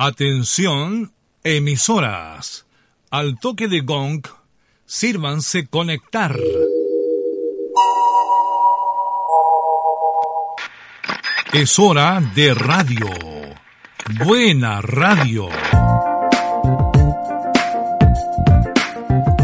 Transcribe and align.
Atención, 0.00 1.12
emisoras. 1.42 2.66
Al 3.10 3.40
toque 3.40 3.66
de 3.66 3.80
gong, 3.80 4.22
sírvanse 4.86 5.66
conectar. 5.66 6.38
Es 11.52 11.80
hora 11.80 12.22
de 12.32 12.54
radio. 12.54 13.08
Buena 14.24 14.80
radio. 14.82 15.48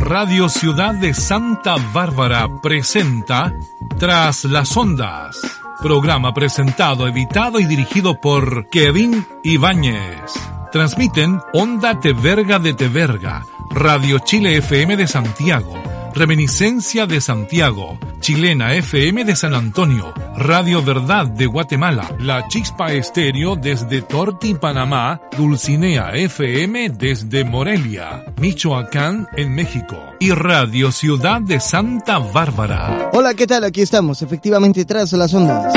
Radio 0.03 0.49
Ciudad 0.49 0.95
de 0.95 1.15
Santa 1.15 1.75
Bárbara 1.93 2.47
presenta 2.63 3.53
Tras 3.99 4.45
las 4.45 4.77
Ondas. 4.77 5.54
Programa 5.83 6.33
presentado, 6.33 7.07
editado 7.09 7.59
y 7.61 7.65
dirigido 7.67 8.21
por 8.21 8.69
Kevin 8.69 9.27
Ibáñez. 9.43 10.33
Transmiten 10.73 11.41
Onda 11.53 12.01
Teverga 12.01 12.59
de 12.59 12.75
Teverga, 12.75 13.45
Radio 13.71 14.19
Chile 14.19 14.57
FM 14.57 14.97
de 14.97 15.07
Santiago, 15.07 15.75
Reminiscencia 16.15 17.07
de 17.07 17.21
Santiago, 17.21 17.99
Chilena 18.21 18.73
FM 18.75 19.25
de 19.25 19.35
San 19.35 19.53
Antonio, 19.53 20.15
Radio 20.37 20.81
Verdad 20.81 21.27
de 21.27 21.47
Guatemala, 21.47 22.15
La 22.21 22.47
Chispa 22.47 22.93
Estéreo 22.93 23.57
desde 23.57 24.01
Torti, 24.01 24.55
Panamá, 24.55 25.21
Dulcinea 25.37 26.13
FM 26.13 26.91
desde 26.91 27.45
Morelia, 27.45 28.25
Michoacán 28.41 29.27
en 29.37 29.57
México 29.57 29.97
y 30.21 30.31
Radio 30.31 30.93
Ciudad 30.93 31.41
de 31.41 31.59
Santa 31.59 32.21
Bárbara. 32.21 33.11
Hola, 33.13 33.35
¿qué 33.35 33.49
tal? 33.49 33.65
Aquí 33.65 33.83
estamos, 33.83 34.23
efectivamente 34.23 34.85
tras 34.85 35.13
las 35.15 35.35
ondas. 35.35 35.75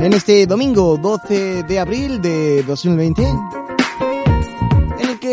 En 0.00 0.12
este 0.12 0.44
domingo 0.46 0.96
12 0.96 1.62
de 1.62 1.78
abril 1.78 2.20
de 2.20 2.64
2020 2.64 3.22
en 3.22 3.28
el 3.28 3.69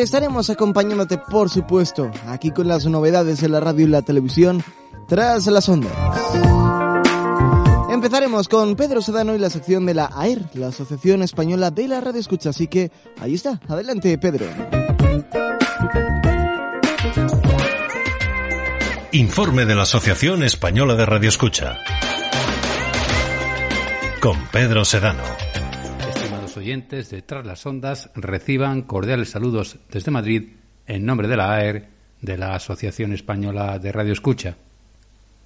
estaremos 0.02 0.50
acompañándote, 0.50 1.18
por 1.18 1.50
supuesto, 1.50 2.12
aquí 2.28 2.52
con 2.52 2.68
las 2.68 2.86
novedades 2.86 3.42
de 3.42 3.50
la 3.50 3.60
radio 3.60 3.86
y 3.86 3.90
la 3.90 4.02
televisión 4.02 4.64
tras 5.08 5.48
las 5.48 5.70
ondas. 5.70 5.92
Empezaremos 7.90 8.48
con 8.48 8.76
Pedro 8.76 9.02
Sedano 9.02 9.34
y 9.34 9.40
la 9.40 9.50
sección 9.50 9.86
de 9.86 9.94
la 9.94 10.12
AER, 10.16 10.44
la 10.54 10.68
Asociación 10.68 11.24
Española 11.24 11.72
de 11.72 11.88
la 11.88 12.02
Radio 12.02 12.20
Escucha. 12.20 12.50
Así 12.50 12.68
que 12.68 12.92
ahí 13.20 13.34
está. 13.34 13.60
Adelante, 13.68 14.18
Pedro. 14.18 14.46
Informe 19.14 19.66
de 19.66 19.76
la 19.76 19.84
Asociación 19.84 20.44
Española 20.44 20.96
de 20.96 21.06
Radio 21.06 21.30
Escucha. 21.30 21.78
Con 24.20 24.46
Pedro 24.48 24.86
Sedano. 24.86 25.24
Oyentes 26.58 27.10
de 27.10 27.24
las 27.44 27.66
Ondas, 27.66 28.10
reciban 28.16 28.82
cordiales 28.82 29.30
saludos 29.30 29.78
desde 29.92 30.12
Madrid 30.12 30.50
en 30.88 31.06
nombre 31.06 31.28
de 31.28 31.38
la 31.38 31.54
AER, 31.54 31.88
de 32.22 32.38
la 32.38 32.56
Asociación 32.56 33.14
Española 33.14 33.78
de 33.80 33.92
Radio 33.92 34.14
Escucha. 34.14 34.58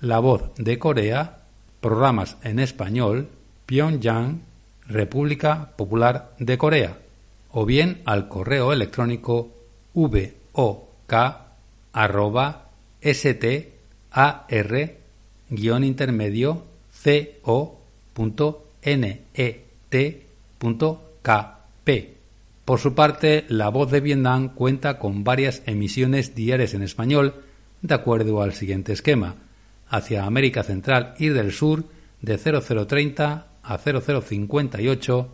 La 0.00 0.18
Voz 0.18 0.50
de 0.56 0.78
Corea, 0.78 1.42
programas 1.80 2.36
en 2.42 2.58
español, 2.58 3.28
Pyongyang, 3.66 4.42
República 4.92 5.72
Popular 5.76 6.34
de 6.38 6.58
Corea, 6.58 6.98
o 7.50 7.66
bien 7.66 8.02
al 8.04 8.28
correo 8.28 8.72
electrónico 8.72 9.50
vok@star 9.94 11.42
guion 15.50 15.84
intermedio 15.84 16.64
co.net.kp. 17.42 18.22
Por 22.64 22.78
su 22.78 22.94
parte, 22.94 23.44
La 23.48 23.68
Voz 23.68 23.90
de 23.90 24.00
Vietnam 24.00 24.54
cuenta 24.54 24.98
con 24.98 25.24
varias 25.24 25.62
emisiones 25.66 26.34
diarias 26.34 26.74
en 26.74 26.82
español, 26.82 27.34
de 27.82 27.94
acuerdo 27.94 28.40
al 28.40 28.54
siguiente 28.54 28.92
esquema. 28.92 29.34
Hacia 29.88 30.24
América 30.24 30.62
Central 30.62 31.14
y 31.18 31.28
del 31.28 31.52
Sur, 31.52 31.84
de 32.20 32.38
0030 32.38 33.46
a 33.62 33.78
0058 33.78 35.28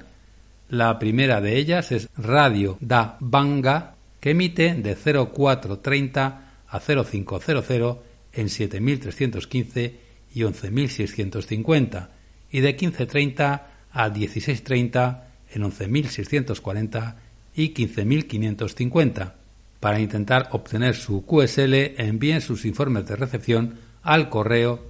La 0.67 0.99
primera 0.99 1.39
de 1.39 1.55
ellas 1.55 1.93
es 1.93 2.09
Radio 2.17 2.77
Da 2.81 3.15
Banga, 3.21 3.95
que 4.19 4.31
emite 4.31 4.75
de 4.75 4.97
0430 4.97 6.51
a 6.67 6.79
0500 6.81 7.97
en 8.33 8.49
7315 8.49 9.95
y 10.35 10.43
11650 10.43 12.09
y 12.51 12.59
de 12.59 12.67
1530 12.73 13.67
a 13.93 14.09
1630 14.09 15.27
en 15.53 15.63
11.640 15.63 17.15
y 17.55 17.73
15.550. 17.73 19.33
Para 19.79 20.01
intentar 20.01 20.49
obtener 20.51 20.97
su 20.97 21.25
QSL, 21.25 21.95
envíen 21.95 22.41
sus 22.41 22.65
informes 22.65 23.05
de 23.05 23.15
recepción 23.15 23.75
al 24.03 24.27
correo 24.27 24.83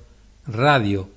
radio 0.48 1.12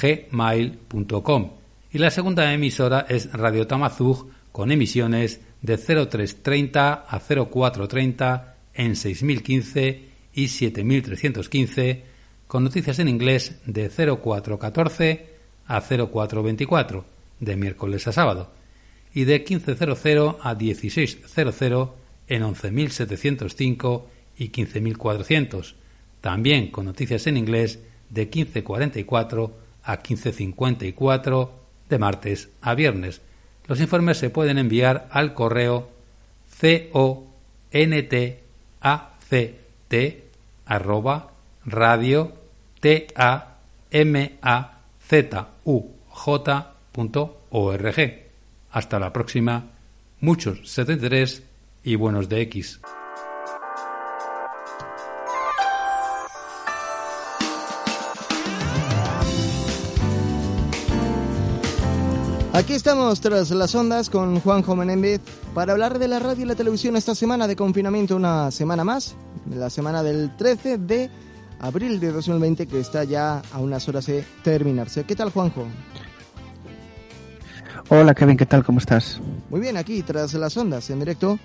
gmail.com 0.00 1.50
y 1.90 1.98
la 1.98 2.10
segunda 2.10 2.52
emisora 2.52 3.06
es 3.08 3.32
Radio 3.32 3.66
Tamazug 3.66 4.28
con 4.52 4.70
emisiones 4.72 5.40
de 5.62 5.76
0330 5.76 7.06
a 7.08 7.20
0430 7.20 8.56
en 8.74 8.94
6015 8.96 10.08
y 10.34 10.48
7315 10.48 12.04
con 12.46 12.64
noticias 12.64 12.98
en 12.98 13.08
inglés 13.08 13.56
de 13.66 13.88
0414 13.90 15.26
a 15.66 15.80
0424 15.80 17.04
de 17.40 17.56
miércoles 17.56 18.06
a 18.06 18.12
sábado 18.12 18.50
y 19.14 19.24
de 19.24 19.38
1500 19.40 20.38
a 20.40 20.54
1600 20.54 21.88
en 22.28 22.42
11.705 22.42 24.04
y 24.36 24.50
15.400, 24.50 25.74
también 26.20 26.70
con 26.70 26.84
noticias 26.84 27.26
en 27.26 27.36
inglés 27.36 27.80
de 28.10 28.22
1544 28.22 29.56
a 29.82 29.96
1554 29.96 31.52
de 31.88 31.98
martes 31.98 32.50
a 32.60 32.74
viernes. 32.74 33.22
Los 33.66 33.80
informes 33.80 34.18
se 34.18 34.30
pueden 34.30 34.58
enviar 34.58 35.08
al 35.10 35.34
correo 35.34 35.90
contact 36.60 38.38
arroba 40.66 41.32
radio 41.64 42.32
t 42.80 43.06
a 43.14 43.58
m 43.90 44.38
a 44.42 44.80
zuj.org. 45.08 45.88
Hasta 48.70 48.98
la 48.98 49.12
próxima, 49.12 49.70
muchos 50.20 50.70
73 50.70 51.42
y 51.84 51.94
buenos 51.94 52.28
de 52.28 52.42
X. 52.42 52.80
Aquí 62.58 62.72
estamos 62.72 63.20
tras 63.20 63.52
las 63.52 63.72
ondas 63.76 64.10
con 64.10 64.40
Juanjo 64.40 64.74
Menéndez 64.74 65.20
para 65.54 65.74
hablar 65.74 66.00
de 66.00 66.08
la 66.08 66.18
radio 66.18 66.42
y 66.42 66.48
la 66.48 66.56
televisión 66.56 66.96
esta 66.96 67.14
semana 67.14 67.46
de 67.46 67.54
confinamiento, 67.54 68.16
una 68.16 68.50
semana 68.50 68.82
más, 68.82 69.14
la 69.48 69.70
semana 69.70 70.02
del 70.02 70.36
13 70.36 70.78
de 70.78 71.08
abril 71.60 72.00
de 72.00 72.10
2020 72.10 72.66
que 72.66 72.80
está 72.80 73.04
ya 73.04 73.42
a 73.52 73.60
unas 73.60 73.88
horas 73.88 74.06
de 74.06 74.24
terminarse. 74.42 75.04
¿Qué 75.04 75.14
tal, 75.14 75.30
Juanjo? 75.30 75.68
Hola, 77.90 78.12
Kevin, 78.12 78.36
¿qué 78.36 78.46
tal? 78.46 78.64
¿Cómo 78.64 78.80
estás? 78.80 79.20
Muy 79.50 79.60
bien, 79.60 79.76
aquí 79.76 80.02
tras 80.02 80.34
las 80.34 80.56
ondas 80.56 80.90
en 80.90 80.98
directo 80.98 81.38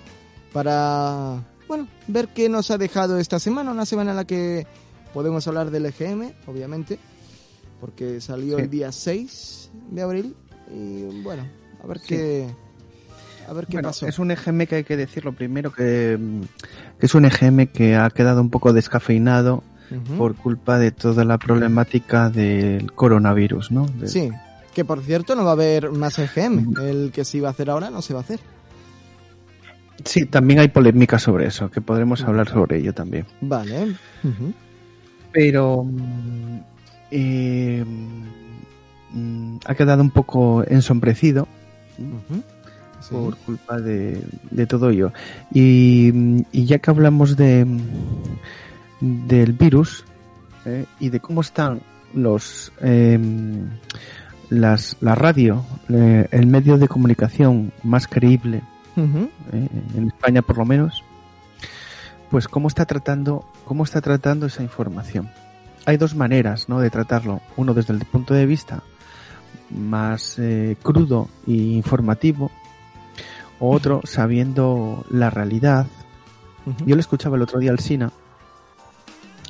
para, 0.52 1.44
bueno, 1.68 1.86
ver 2.08 2.30
qué 2.34 2.48
nos 2.48 2.72
ha 2.72 2.76
dejado 2.76 3.20
esta 3.20 3.38
semana, 3.38 3.70
una 3.70 3.86
semana 3.86 4.10
en 4.10 4.16
la 4.16 4.24
que 4.24 4.66
podemos 5.12 5.46
hablar 5.46 5.70
del 5.70 5.86
EGM, 5.86 6.32
obviamente, 6.48 6.98
porque 7.80 8.20
salió 8.20 8.58
el 8.58 8.68
día 8.68 8.90
6 8.90 9.70
de 9.92 10.02
abril 10.02 10.34
y 10.70 11.22
bueno, 11.22 11.44
a 11.82 11.86
ver 11.86 12.00
qué 12.06 12.48
a 13.48 13.52
ver 13.52 13.66
qué 13.66 13.80
pasó. 13.80 14.06
Es 14.06 14.18
un 14.18 14.30
EGM 14.30 14.66
que 14.66 14.76
hay 14.76 14.84
que 14.84 14.96
decirlo 14.96 15.32
primero 15.32 15.72
que, 15.72 16.18
que 16.98 17.06
es 17.06 17.14
un 17.14 17.24
EGM 17.24 17.66
que 17.66 17.96
ha 17.96 18.08
quedado 18.10 18.40
un 18.40 18.50
poco 18.50 18.72
descafeinado 18.72 19.62
por 20.16 20.34
culpa 20.34 20.78
de 20.78 20.90
toda 20.90 21.24
la 21.24 21.38
problemática 21.38 22.30
del 22.30 22.92
coronavirus, 22.92 23.70
¿no? 23.70 23.86
Sí, 24.06 24.30
que 24.74 24.84
por 24.84 25.02
cierto 25.02 25.34
no 25.34 25.44
va 25.44 25.50
a 25.50 25.52
haber 25.52 25.90
más 25.90 26.18
EGM, 26.18 26.74
el 26.80 27.12
que 27.12 27.24
se 27.24 27.38
iba 27.38 27.48
a 27.48 27.52
hacer 27.52 27.70
ahora 27.70 27.90
no 27.90 28.02
se 28.02 28.14
va 28.14 28.20
a 28.20 28.22
hacer. 28.22 28.40
Sí, 30.04 30.26
también 30.26 30.60
hay 30.60 30.68
polémica 30.68 31.18
sobre 31.18 31.46
eso, 31.46 31.70
que 31.70 31.80
podremos 31.80 32.22
hablar 32.22 32.48
sobre 32.48 32.78
ello 32.78 32.92
también. 32.92 33.26
Vale. 33.40 33.94
Pero 35.32 35.84
mm, 35.84 36.58
eh, 37.10 37.84
mm, 39.14 39.56
ha 39.64 39.74
quedado 39.74 40.02
un 40.02 40.10
poco 40.10 40.64
ensombrecido 40.66 41.48
por 43.10 43.36
culpa 43.38 43.78
de, 43.78 44.22
de 44.50 44.66
todo 44.66 44.90
ello. 44.90 45.12
Y, 45.52 46.42
y, 46.52 46.64
ya 46.64 46.78
que 46.78 46.90
hablamos 46.90 47.36
de 47.36 47.66
del 49.00 49.52
virus 49.52 50.04
eh, 50.64 50.86
y 50.98 51.10
de 51.10 51.20
cómo 51.20 51.42
están 51.42 51.80
los 52.14 52.72
eh, 52.80 53.18
las, 54.50 54.96
la 55.00 55.14
radio, 55.14 55.64
eh, 55.88 56.28
el 56.30 56.46
medio 56.46 56.78
de 56.78 56.88
comunicación 56.88 57.72
más 57.82 58.06
creíble 58.06 58.62
eh, 58.96 59.68
en 59.96 60.06
España 60.06 60.42
por 60.42 60.58
lo 60.58 60.64
menos, 60.64 61.02
pues 62.30 62.46
cómo 62.48 62.68
está 62.68 62.86
tratando 62.86 63.44
cómo 63.64 63.84
está 63.84 64.00
tratando 64.00 64.46
esa 64.46 64.62
información. 64.62 65.30
Hay 65.86 65.98
dos 65.98 66.14
maneras, 66.14 66.68
¿no? 66.68 66.80
de 66.80 66.88
tratarlo. 66.88 67.42
Uno 67.56 67.74
desde 67.74 67.92
el 67.92 68.00
punto 68.06 68.32
de 68.32 68.46
vista 68.46 68.82
más 69.70 70.38
eh, 70.38 70.76
crudo 70.82 71.28
e 71.46 71.52
informativo, 71.52 72.50
otro 73.58 74.00
sabiendo 74.04 75.04
la 75.10 75.30
realidad. 75.30 75.86
Yo 76.86 76.94
le 76.94 77.00
escuchaba 77.00 77.36
el 77.36 77.42
otro 77.42 77.58
día 77.58 77.70
al 77.70 77.78
Sina 77.78 78.10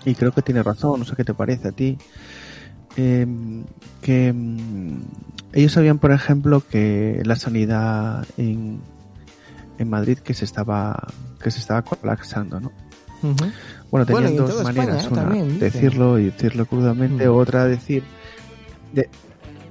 y 0.04 0.14
creo 0.14 0.33
que 0.33 0.42
tiene 0.42 0.62
razón, 0.62 1.00
no 1.00 1.06
sé 1.06 1.14
qué 1.16 1.25
te 1.25 1.35
parece 1.35 1.68
a 1.68 1.73
ti, 1.73 1.97
eh, 2.97 3.26
que 4.02 4.33
mm, 4.33 5.00
ellos 5.52 5.73
sabían, 5.73 5.99
por 5.99 6.12
ejemplo, 6.12 6.62
que 6.68 7.23
la 7.25 7.37
sanidad 7.37 8.26
en, 8.37 8.80
en 9.78 9.90
Madrid 9.90 10.18
que 10.18 10.35
se 10.35 10.44
estaba 10.44 11.09
que 11.42 11.50
se 11.50 11.59
estaba 11.59 11.83
colapsando, 11.83 12.59
¿no? 12.59 12.73
Bueno, 13.90 14.06
tenían 14.06 14.37
dos 14.37 14.62
maneras, 14.62 15.09
una 15.11 15.25
decirlo 15.25 16.18
y 16.18 16.25
decirlo 16.26 16.66
crudamente, 16.66 17.28
otra 17.28 17.64
decir 17.64 18.02
de, 18.92 19.09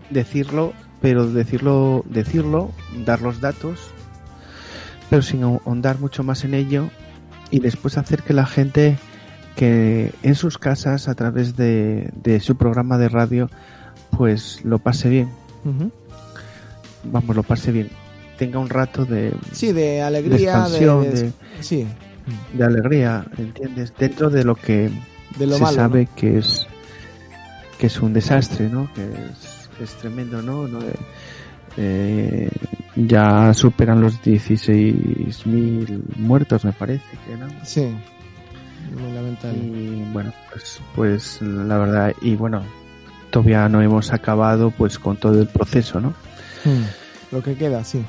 decirlo, 0.10 0.74
pero 1.02 1.28
decirlo 1.28 2.04
decirlo, 2.10 2.72
dar 3.06 3.22
los 3.22 3.42
datos, 3.42 3.80
pero 5.10 5.22
sin 5.22 5.44
ahondar 5.44 6.00
mucho 6.00 6.24
más 6.24 6.44
en 6.44 6.54
ello 6.54 6.90
y 7.52 7.60
después 7.60 7.98
hacer 7.98 8.24
que 8.24 8.34
la 8.34 8.46
gente 8.46 8.98
que 9.56 10.12
en 10.24 10.36
sus 10.36 10.58
casas 10.58 11.08
a 11.08 11.14
través 11.14 11.56
de, 11.56 12.10
de 12.16 12.40
su 12.40 12.56
programa 12.56 12.98
de 12.98 13.10
radio 13.10 13.50
pues 14.18 14.64
lo 14.64 14.80
pase 14.80 15.10
bien. 15.10 15.30
Vamos 17.04 17.36
lo 17.36 17.44
pase 17.44 17.72
bien. 17.72 17.90
Tenga 18.38 18.60
un 18.60 18.70
rato 18.70 19.06
de 19.06 19.34
sí 19.52 19.72
de 19.72 20.02
alegría 20.02 20.68
de, 20.68 20.80
de, 20.80 21.32
sí. 21.62 21.86
de 22.54 22.64
alegría 22.64 23.26
entiendes 23.38 23.94
dentro 23.98 24.30
de 24.30 24.44
lo 24.44 24.56
que 24.56 24.90
de 25.38 25.48
lo 25.48 25.56
se 25.56 25.64
malo, 25.64 25.76
sabe 25.76 26.06
¿no? 26.06 26.16
que 26.16 26.38
es 26.40 26.68
que 27.78 27.88
es 27.88 28.02
un 28.02 28.14
desastre 28.14 28.70
no 28.70 28.92
que 28.94 29.04
es, 29.04 29.53
es 29.80 29.94
tremendo 29.96 30.42
no, 30.42 30.68
¿No? 30.68 30.80
Eh, 31.76 32.50
ya 32.96 33.52
superan 33.54 34.00
los 34.00 34.22
16.000 34.22 36.18
muertos 36.18 36.64
me 36.66 36.72
parece 36.72 37.18
que 37.26 37.36
no 37.36 37.48
sí 37.64 37.96
muy 38.92 39.12
lamentable. 39.12 39.58
Y 39.58 40.06
bueno, 40.12 40.34
pues, 40.52 40.82
pues 40.96 41.42
la 41.42 41.78
verdad, 41.78 42.14
y 42.22 42.36
bueno, 42.36 42.64
todavía 43.30 43.68
no 43.70 43.82
hemos 43.82 44.12
acabado 44.14 44.72
pues 44.72 45.00
con 45.00 45.18
todo 45.18 45.40
el 45.40 45.48
proceso, 45.48 46.00
¿no? 46.00 46.10
Hmm. 46.64 46.84
Lo 47.32 47.42
que 47.42 47.56
queda, 47.56 47.84
sí. 47.84 48.04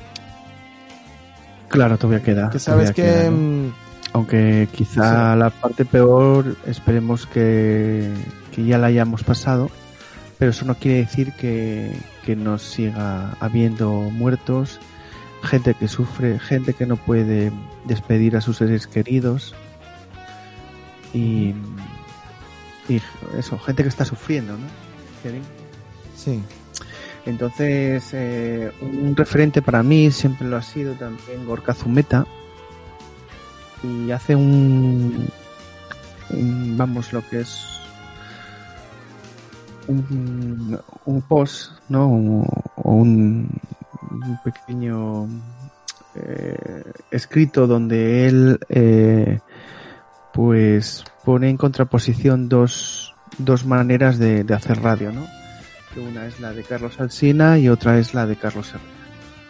Claro, 1.67 1.97
todavía 1.97 2.23
queda. 2.23 2.49
Que 2.49 2.59
sabes 2.59 2.91
que... 2.91 3.03
Queda, 3.03 3.29
¿no? 3.29 3.85
Aunque 4.13 4.69
quizá 4.71 5.33
sí. 5.33 5.39
la 5.39 5.49
parte 5.49 5.83
peor, 5.83 6.55
esperemos 6.65 7.25
que, 7.25 8.13
que 8.53 8.63
ya 8.63 8.77
la 8.77 8.87
hayamos 8.87 9.23
pasado, 9.25 9.69
pero 10.37 10.51
eso 10.51 10.65
no 10.65 10.75
quiere 10.75 10.99
decir 10.99 11.33
que, 11.33 11.91
que 12.25 12.35
nos 12.35 12.61
siga 12.61 13.35
habiendo 13.39 13.91
muertos, 13.91 14.79
gente 15.43 15.73
que 15.73 15.87
sufre, 15.87 16.39
gente 16.39 16.73
que 16.73 16.85
no 16.85 16.97
puede 16.97 17.51
despedir 17.85 18.35
a 18.35 18.41
sus 18.41 18.57
seres 18.57 18.87
queridos 18.87 19.55
y, 21.13 21.53
y 22.89 23.01
eso, 23.37 23.57
gente 23.59 23.83
que 23.83 23.89
está 23.89 24.05
sufriendo, 24.05 24.53
¿no? 24.53 24.85
Sí. 26.15 26.41
Entonces, 27.25 28.09
eh, 28.13 28.71
un 28.81 29.15
referente 29.15 29.61
para 29.61 29.81
mí 29.81 30.11
siempre 30.11 30.47
lo 30.47 30.57
ha 30.57 30.61
sido 30.61 30.93
también 30.93 31.45
Gorka 31.45 31.73
Zumeta 31.73 32.27
y 33.83 34.11
hace 34.11 34.35
un, 34.35 35.27
un 36.29 36.77
vamos, 36.77 37.13
lo 37.13 37.27
que 37.27 37.41
es 37.41 37.74
un, 39.87 40.79
un 41.05 41.21
post, 41.21 41.71
¿no? 41.89 42.07
O 42.75 42.91
un, 42.93 43.49
un 44.11 44.39
pequeño 44.43 45.27
eh, 46.15 46.83
escrito 47.11 47.67
donde 47.67 48.27
él 48.27 48.59
eh, 48.69 49.39
pues 50.33 51.03
pone 51.23 51.49
en 51.49 51.57
contraposición 51.57 52.47
dos, 52.47 53.13
dos 53.37 53.65
maneras 53.65 54.17
de, 54.17 54.43
de, 54.43 54.53
hacer 54.53 54.81
radio, 54.81 55.11
¿no? 55.11 55.25
Que 55.93 55.99
una 55.99 56.25
es 56.25 56.39
la 56.39 56.53
de 56.53 56.63
Carlos 56.63 56.99
Alsina 56.99 57.57
y 57.57 57.69
otra 57.69 57.97
es 57.99 58.13
la 58.13 58.25
de 58.25 58.35
Carlos 58.35 58.69
Herrera. 58.69 58.89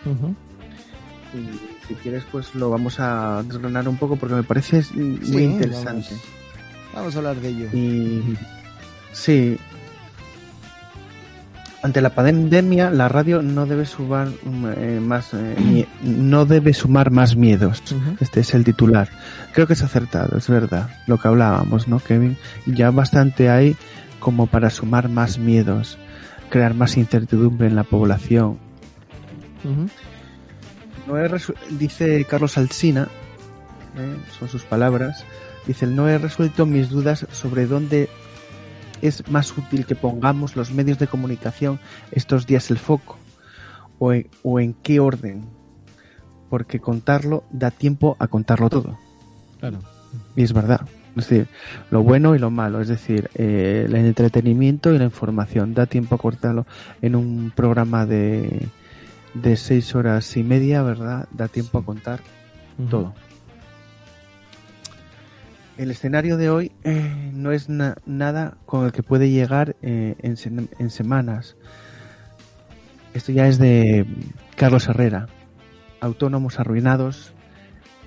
Uh 0.05 0.09
-huh. 0.09 0.35
Y 1.35 1.87
si 1.87 1.93
quieres 1.95 2.23
pues 2.31 2.55
lo 2.55 2.69
vamos 2.69 2.99
a 2.99 3.43
desgranar 3.43 3.87
un 3.87 3.97
poco 3.97 4.15
porque 4.15 4.35
me 4.35 4.43
parece 4.43 4.83
muy 4.93 5.43
interesante. 5.43 6.09
Vamos, 6.09 6.93
vamos, 6.93 7.15
a 7.15 7.17
hablar 7.17 7.35
de 7.37 7.49
ello. 7.49 7.69
Y 7.73 8.37
sí, 9.11 9.57
ante 11.85 12.01
la 12.01 12.09
pandemia, 12.09 12.89
la 12.89 13.07
radio 13.09 13.43
no 13.43 13.67
debe 13.67 13.85
sumar 13.85 14.29
eh, 14.75 14.99
más, 14.99 15.35
eh, 15.35 15.85
no 16.01 16.45
debe 16.45 16.73
sumar 16.73 17.11
más 17.11 17.35
miedos. 17.35 17.83
Uh 17.91 17.95
-huh. 17.95 18.17
Este 18.21 18.39
es 18.39 18.55
el 18.55 18.63
titular. 18.63 19.07
Creo 19.53 19.67
que 19.67 19.73
es 19.73 19.83
acertado, 19.83 20.35
es 20.35 20.49
verdad, 20.49 20.89
lo 21.05 21.19
que 21.19 21.27
hablábamos, 21.27 21.87
¿no, 21.87 21.99
Kevin? 21.99 22.37
Ya 22.65 22.89
bastante 22.89 23.51
hay 23.51 23.75
como 24.19 24.47
para 24.47 24.71
sumar 24.71 25.09
más 25.09 25.37
miedos, 25.37 25.99
crear 26.49 26.73
más 26.73 26.97
incertidumbre 26.97 27.67
en 27.67 27.75
la 27.75 27.83
población. 27.83 28.57
Uh 29.63 29.69
-huh. 29.69 29.89
no 31.05 31.19
he 31.19 31.29
dice 31.77 32.25
Carlos 32.25 32.57
Alsina, 32.57 33.09
¿eh? 33.95 34.17
son 34.39 34.49
sus 34.49 34.63
palabras, 34.63 35.23
dice, 35.67 35.85
no 35.85 36.09
he 36.09 36.17
resuelto 36.17 36.65
mis 36.65 36.89
dudas 36.89 37.27
sobre 37.31 37.67
dónde 37.67 38.09
es 39.01 39.27
más 39.29 39.57
útil 39.57 39.85
que 39.85 39.95
pongamos 39.95 40.55
los 40.55 40.71
medios 40.71 40.99
de 40.99 41.07
comunicación 41.07 41.79
estos 42.11 42.45
días 42.45 42.69
el 42.71 42.77
foco 42.77 43.17
o 43.99 44.13
en, 44.13 44.27
o 44.43 44.59
en 44.59 44.73
qué 44.73 44.99
orden 44.99 45.45
porque 46.49 46.79
contarlo 46.79 47.43
da 47.51 47.71
tiempo 47.71 48.15
a 48.19 48.27
contarlo 48.27 48.69
todo. 48.69 48.97
Claro. 49.59 49.79
Y 50.35 50.43
es 50.43 50.53
verdad. 50.53 50.81
Es 51.09 51.29
decir 51.29 51.47
lo 51.91 52.03
bueno 52.03 52.35
y 52.35 52.39
lo 52.39 52.51
malo 52.51 52.81
es 52.81 52.89
decir 52.89 53.29
eh, 53.35 53.85
el 53.87 53.95
entretenimiento 53.95 54.93
y 54.93 54.97
la 54.97 55.05
información 55.05 55.73
da 55.73 55.85
tiempo 55.85 56.15
a 56.15 56.17
cortarlo 56.17 56.65
en 57.01 57.15
un 57.15 57.51
programa 57.55 58.05
de 58.05 58.67
de 59.33 59.57
seis 59.57 59.95
horas 59.95 60.35
y 60.37 60.43
media 60.43 60.81
verdad 60.81 61.27
da 61.31 61.47
tiempo 61.47 61.77
a 61.77 61.85
contar 61.85 62.19
uh 62.77 62.83
-huh. 62.83 62.89
todo 62.89 63.13
el 65.77 65.91
escenario 65.91 66.37
de 66.37 66.49
hoy 66.49 66.71
eh, 66.83 67.31
no 67.33 67.51
es 67.51 67.69
na 67.69 67.95
nada 68.05 68.57
con 68.65 68.85
el 68.85 68.91
que 68.91 69.03
puede 69.03 69.29
llegar 69.29 69.75
eh, 69.81 70.15
en, 70.19 70.37
se 70.37 70.49
en, 70.49 70.89
semanas. 70.89 71.55
Esto 73.13 73.31
ya 73.31 73.47
es 73.47 73.57
de 73.57 74.05
Carlos 74.55 74.87
Herrera. 74.87 75.27
Autónomos 75.99 76.59
arruinados, 76.59 77.33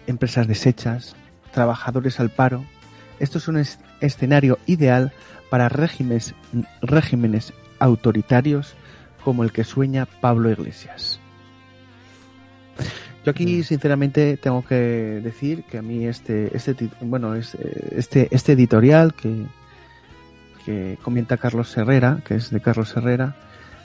empresas 0.07 0.47
deshechas, 0.47 1.17
trabajadores 1.53 2.21
al 2.21 2.31
paro. 2.31 2.65
Esto 3.19 3.39
es 3.39 3.49
un 3.49 3.59
es 3.59 3.79
escenario 4.01 4.59
ideal 4.67 5.13
para 5.51 5.69
regímenes 5.69 6.35
autoritarios 7.79 8.75
como 9.25 9.45
el 9.45 9.53
que 9.53 9.65
sueña 9.65 10.07
Pablo 10.07 10.51
Iglesias. 10.51 11.21
Yo 13.29 13.33
aquí, 13.33 13.63
sinceramente, 13.63 14.39
tengo 14.39 14.65
que 14.65 15.21
decir 15.23 15.63
que 15.65 15.77
a 15.77 15.83
mí 15.83 16.07
este, 16.07 16.57
este, 16.57 16.89
bueno, 17.03 17.35
este, 17.35 18.27
este 18.31 18.53
editorial 18.53 19.13
que, 19.13 19.45
que 20.65 20.97
comenta 21.03 21.37
Carlos 21.37 21.77
Herrera, 21.77 22.23
que 22.25 22.37
es 22.37 22.49
de 22.49 22.63
Carlos 22.63 22.97
Herrera, 22.97 23.37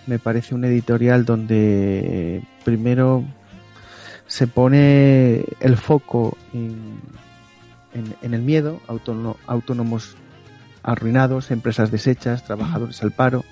me 0.07 0.17
parece 0.17 0.55
un 0.55 0.63
editorial 0.63 1.25
donde 1.25 2.41
primero 2.63 3.25
se 4.27 4.47
pone 4.47 5.43
el 5.59 5.75
foco 5.75 6.37
en, 6.53 7.01
en, 7.93 8.15
en 8.21 8.33
el 8.33 8.43
miedo, 8.43 8.79
autónom, 8.87 9.33
autónomos 9.45 10.15
arruinados, 10.83 11.51
empresas 11.51 11.91
deshechas, 11.91 12.45
trabajadores 12.45 13.03
al 13.03 13.11
paro. 13.11 13.43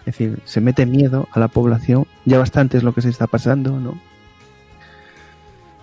Es 0.00 0.18
decir, 0.18 0.40
se 0.44 0.60
mete 0.60 0.84
miedo 0.84 1.26
a 1.32 1.40
la 1.40 1.48
población. 1.48 2.06
Ya 2.26 2.38
bastante 2.38 2.76
es 2.76 2.82
lo 2.82 2.92
que 2.92 3.00
se 3.00 3.08
está 3.08 3.26
pasando, 3.26 3.80
¿no? 3.80 3.98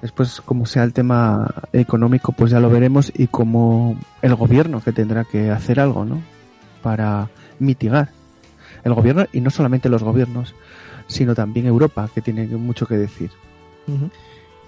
Después, 0.05 0.39
como 0.41 0.67
sea 0.67 0.83
el 0.83 0.93
tema 0.93 1.51
económico, 1.73 2.31
pues 2.31 2.51
ya 2.51 2.59
lo 2.59 2.69
veremos 2.69 3.11
y 3.15 3.25
como 3.25 3.97
el 4.21 4.35
gobierno 4.35 4.79
que 4.79 4.91
tendrá 4.91 5.23
que 5.23 5.49
hacer 5.49 5.79
algo, 5.79 6.05
¿no? 6.05 6.21
Para 6.83 7.31
mitigar. 7.57 8.09
El 8.83 8.93
gobierno, 8.93 9.25
y 9.33 9.41
no 9.41 9.49
solamente 9.49 9.89
los 9.89 10.03
gobiernos, 10.03 10.53
sino 11.07 11.33
también 11.33 11.65
Europa, 11.65 12.07
que 12.13 12.21
tiene 12.21 12.45
mucho 12.45 12.85
que 12.85 12.97
decir. 12.97 13.31
Uh 13.87 13.93
-huh. 13.93 14.11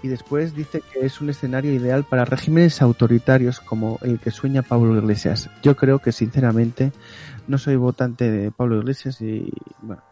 Y 0.02 0.08
después 0.08 0.56
dice 0.56 0.82
que 0.92 1.06
es 1.06 1.20
un 1.20 1.30
escenario 1.30 1.72
ideal 1.72 2.02
para 2.02 2.24
regímenes 2.24 2.82
autoritarios 2.82 3.60
como 3.60 4.00
el 4.02 4.18
que 4.18 4.32
sueña 4.32 4.62
Pablo 4.62 4.96
Iglesias. 4.96 5.50
Yo 5.62 5.76
creo 5.76 6.00
que, 6.00 6.10
sinceramente, 6.10 6.90
no 7.46 7.58
soy 7.58 7.76
votante 7.76 8.28
de 8.28 8.50
Pablo 8.50 8.78
Iglesias 8.78 9.20
y, 9.20 9.52
bueno, 9.82 10.02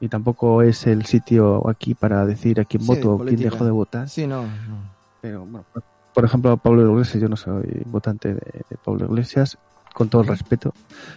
y 0.00 0.08
tampoco 0.08 0.62
es 0.62 0.86
el 0.86 1.04
sitio 1.04 1.68
aquí 1.68 1.94
para 1.94 2.24
decir 2.24 2.58
a 2.60 2.64
quién 2.64 2.82
sí, 2.82 2.88
voto 2.88 3.14
o 3.14 3.18
quién 3.18 3.36
dejo 3.36 3.64
de 3.64 3.70
votar. 3.70 4.08
Sí, 4.08 4.26
no, 4.26 4.42
no. 4.42 4.90
Pero 5.20 5.44
bueno, 5.44 5.66
por 6.14 6.24
ejemplo, 6.24 6.56
Pablo 6.56 6.90
Iglesias, 6.90 7.22
yo 7.22 7.28
no 7.28 7.36
soy 7.36 7.82
votante 7.86 8.28
de, 8.28 8.64
de 8.68 8.76
Pablo 8.82 9.06
Iglesias, 9.06 9.58
con 9.92 10.08
todo 10.08 10.22
el 10.22 10.28
respeto. 10.28 10.74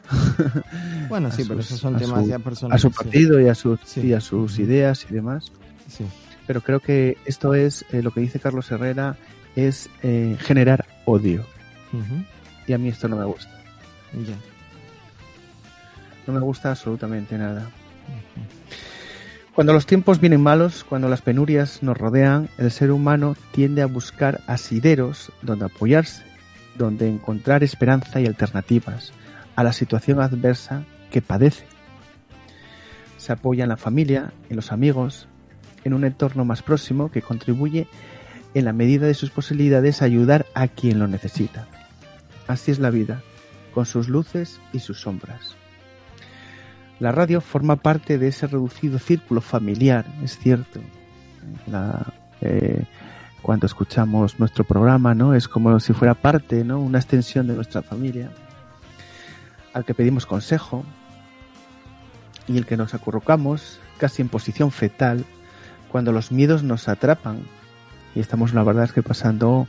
Bueno, 1.09 1.29
sí, 1.29 1.43
sus, 1.43 1.47
pero 1.49 1.59
esos 1.59 1.79
son 1.79 1.97
temas 1.97 2.23
su, 2.23 2.29
ya 2.29 2.39
personales. 2.39 2.83
A 2.83 2.89
su 2.89 2.91
partido 2.91 3.37
sí. 3.37 3.43
y, 3.43 3.47
a 3.47 3.55
sus, 3.55 3.79
sí. 3.85 4.01
y 4.01 4.13
a 4.13 4.21
sus 4.21 4.57
ideas 4.57 5.05
y 5.09 5.13
demás. 5.13 5.51
Sí. 5.87 6.05
Pero 6.47 6.61
creo 6.61 6.79
que 6.79 7.17
esto 7.25 7.53
es, 7.53 7.85
eh, 7.91 8.01
lo 8.01 8.11
que 8.11 8.21
dice 8.21 8.39
Carlos 8.39 8.71
Herrera, 8.71 9.17
es 9.55 9.89
eh, 10.01 10.35
generar 10.39 10.85
odio. 11.05 11.45
Uh 11.91 11.97
-huh. 11.97 12.25
Y 12.65 12.73
a 12.73 12.77
mí 12.79 12.87
esto 12.89 13.07
no 13.07 13.17
me 13.17 13.25
gusta. 13.25 13.51
Ya. 14.13 14.35
No 16.25 16.33
me 16.33 16.39
gusta 16.39 16.71
absolutamente 16.71 17.37
nada. 17.37 17.61
Uh 17.61 18.39
-huh. 18.39 18.62
Cuando 19.55 19.71
los 19.71 19.85
tiempos 19.85 20.19
vienen 20.19 20.41
malos, 20.41 20.83
cuando 20.83 21.09
las 21.09 21.21
penurias 21.21 21.83
nos 21.83 21.95
rodean, 21.95 22.49
el 22.57 22.71
ser 22.71 22.91
humano 22.91 23.35
tiende 23.51 23.83
a 23.83 23.85
buscar 23.85 24.41
asideros 24.47 25.31
donde 25.43 25.65
apoyarse, 25.65 26.23
donde 26.75 27.07
encontrar 27.07 27.63
esperanza 27.63 28.19
y 28.19 28.25
alternativas 28.25 29.13
a 29.55 29.63
la 29.63 29.71
situación 29.71 30.21
adversa 30.21 30.85
que 31.11 31.21
padece. 31.21 31.65
Se 33.17 33.31
apoya 33.31 33.63
en 33.63 33.69
la 33.69 33.77
familia, 33.77 34.33
en 34.49 34.55
los 34.55 34.71
amigos, 34.71 35.27
en 35.83 35.93
un 35.93 36.03
entorno 36.03 36.45
más 36.45 36.63
próximo 36.63 37.11
que 37.11 37.21
contribuye 37.21 37.87
en 38.55 38.65
la 38.65 38.73
medida 38.73 39.05
de 39.05 39.13
sus 39.13 39.29
posibilidades 39.29 40.01
a 40.01 40.05
ayudar 40.05 40.47
a 40.55 40.67
quien 40.67 40.97
lo 40.97 41.07
necesita. 41.07 41.67
Así 42.47 42.71
es 42.71 42.79
la 42.79 42.89
vida, 42.89 43.21
con 43.71 43.85
sus 43.85 44.09
luces 44.09 44.59
y 44.73 44.79
sus 44.79 44.99
sombras. 45.01 45.55
La 46.99 47.11
radio 47.11 47.41
forma 47.41 47.75
parte 47.77 48.17
de 48.17 48.27
ese 48.27 48.47
reducido 48.47 48.99
círculo 48.99 49.41
familiar, 49.41 50.05
es 50.23 50.37
cierto. 50.37 50.79
Eh, 52.41 52.83
cuando 53.41 53.65
escuchamos 53.65 54.39
nuestro 54.39 54.63
programa, 54.63 55.13
¿no? 55.13 55.33
Es 55.33 55.47
como 55.47 55.79
si 55.79 55.93
fuera 55.93 56.13
parte, 56.13 56.63
¿no? 56.63 56.79
Una 56.79 56.99
extensión 56.99 57.47
de 57.47 57.55
nuestra 57.55 57.81
familia, 57.81 58.31
al 59.73 59.85
que 59.85 59.93
pedimos 59.93 60.25
consejo 60.25 60.83
y 62.47 62.57
el 62.57 62.65
que 62.65 62.77
nos 62.77 62.93
acurrucamos 62.93 63.79
casi 63.97 64.21
en 64.21 64.29
posición 64.29 64.71
fetal 64.71 65.25
cuando 65.89 66.11
los 66.11 66.31
miedos 66.31 66.63
nos 66.63 66.87
atrapan 66.87 67.43
y 68.15 68.19
estamos 68.19 68.53
la 68.53 68.63
verdad 68.63 68.85
es 68.85 68.93
que 68.93 69.03
pasando 69.03 69.67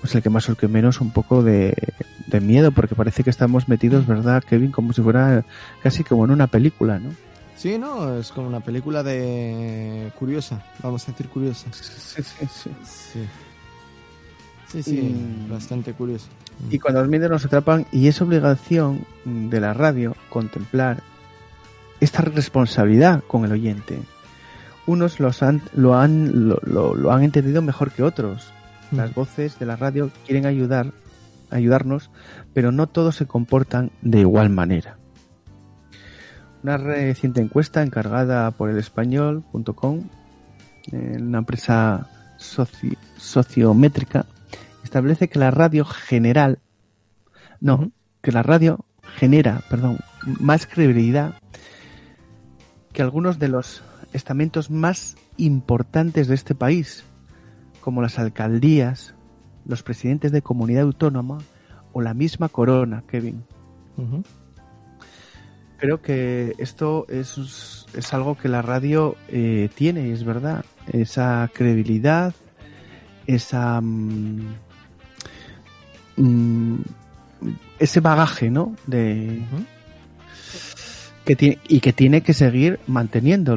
pues 0.00 0.14
el 0.14 0.22
que 0.22 0.30
más 0.30 0.48
o 0.48 0.52
el 0.52 0.58
que 0.58 0.68
menos 0.68 1.00
un 1.00 1.10
poco 1.10 1.42
de, 1.42 1.74
de, 2.26 2.40
miedo 2.40 2.72
porque 2.72 2.94
parece 2.94 3.22
que 3.22 3.30
estamos 3.30 3.68
metidos 3.68 4.06
verdad 4.06 4.42
Kevin 4.42 4.72
como 4.72 4.92
si 4.92 5.02
fuera 5.02 5.44
casi 5.82 6.04
como 6.04 6.24
en 6.24 6.30
una 6.32 6.46
película 6.46 6.98
no 6.98 7.10
sí 7.56 7.78
no 7.78 8.18
es 8.18 8.32
como 8.32 8.48
una 8.48 8.60
película 8.60 9.02
de 9.02 10.10
curiosa 10.18 10.62
vamos 10.82 11.08
a 11.08 11.12
decir 11.12 11.28
curiosa. 11.28 11.66
Sí 11.72 11.82
sí 11.84 12.22
sí 12.22 12.46
sí, 12.52 12.70
sí, 14.68 14.82
sí 14.82 14.96
y, 14.96 15.50
bastante 15.50 15.92
curioso. 15.92 16.26
y 16.70 16.78
cuando 16.78 17.00
los 17.00 17.08
miedos 17.08 17.30
nos 17.30 17.44
atrapan 17.44 17.86
y 17.92 18.08
es 18.08 18.20
obligación 18.20 19.06
de 19.24 19.60
la 19.60 19.72
radio 19.72 20.16
contemplar 20.28 21.02
esta 22.00 22.22
responsabilidad 22.22 23.22
con 23.26 23.44
el 23.44 23.52
oyente 23.52 24.00
unos 24.86 25.20
los 25.20 25.42
han, 25.42 25.62
lo, 25.74 25.94
han, 25.94 26.48
lo, 26.48 26.60
lo, 26.94 27.12
han 27.12 27.22
entendido 27.22 27.62
mejor 27.62 27.90
que 27.90 28.02
otros. 28.02 28.52
Las 28.90 29.14
voces 29.14 29.58
de 29.58 29.66
la 29.66 29.76
radio 29.76 30.10
quieren 30.26 30.46
ayudar, 30.46 30.92
ayudarnos, 31.50 32.10
pero 32.52 32.72
no 32.72 32.86
todos 32.86 33.16
se 33.16 33.26
comportan 33.26 33.90
de 34.02 34.20
igual 34.20 34.50
manera. 34.50 34.98
Una 36.62 36.76
reciente 36.76 37.40
encuesta 37.40 37.82
encargada 37.82 38.50
por 38.50 38.70
el 38.70 38.78
español.com, 38.78 40.08
una 40.92 41.38
empresa 41.38 42.08
sociométrica, 42.38 44.26
establece 44.82 45.28
que 45.28 45.38
la 45.38 45.50
radio 45.50 45.84
general, 45.84 46.58
no, 47.60 47.90
que 48.22 48.32
la 48.32 48.42
radio 48.42 48.84
genera, 49.16 49.62
perdón, 49.68 49.98
más 50.40 50.66
credibilidad 50.66 51.34
que 52.92 53.02
algunos 53.02 53.38
de 53.38 53.48
los 53.48 53.82
estamentos 54.14 54.70
más 54.70 55.16
importantes 55.36 56.28
de 56.28 56.34
este 56.36 56.54
país, 56.54 57.04
como 57.80 58.00
las 58.00 58.18
alcaldías, 58.18 59.14
los 59.66 59.82
presidentes 59.82 60.32
de 60.32 60.40
comunidad 60.40 60.84
autónoma 60.84 61.38
o 61.92 62.00
la 62.00 62.14
misma 62.14 62.48
corona, 62.48 63.02
Kevin. 63.08 63.44
Creo 65.78 66.00
que 66.00 66.54
esto 66.58 67.06
es, 67.08 67.86
es, 67.94 68.14
algo 68.14 68.36
que 68.36 68.48
la 68.48 68.62
radio 68.62 69.16
eh, 69.28 69.68
tiene, 69.74 70.12
es 70.12 70.24
verdad. 70.24 70.64
Esa 70.92 71.50
credibilidad, 71.52 72.32
esa. 73.26 73.80
Mm, 73.80 74.54
mm, 76.16 76.78
ese 77.78 78.00
bagaje, 78.00 78.50
¿no? 78.50 78.76
De. 78.86 79.42
que 81.24 81.36
tiene, 81.36 81.58
y 81.68 81.80
que 81.80 81.92
tiene 81.92 82.22
que 82.22 82.32
seguir 82.32 82.80
manteniendo 82.86 83.56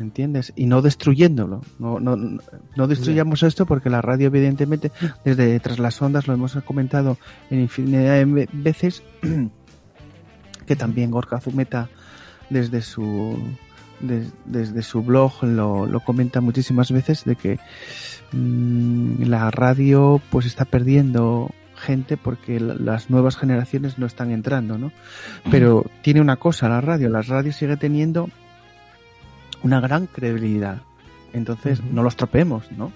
¿entiendes? 0.00 0.52
Y 0.56 0.66
no 0.66 0.82
destruyéndolo. 0.82 1.62
No, 1.78 2.00
no, 2.00 2.16
no 2.16 2.86
destruyamos 2.86 3.42
esto 3.42 3.66
porque 3.66 3.90
la 3.90 4.02
radio, 4.02 4.28
evidentemente, 4.28 4.90
desde 5.24 5.58
tras 5.60 5.78
las 5.78 6.00
ondas, 6.00 6.26
lo 6.26 6.34
hemos 6.34 6.54
comentado 6.64 7.18
en 7.50 7.60
infinidad 7.60 8.24
de 8.24 8.48
veces, 8.52 9.02
que 10.66 10.76
también 10.76 11.10
Gorka 11.10 11.40
Zumeta, 11.40 11.88
desde 12.48 12.82
su, 12.82 13.38
desde 14.00 14.82
su 14.82 15.02
blog, 15.02 15.42
lo, 15.42 15.86
lo, 15.86 16.00
comenta 16.00 16.40
muchísimas 16.40 16.90
veces, 16.90 17.24
de 17.24 17.36
que 17.36 17.58
mm, 18.32 19.22
la 19.24 19.50
radio 19.50 20.20
pues 20.30 20.46
está 20.46 20.64
perdiendo 20.64 21.50
gente 21.80 22.16
porque 22.16 22.60
las 22.60 23.10
nuevas 23.10 23.36
generaciones 23.36 23.98
no 23.98 24.06
están 24.06 24.30
entrando, 24.30 24.78
¿no? 24.78 24.92
Pero 25.50 25.86
tiene 26.02 26.20
una 26.20 26.36
cosa 26.36 26.68
la 26.68 26.80
radio, 26.80 27.08
la 27.08 27.22
radio 27.22 27.52
sigue 27.52 27.76
teniendo 27.76 28.28
una 29.62 29.80
gran 29.80 30.06
credibilidad. 30.06 30.82
Entonces, 31.32 31.82
no 31.84 32.02
los 32.02 32.16
tropeemos, 32.16 32.70
¿no? 32.72 32.92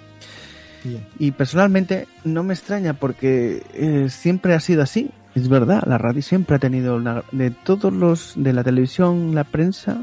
Y 1.19 1.31
personalmente 1.31 2.07
no 2.25 2.43
me 2.43 2.53
extraña 2.53 2.95
porque 2.95 3.63
eh, 3.73 4.09
siempre 4.11 4.55
ha 4.55 4.61
sido 4.61 4.83
así. 4.83 5.11
Es 5.35 5.49
verdad, 5.49 5.83
la 5.87 5.99
radio 5.99 6.23
siempre 6.23 6.57
ha 6.57 6.59
tenido 6.59 7.01
de 7.33 7.51
todos 7.51 7.93
los 7.93 8.35
de 8.37 8.53
la 8.53 8.63
televisión, 8.63 9.35
la 9.35 9.45
prensa 9.45 10.03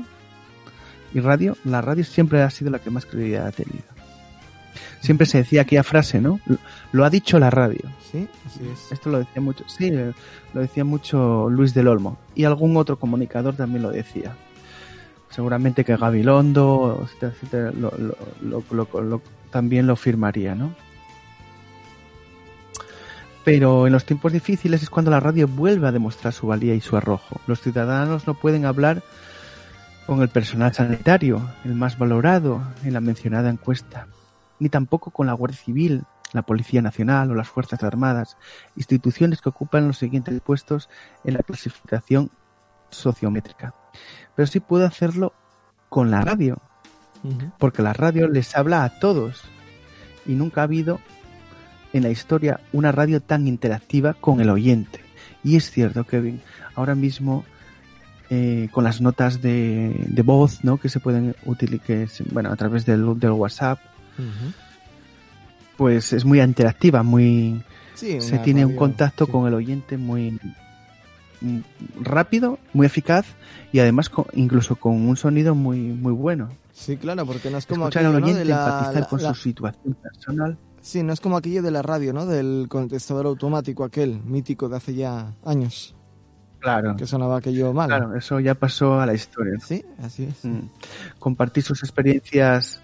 y 1.14 1.20
radio, 1.20 1.56
la 1.64 1.82
radio 1.82 2.04
siempre 2.04 2.42
ha 2.42 2.50
sido 2.50 2.72
la 2.72 2.80
que 2.80 2.90
más 2.90 3.06
credibilidad 3.06 3.48
ha 3.48 3.52
tenido. 3.52 3.84
Siempre 5.02 5.26
se 5.26 5.40
decía 5.40 5.62
aquella 5.62 5.84
frase, 5.84 6.20
¿no? 6.20 6.40
Lo, 6.92 7.06
ha 7.06 7.10
dicho 7.10 7.40
la 7.40 7.50
radio. 7.50 7.82
Sí, 8.12 8.28
así 8.46 8.60
es. 8.72 8.92
Esto 8.92 9.10
lo 9.10 9.20
decía 9.20 9.42
mucho, 9.42 9.64
sí, 9.68 9.92
lo 10.54 10.62
decía 10.62 10.84
mucho 10.84 11.50
Luis 11.50 11.74
del 11.74 11.88
Olmo 11.88 12.18
y 12.36 12.44
algún 12.44 12.76
otro 12.76 13.00
comunicador 13.00 13.56
también 13.56 13.84
lo 13.84 13.92
decía 13.92 14.36
seguramente 15.32 15.84
que 15.84 15.96
Gabilondo 15.96 17.08
también 19.50 19.88
lo 19.88 19.96
firmaría, 19.96 20.56
¿no? 20.56 20.76
Pero 23.44 23.88
en 23.88 23.94
los 23.94 24.06
tiempos 24.06 24.34
difíciles 24.34 24.84
es 24.84 24.90
cuando 24.90 25.10
la 25.10 25.20
radio 25.20 25.48
vuelve 25.48 25.88
a 25.88 25.92
demostrar 25.92 26.32
su 26.32 26.48
valía 26.48 26.76
y 26.76 26.82
su 26.82 26.96
arrojo. 26.96 27.42
Los 27.48 27.62
ciudadanos 27.62 28.28
no 28.28 28.36
pueden 28.36 28.66
hablar 28.66 29.02
con 30.06 30.22
el 30.22 30.30
personal 30.30 30.74
sanitario, 30.74 31.42
el 31.64 31.74
más 31.74 31.98
valorado 31.98 32.62
en 32.84 32.94
la 32.94 33.02
mencionada 33.02 33.50
encuesta, 33.50 34.08
ni 34.60 34.70
tampoco 34.70 35.10
con 35.10 35.26
la 35.26 35.34
Guardia 35.34 35.58
Civil, 35.58 36.04
la 36.34 36.44
Policía 36.44 36.82
Nacional 36.82 37.32
o 37.32 37.36
las 37.36 37.48
Fuerzas 37.48 37.84
Armadas, 37.84 38.38
instituciones 38.76 39.42
que 39.42 39.50
ocupan 39.50 39.88
los 39.88 39.98
siguientes 39.98 40.40
puestos 40.42 40.88
en 41.24 41.34
la 41.34 41.40
clasificación 41.40 42.30
sociométrica 42.90 43.74
pero 44.42 44.50
sí 44.52 44.60
puedo 44.60 44.88
hacerlo 44.88 45.34
con 45.88 46.10
la 46.10 46.22
radio, 46.22 46.58
porque 47.60 47.84
la 47.84 47.94
radio 47.94 48.28
les 48.28 48.56
habla 48.58 48.84
a 48.84 49.00
todos 49.00 49.44
y 50.26 50.32
nunca 50.32 50.62
ha 50.62 50.64
habido 50.64 51.00
en 51.94 52.02
la 52.02 52.10
historia 52.10 52.60
una 52.74 52.92
radio 52.92 53.22
tan 53.22 53.48
interactiva 53.48 54.16
con 54.16 54.42
el 54.42 54.50
oyente. 54.50 55.00
Y 55.44 55.58
es 55.58 55.70
cierto, 55.70 56.06
Kevin, 56.06 56.42
ahora 56.74 56.96
mismo 56.96 57.46
eh, 58.32 58.70
con 58.72 58.84
las 58.84 59.00
notas 59.00 59.44
de, 59.44 60.24
voz 60.26 60.64
¿no? 60.64 60.80
que 60.80 60.90
se 60.90 61.00
pueden 61.00 61.36
utilizar 61.46 62.08
bueno, 62.32 62.52
a 62.52 62.56
través 62.56 62.84
del, 62.88 63.20
del 63.20 63.32
WhatsApp, 63.34 63.78
pues 65.78 66.14
es 66.14 66.26
muy 66.26 66.42
interactiva, 66.42 67.04
muy... 67.04 67.64
se 67.94 68.40
tiene 68.40 68.66
un 68.66 68.76
contacto 68.76 69.28
con 69.28 69.46
el 69.48 69.54
oyente 69.54 69.98
muy, 69.98 70.40
rápido, 72.00 72.60
muy 72.74 72.86
eficaz 72.86 73.26
y 73.72 73.80
además 73.80 74.12
incluso 74.34 74.76
con 74.76 74.94
un 74.94 75.18
sonido 75.18 75.56
muy 75.56 75.80
muy 75.80 76.14
bueno. 76.14 76.50
Sí, 76.72 76.98
claro, 76.98 77.26
porque 77.26 77.50
no 77.50 77.58
es 77.58 77.66
como 77.66 77.88
aquello, 77.88 78.20
¿no? 78.20 78.28
de 78.28 78.46
la, 78.46 79.06
con 79.10 79.20
su 79.20 79.36
situación 79.36 79.96
personal. 79.96 80.58
Sí, 80.82 81.04
no 81.04 81.14
es 81.14 81.20
como 81.20 81.38
aquello 81.38 81.62
de 81.62 81.72
la 81.72 81.82
radio, 81.82 82.12
¿no? 82.12 82.26
Del 82.26 82.66
contestador 82.68 83.28
automático 83.28 83.84
aquel 83.84 84.20
mítico 84.24 84.68
de 84.68 84.78
hace 84.78 84.96
ya 84.96 85.36
años. 85.46 85.96
Claro. 86.60 86.96
Que 86.96 87.08
sonaba 87.08 87.38
aquello 87.38 87.74
mal. 87.74 87.88
Claro, 87.88 88.16
eso 88.16 88.40
ya 88.40 88.56
pasó 88.56 89.00
a 89.00 89.06
la 89.06 89.14
historia. 89.14 89.54
Sí, 89.60 89.84
así 90.02 90.24
es. 90.24 90.46
Mm. 90.46 90.70
Compartir 91.20 91.64
sus 91.64 91.84
experiencias 91.84 92.82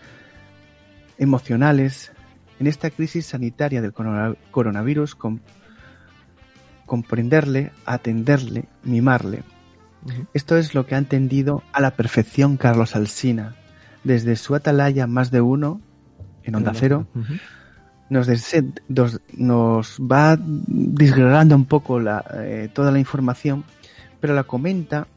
emocionales 1.17 2.11
en 2.59 2.67
esta 2.67 2.89
crisis 2.89 3.27
sanitaria 3.27 3.81
del 3.81 3.93
coronavirus 3.93 5.15
con 5.15 5.41
comprenderle, 6.87 7.71
atenderle, 7.85 8.65
mimarle. 8.83 9.43
Esto 10.33 10.57
es 10.57 10.73
lo 10.73 10.87
que 10.87 10.95
ha 10.95 10.97
entendido 10.97 11.61
a 11.73 11.81
la 11.81 11.91
perfección 11.91 12.57
Carlos 12.57 12.95
Alsina. 12.95 13.55
Desde 14.03 14.35
su 14.37 14.55
atalaya 14.55 15.05
más 15.05 15.29
de 15.29 15.41
uno, 15.41 15.81
en 16.43 16.55
Onda 16.55 16.71
Cero, 16.73 17.07
nos, 18.09 18.27
nos, 19.33 19.99
va 19.99 20.39
disgregando 20.39 21.55
un 21.55 21.65
poco 21.65 21.99
la, 21.99 22.23
eh, 22.35 22.69
toda 22.73 22.91
la 22.91 22.99
información, 22.99 23.65
pero 24.21 24.33
la 24.33 24.45
comenta 24.45 25.07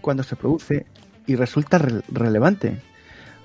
cuando 0.00 0.22
se 0.22 0.36
produce 0.36 0.86
y 1.26 1.34
resulta 1.34 1.78
relevante, 1.78 2.80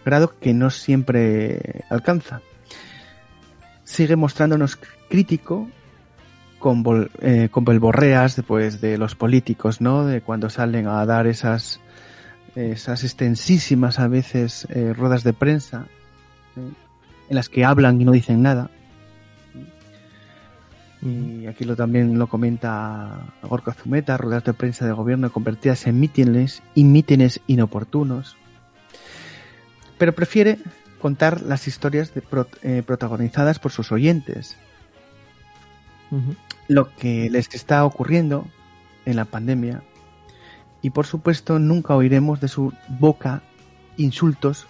grado 0.06 0.38
que 0.39 0.54
no 0.54 0.69
siempre 0.69 1.86
alcanza. 1.89 2.41
Sigue 3.84 4.15
mostrándonos 4.15 4.78
crítico 5.10 5.67
con, 6.60 7.10
eh, 7.22 7.50
con 7.50 7.65
belborreas 7.65 8.41
pues, 8.45 8.82
de 8.82 8.98
los 8.98 9.15
políticos, 9.15 9.82
¿no? 9.82 10.06
De 10.06 10.22
cuando 10.22 10.50
salen 10.50 10.88
a 10.88 11.06
dar 11.06 11.26
esas, 11.26 11.80
esas 12.56 13.04
extensísimas 13.04 14.00
a 14.00 14.08
veces 14.08 14.67
eh, 14.69 14.93
ruedas 14.93 15.24
de 15.24 15.34
prensa 15.34 15.88
¿eh? 16.58 16.72
en 17.30 17.36
las 17.36 17.50
que 17.50 17.65
hablan 17.65 18.00
y 18.02 18.06
no 18.06 18.12
dicen 18.12 18.41
nada. 18.41 18.69
Y 21.02 21.45
aquí 21.48 21.63
lo 21.63 21.78
también 21.78 22.19
lo 22.19 22.28
comenta 22.28 23.34
Gorka 23.41 23.72
Zumeta, 23.72 24.17
ruedas 24.17 24.43
de 24.43 24.54
prensa 24.54 24.86
de 24.86 24.91
gobierno 24.91 25.32
convertidas 25.32 25.88
en 25.88 26.00
mítines 26.00 26.62
y 26.76 26.84
mítines 26.84 27.39
inoportunos. 27.48 28.36
Pero 29.98 30.13
prefiere 30.13 30.60
contar 31.00 31.41
las 31.41 31.67
historias 31.67 32.13
de, 32.13 32.22
eh, 32.63 32.84
protagonizadas 32.86 33.60
por 33.60 33.72
sus 33.72 33.93
oyentes, 33.93 34.58
lo 36.67 36.95
que 36.95 37.30
les 37.30 37.54
está 37.54 37.86
ocurriendo 37.86 38.45
en 39.06 39.15
la 39.15 39.26
pandemia 39.26 39.84
y 40.82 40.91
por 40.91 41.06
supuesto 41.06 41.60
nunca 41.60 41.95
oiremos 41.95 42.39
de 42.39 42.48
su 42.48 42.74
boca 42.88 43.41
insultos 43.98 44.67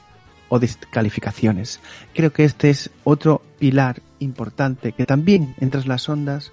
o 0.49 0.59
descalificaciones. 0.59 1.79
Creo 2.13 2.33
que 2.33 2.43
este 2.43 2.69
es 2.69 2.89
otro 3.03 3.41
pilar 3.59 4.01
importante 4.19 4.91
que 4.93 5.05
también 5.05 5.55
entre 5.59 5.85
las 5.85 6.09
ondas 6.09 6.51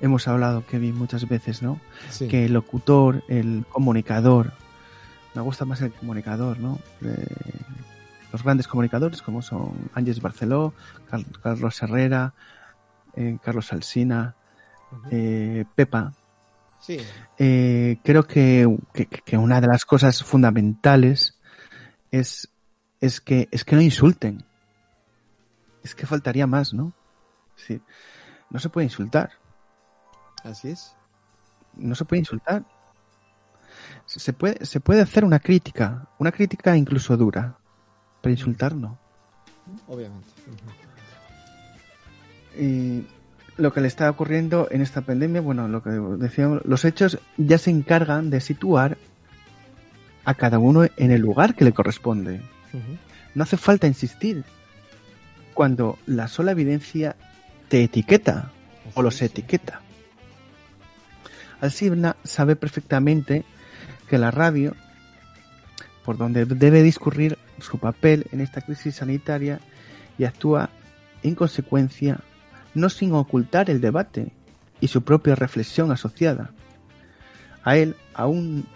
hemos 0.00 0.28
hablado, 0.28 0.66
Kevin, 0.66 0.96
muchas 0.96 1.28
veces, 1.28 1.62
¿no? 1.62 1.80
Que 2.28 2.46
el 2.46 2.52
locutor, 2.52 3.22
el 3.28 3.64
comunicador, 3.70 4.52
me 5.34 5.42
gusta 5.42 5.64
más 5.64 5.80
el 5.82 5.92
comunicador, 5.92 6.58
¿no? 6.58 6.78
los 8.32 8.42
grandes 8.42 8.68
comunicadores 8.68 9.22
como 9.22 9.40
son 9.40 9.72
Ángeles 9.94 10.20
Barceló, 10.20 10.74
Carlos 11.42 11.82
Herrera, 11.82 12.34
eh, 13.16 13.38
Carlos 13.42 13.72
Alsina, 13.72 14.36
eh, 15.10 15.64
Pepa. 15.74 16.12
Eh, 17.38 17.98
creo 18.04 18.22
que, 18.24 18.66
una 19.32 19.60
de 19.60 19.66
las 19.66 19.84
cosas 19.84 20.22
fundamentales 20.22 21.38
es 22.10 22.48
es 23.00 23.20
que, 23.20 23.48
es 23.50 23.64
que 23.64 23.76
no 23.76 23.82
insulten. 23.82 24.44
Es 25.82 25.94
que 25.94 26.06
faltaría 26.06 26.46
más, 26.46 26.72
¿no? 26.74 26.92
Sí. 27.56 27.80
No 28.50 28.58
se 28.58 28.68
puede 28.68 28.86
insultar. 28.86 29.30
Así 30.42 30.68
es. 30.68 30.96
No 31.74 31.94
se 31.94 32.04
puede 32.04 32.20
insultar. 32.20 32.64
Se 34.06 34.32
puede, 34.32 34.64
se 34.64 34.80
puede 34.80 35.02
hacer 35.02 35.24
una 35.24 35.38
crítica, 35.38 36.08
una 36.18 36.32
crítica 36.32 36.76
incluso 36.76 37.16
dura, 37.16 37.58
pero 38.22 38.32
insultar 38.32 38.74
no. 38.74 38.98
Obviamente. 39.86 40.28
Y 42.58 43.06
lo 43.56 43.72
que 43.72 43.80
le 43.80 43.88
está 43.88 44.10
ocurriendo 44.10 44.68
en 44.70 44.82
esta 44.82 45.00
pandemia, 45.00 45.40
bueno, 45.40 45.68
lo 45.68 45.82
que 45.82 45.90
decíamos, 45.90 46.62
los 46.64 46.84
hechos 46.84 47.18
ya 47.36 47.58
se 47.58 47.70
encargan 47.70 48.30
de 48.30 48.40
situar 48.40 48.98
a 50.24 50.34
cada 50.34 50.58
uno 50.58 50.84
en 50.96 51.10
el 51.10 51.20
lugar 51.20 51.54
que 51.54 51.64
le 51.64 51.72
corresponde. 51.72 52.40
No 53.34 53.42
hace 53.42 53.56
falta 53.56 53.86
insistir 53.86 54.44
cuando 55.54 55.98
la 56.06 56.28
sola 56.28 56.52
evidencia 56.52 57.16
te 57.68 57.82
etiqueta 57.82 58.50
o 58.94 59.02
los 59.02 59.22
etiqueta. 59.22 59.80
Alcibna 61.60 62.16
sabe 62.24 62.56
perfectamente 62.56 63.44
que 64.08 64.18
la 64.18 64.30
radio, 64.30 64.74
por 66.04 66.18
donde 66.18 66.44
debe 66.44 66.82
discurrir 66.82 67.38
su 67.60 67.78
papel 67.78 68.26
en 68.32 68.40
esta 68.40 68.60
crisis 68.60 68.96
sanitaria, 68.96 69.60
y 70.18 70.24
actúa 70.24 70.70
en 71.22 71.34
consecuencia 71.34 72.20
no 72.76 72.90
sin 72.90 73.12
ocultar 73.14 73.70
el 73.70 73.80
debate 73.80 74.32
y 74.80 74.88
su 74.88 75.02
propia 75.02 75.34
reflexión 75.34 75.90
asociada. 75.90 76.50
A 77.64 77.76
él 77.78 77.96
aún 78.12 78.66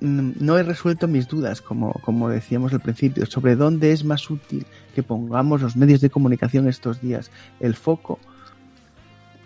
no 0.00 0.56
he 0.56 0.62
resuelto 0.62 1.08
mis 1.08 1.26
dudas, 1.26 1.60
como, 1.60 1.92
como 1.94 2.28
decíamos 2.28 2.72
al 2.72 2.80
principio, 2.80 3.26
sobre 3.26 3.56
dónde 3.56 3.90
es 3.90 4.04
más 4.04 4.30
útil 4.30 4.64
que 4.94 5.02
pongamos 5.02 5.60
los 5.60 5.74
medios 5.74 6.00
de 6.00 6.10
comunicación 6.10 6.68
estos 6.68 7.00
días, 7.00 7.32
el 7.58 7.74
foco 7.74 8.20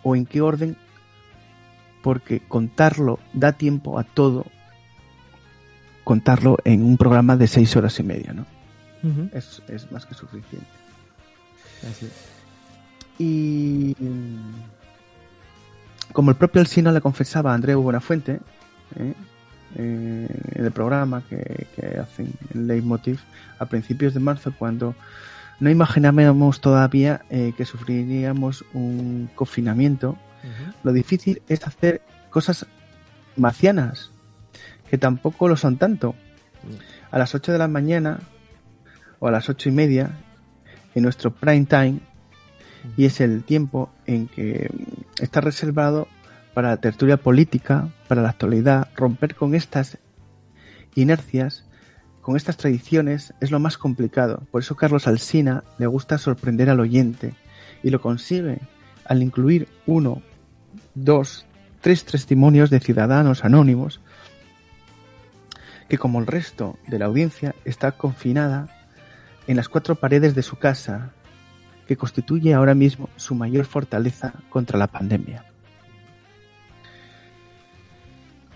o 0.03 0.15
en 0.15 0.27
qué 0.27 0.43
orden, 0.43 0.77
porque 2.03 2.41
contarlo 2.41 3.21
da 3.33 3.53
tiempo 3.53 3.99
a 3.99 4.05
todo, 4.05 4.45
contarlo 6.05 6.59
en 6.65 6.85
un 6.85 6.99
programa 6.99 7.39
de 7.39 7.47
seis 7.47 7.75
horas 7.75 7.99
y 7.99 8.03
media, 8.03 8.35
¿no? 8.35 8.45
es, 9.33 9.63
es, 9.69 9.91
más 9.91 10.05
que 10.05 10.15
suficiente. 10.15 10.67
Así 11.91 12.07
Y 13.19 13.95
como 16.13 16.31
el 16.31 16.37
propio 16.37 16.61
Alcina 16.61 16.93
le 16.93 17.01
confesaba 17.01 17.53
a 17.53 17.55
Andreu 17.55 17.81
Buenafuente, 17.81 18.41
¿eh? 18.97 19.15
eh, 19.77 20.29
en 20.55 20.65
el 20.65 20.73
programa 20.73 21.23
que, 21.29 21.67
que 21.75 21.99
hacen 21.99 22.33
en 22.53 22.67
Leitmotiv 22.67 23.21
a 23.59 23.67
principios 23.67 24.15
de 24.15 24.21
marzo 24.21 24.53
cuando 24.59 24.95
no 25.61 25.71
imaginábamos 25.71 26.61
todavía 26.61 27.23
eh, 27.31 27.53
que 27.57 27.65
sufriríamos 27.65 28.65
un 28.75 29.31
confinamiento. 29.35 30.19
Lo 30.83 30.93
difícil 30.93 31.41
es 31.49 31.65
hacer 31.65 32.03
cosas 32.31 32.67
marcianas, 33.37 34.11
que 34.91 34.99
tampoco 34.99 35.47
lo 35.47 35.57
son 35.57 35.77
tanto. 35.77 36.17
A 37.13 37.19
las 37.19 37.37
8 37.37 37.53
de 37.53 37.59
la 37.59 37.69
mañana 37.69 38.19
o 39.21 39.29
a 39.29 39.31
las 39.31 39.49
ocho 39.49 39.69
y 39.69 39.73
media 39.73 40.11
en 40.97 41.05
nuestro 41.05 41.31
prime 41.33 41.65
time 41.67 42.01
y 42.97 43.05
es 43.07 43.21
el 43.21 43.45
tiempo 43.45 43.91
en 44.07 44.29
que 44.29 44.71
está 45.21 45.41
reservado 45.41 46.09
para 46.55 46.71
la 46.71 46.77
tertulia 46.79 47.17
política, 47.17 47.89
para 48.09 48.23
la 48.23 48.31
actualidad, 48.31 48.89
romper 48.97 49.35
con 49.35 49.55
estas 49.55 49.99
inercias, 50.95 51.65
con 52.21 52.37
estas 52.37 52.57
tradiciones 52.57 53.35
es 53.41 53.51
lo 53.51 53.59
más 53.59 53.79
complicado. 53.79 54.43
Por 54.51 54.61
eso 54.63 54.77
Carlos 54.77 55.07
Alsina 55.07 55.65
le 55.79 55.87
gusta 55.87 56.19
sorprender 56.19 56.71
al 56.71 56.81
oyente 56.81 57.35
y 57.83 57.91
lo 57.91 58.01
consigue 58.01 58.61
al 59.05 59.23
incluir 59.23 59.69
uno, 59.87 60.23
dos, 60.95 61.47
tres 61.81 62.05
testimonios 62.05 62.71
de 62.71 62.81
ciudadanos 62.81 63.45
anónimos 63.45 64.01
que 65.89 65.99
como 65.99 66.21
el 66.21 66.27
resto 66.27 66.79
de 66.87 66.99
la 66.99 67.07
audiencia 67.07 67.55
está 67.65 67.93
confinada 67.93 68.69
en 69.47 69.57
las 69.57 69.69
cuatro 69.69 69.97
paredes 69.97 70.35
de 70.35 70.43
su 70.43 70.57
casa, 70.57 71.11
que 71.93 71.97
constituye 71.99 72.55
ahora 72.55 72.75
mismo 72.75 73.09
su 73.17 73.35
mayor 73.35 73.65
fortaleza 73.67 74.33
contra 74.49 74.79
la 74.79 74.87
pandemia. 74.87 75.45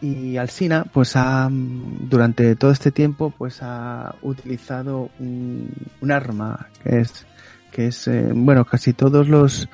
Y 0.00 0.36
Alsina, 0.36 0.84
pues 0.92 1.16
ha, 1.16 1.48
durante 1.50 2.54
todo 2.56 2.70
este 2.70 2.90
tiempo, 2.92 3.32
pues 3.36 3.58
ha 3.62 4.14
utilizado 4.22 5.10
un, 5.18 5.70
un 6.02 6.12
arma 6.12 6.68
que 6.82 7.00
es, 7.00 7.26
que 7.72 7.86
es, 7.88 8.06
eh, 8.08 8.30
bueno, 8.34 8.64
casi 8.66 8.92
todos 8.92 9.26
los 9.28 9.68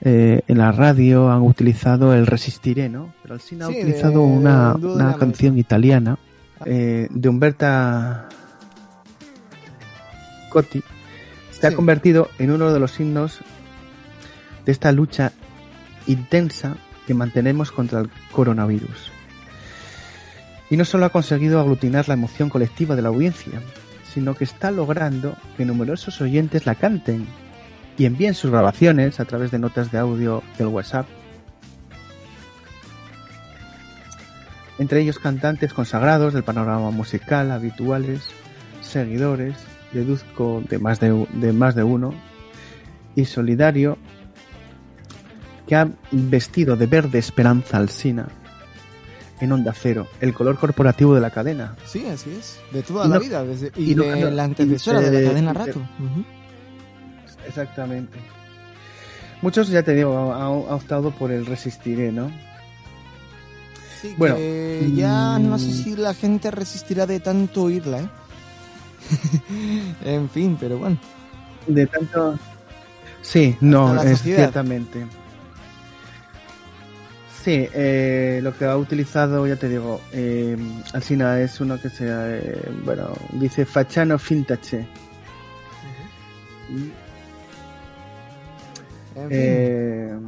eh, 0.00 0.40
en 0.46 0.58
la 0.58 0.72
radio 0.72 1.30
han 1.30 1.42
utilizado 1.42 2.14
el 2.14 2.26
Resistiré, 2.26 2.88
¿no? 2.88 3.12
Pero 3.22 3.34
Alsina 3.34 3.66
Sí, 3.66 3.74
ha 3.76 3.78
utilizado 3.80 4.12
de- 4.12 4.18
una, 4.18 4.74
de 4.74 4.86
una 4.86 5.16
canción 5.16 5.58
italiana 5.58 6.18
eh, 6.64 7.08
de 7.10 7.28
Umberta 7.28 8.28
Cotti. 10.48 10.82
Se 11.58 11.66
ha 11.66 11.72
convertido 11.72 12.28
en 12.38 12.50
uno 12.50 12.70
de 12.70 12.78
los 12.78 13.00
himnos 13.00 13.40
de 14.66 14.72
esta 14.72 14.92
lucha 14.92 15.32
intensa 16.06 16.76
que 17.06 17.14
mantenemos 17.14 17.72
contra 17.72 18.00
el 18.00 18.10
coronavirus. 18.30 19.10
Y 20.68 20.76
no 20.76 20.84
solo 20.84 21.06
ha 21.06 21.10
conseguido 21.10 21.58
aglutinar 21.58 22.08
la 22.08 22.14
emoción 22.14 22.50
colectiva 22.50 22.94
de 22.94 23.00
la 23.00 23.08
audiencia, 23.08 23.62
sino 24.12 24.34
que 24.34 24.44
está 24.44 24.70
logrando 24.70 25.34
que 25.56 25.64
numerosos 25.64 26.20
oyentes 26.20 26.66
la 26.66 26.74
canten 26.74 27.26
y 27.96 28.04
envíen 28.04 28.34
sus 28.34 28.50
grabaciones 28.50 29.18
a 29.18 29.24
través 29.24 29.50
de 29.50 29.58
notas 29.58 29.90
de 29.90 29.98
audio 29.98 30.42
del 30.58 30.66
WhatsApp. 30.68 31.06
Entre 34.78 35.00
ellos 35.00 35.18
cantantes 35.18 35.72
consagrados 35.72 36.34
del 36.34 36.44
panorama 36.44 36.90
musical, 36.90 37.50
habituales, 37.50 38.24
seguidores, 38.82 39.54
deduzco 39.96 40.62
de 40.68 40.78
más 40.78 41.00
de, 41.00 41.26
de 41.34 41.52
más 41.52 41.74
de 41.74 41.82
uno, 41.82 42.14
y 43.14 43.24
solidario, 43.24 43.96
que 45.66 45.74
ha 45.74 45.88
vestido 46.12 46.76
de 46.76 46.86
verde 46.86 47.18
esperanza 47.18 47.78
alsina 47.78 48.28
en 49.40 49.52
Onda 49.52 49.72
Cero, 49.74 50.06
el 50.20 50.32
color 50.32 50.58
corporativo 50.58 51.14
de 51.14 51.20
la 51.20 51.30
cadena. 51.30 51.74
Sí, 51.86 52.06
así 52.06 52.30
es. 52.38 52.58
De 52.72 52.82
toda 52.82 53.06
la 53.08 53.18
vida. 53.18 53.42
Desde, 53.44 53.72
y, 53.76 53.92
y 53.92 53.94
no- 53.94 54.04
de 54.04 54.20
no- 54.20 54.30
la 54.30 54.44
antecesora 54.44 55.00
de, 55.00 55.10
de- 55.10 55.22
la 55.22 55.28
cadena 55.30 55.52
Rato. 55.52 55.82
Exactamente. 57.46 58.18
Muchos, 59.42 59.68
ya 59.68 59.82
te 59.82 59.94
digo, 59.94 60.32
han 60.32 60.42
han 60.42 60.74
optado 60.74 61.10
por 61.10 61.30
el 61.30 61.44
resistiré, 61.46 62.10
¿no? 62.12 62.30
Sí, 64.00 64.14
Bueno, 64.16 64.36
que 64.36 64.92
ya 64.94 65.38
no 65.38 65.58
sé 65.58 65.68
mm. 65.68 65.72
si 65.72 65.96
la 65.96 66.14
gente 66.14 66.50
resistirá 66.50 67.06
de 67.06 67.20
tanto 67.20 67.62
oírla, 67.64 67.98
¿eh? 68.00 68.08
en 70.04 70.28
fin, 70.30 70.56
pero 70.58 70.78
bueno. 70.78 70.98
De 71.66 71.86
tanto... 71.86 72.38
Sí, 73.22 73.56
no, 73.60 74.00
es 74.02 74.22
ciertamente. 74.22 75.04
Sí, 77.42 77.68
eh, 77.72 78.40
lo 78.42 78.56
que 78.56 78.64
ha 78.64 78.76
utilizado, 78.76 79.46
ya 79.46 79.56
te 79.56 79.68
digo, 79.68 80.00
eh, 80.12 80.56
Alsina 80.92 81.40
es 81.40 81.60
uno 81.60 81.80
que 81.80 81.88
se, 81.90 82.06
eh, 82.08 82.68
bueno, 82.84 83.08
dice 83.32 83.64
Fachano 83.64 84.18
Fintache. 84.18 84.86
En 89.14 89.28
fin. 89.28 89.30
Eh, 89.30 90.18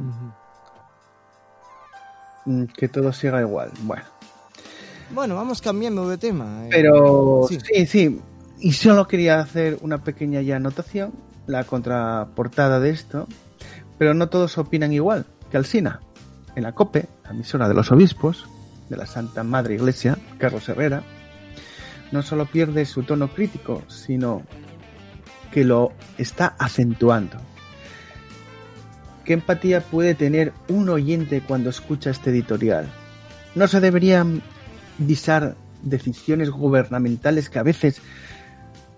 mm, 2.45 2.63
que 2.77 2.87
todo 2.87 3.11
siga 3.13 3.41
igual. 3.41 3.71
Bueno, 3.81 4.03
Bueno, 5.11 5.35
vamos 5.35 5.61
cambiando 5.61 6.07
de 6.09 6.17
tema. 6.17 6.65
eh. 6.65 6.69
pero 6.71 7.45
sí. 7.49 7.57
sí, 7.63 7.85
sí. 7.85 8.21
Y 8.59 8.73
solo 8.73 9.07
quería 9.07 9.39
hacer 9.39 9.77
una 9.81 10.03
pequeña 10.03 10.41
ya 10.41 10.57
anotación, 10.57 11.13
la 11.47 11.63
contraportada 11.63 12.79
de 12.79 12.89
esto, 12.89 13.27
pero 13.97 14.13
no 14.13 14.27
todos 14.27 14.57
opinan 14.57 14.91
igual 14.91 15.25
que 15.49 15.57
Alsina. 15.57 16.01
En 16.55 16.63
la 16.63 16.73
COPE, 16.73 17.07
la 17.23 17.29
emisora 17.29 17.69
de 17.69 17.73
los 17.73 17.91
obispos, 17.91 18.49
de 18.89 18.97
la 18.97 19.05
Santa 19.05 19.43
Madre 19.43 19.75
Iglesia, 19.75 20.17
Carlos 20.37 20.67
Herrera, 20.67 21.03
no 22.11 22.21
solo 22.21 22.47
pierde 22.47 22.85
su 22.85 23.03
tono 23.03 23.29
crítico, 23.29 23.83
sino 23.87 24.43
que 25.51 25.63
lo 25.63 25.93
está 26.17 26.55
acentuando. 26.59 27.37
¿Qué 29.23 29.33
empatía 29.33 29.81
puede 29.81 30.15
tener 30.15 30.53
un 30.67 30.89
oyente 30.89 31.41
cuando 31.41 31.69
escucha 31.69 32.09
este 32.09 32.31
editorial? 32.31 32.87
¿No 33.55 33.67
se 33.67 33.79
deberían 33.79 34.41
visar 34.97 35.55
decisiones 35.81 36.49
gubernamentales 36.49 37.49
que 37.49 37.59
a 37.59 37.63
veces 37.63 38.01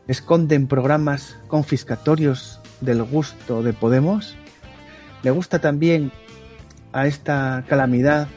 esconden 0.07 0.67
programas 0.67 1.37
confiscatorios 1.47 2.59
del 2.81 3.03
gusto 3.03 3.63
de 3.63 3.73
Podemos? 3.73 4.35
¿Le 5.23 5.31
gusta 5.31 5.59
también 5.59 6.11
a 6.93 7.07
esta 7.07 7.63
calamidad 7.67 8.27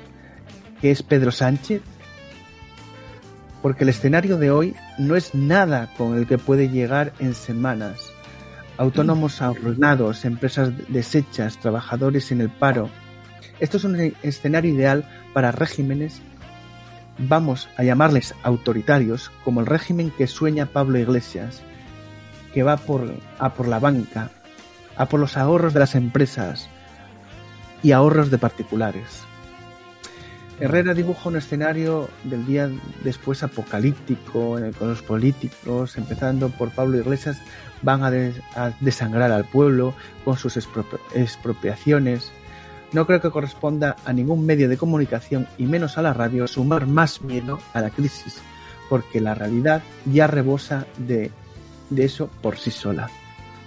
que 0.81 0.90
es 0.90 1.03
Pedro 1.03 1.33
Sánchez? 1.33 1.83
Porque 3.62 3.85
el 3.85 3.90
escenario 3.90 4.37
de 4.37 4.50
hoy 4.50 4.77
no 4.98 5.16
es 5.16 5.35
nada 5.35 5.90
con 5.96 6.16
el 6.16 6.27
que 6.27 6.37
puede 6.37 6.68
llegar 6.68 7.14
en 7.18 7.35
semanas. 7.35 8.12
Autónomos 8.77 9.40
arruinados, 9.40 10.24
empresas 10.24 10.72
deshechas, 10.88 11.59
trabajadores 11.59 12.31
en 12.33 12.40
el 12.40 12.50
paro. 12.50 12.90
Esto 13.61 13.77
es 13.79 13.85
un 13.85 14.14
escenario 14.22 14.74
ideal 14.74 15.09
para 15.33 15.53
regímenes, 15.53 16.20
vamos 17.18 17.68
a 17.77 17.85
llamarles 17.85 18.35
autoritarios, 18.42 19.31
como 19.44 19.61
el 19.61 19.66
régimen 19.66 20.11
que 20.11 20.27
sueña 20.27 20.66
Pablo 20.66 20.98
Iglesias, 20.98 21.62
que 22.53 22.62
va 22.62 22.77
por, 22.77 23.12
a 23.38 23.55
por 23.55 23.68
la 23.68 23.79
banca, 23.79 24.31
a 24.96 25.07
por 25.07 25.20
los 25.20 25.37
ahorros 25.37 25.74
de 25.74 25.81
las 25.81 25.94
empresas 25.94 26.68
y 27.83 27.92
ahorros 27.92 28.31
de 28.31 28.38
particulares. 28.38 29.24
Herrera 30.61 30.94
dibuja 30.94 31.29
un 31.29 31.37
escenario 31.37 32.09
del 32.22 32.46
día 32.46 32.70
después 33.03 33.42
apocalíptico, 33.42 34.57
en 34.57 34.66
el 34.66 34.74
que 34.74 34.85
los 34.85 35.03
políticos, 35.03 35.96
empezando 35.98 36.48
por 36.48 36.70
Pablo 36.70 36.96
Iglesias, 36.98 37.38
van 37.83 38.05
a, 38.05 38.11
desangrar 38.81 39.33
al 39.33 39.44
pueblo 39.44 39.94
con 40.24 40.37
sus 40.37 40.57
expropiaciones. 40.57 42.31
No 42.94 43.07
creo 43.07 43.20
que 43.20 43.30
corresponda 43.30 43.96
a 44.07 44.12
ningún 44.12 44.46
medio 44.46 44.68
de 44.68 44.78
comunicación 44.78 45.46
y 45.59 45.66
menos 45.66 45.98
a 45.98 46.02
la 46.02 46.14
radio 46.14 46.46
sumar 46.48 46.87
más 46.87 47.20
miedo 47.20 47.59
a 47.74 47.83
la 47.83 47.90
crisis, 47.90 48.40
porque 48.88 49.20
la 49.20 49.35
realidad 49.35 49.83
ya 50.07 50.26
rebosa 50.26 50.87
de, 50.96 51.30
eso 51.94 52.30
por 52.40 52.57
sí 52.57 52.70
sola. 52.70 53.11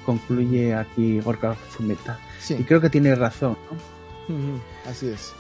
Concluye 0.05 0.73
aquí 0.73 1.19
Gorka 1.19 1.55
Zumeta. 1.71 2.17
Y 2.49 2.63
creo 2.63 2.81
que 2.81 2.89
tiene 2.89 3.13
razón. 3.13 3.55
Así 4.87 5.09
es 5.09 5.33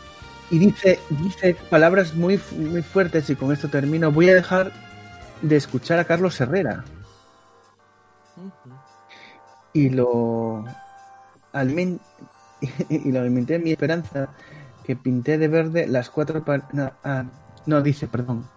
y 0.49 0.59
dice, 0.59 0.99
dice 1.09 1.55
palabras 1.69 2.13
muy, 2.13 2.39
muy 2.55 2.81
fuertes 2.81 3.29
y 3.29 3.35
con 3.35 3.51
esto 3.51 3.67
termino. 3.67 4.11
Voy 4.11 4.29
a 4.29 4.35
dejar 4.35 4.71
de 5.41 5.55
escuchar 5.57 5.99
a 5.99 6.05
Carlos 6.05 6.39
Herrera. 6.39 6.85
Y 9.73 9.89
lo 9.89 10.63
alimenté, 11.51 12.01
y 12.89 13.11
lo 13.11 13.21
alimenté 13.21 13.55
en 13.55 13.63
mi 13.63 13.71
esperanza 13.71 14.29
que 14.85 14.95
pinté 14.95 15.37
de 15.37 15.47
verde 15.47 15.85
las 15.87 16.09
cuatro 16.09 16.43
no, 16.71 16.91
ah, 17.03 17.25
no, 17.65 17.81
dice, 17.81 18.07
perdón. 18.07 18.47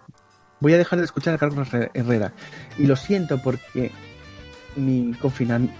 Voy 0.61 0.73
a 0.73 0.77
dejar 0.77 0.99
de 0.99 1.05
escuchar 1.05 1.33
a 1.33 1.37
Carlos 1.37 1.67
Herrera. 1.93 2.33
Y 2.77 2.85
lo 2.85 2.95
siento 2.95 3.41
porque 3.41 3.91
mi 4.75 5.13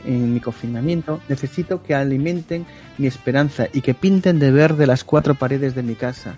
en 0.05 0.33
mi 0.33 0.39
confinamiento 0.41 1.21
necesito 1.29 1.81
que 1.81 1.95
alimenten 1.95 2.65
mi 2.97 3.07
esperanza 3.07 3.67
y 3.71 3.81
que 3.81 3.93
pinten 3.93 4.39
de 4.39 4.51
verde 4.51 4.85
las 4.87 5.03
cuatro 5.03 5.35
paredes 5.35 5.75
de 5.75 5.83
mi 5.83 5.95
casa 5.95 6.35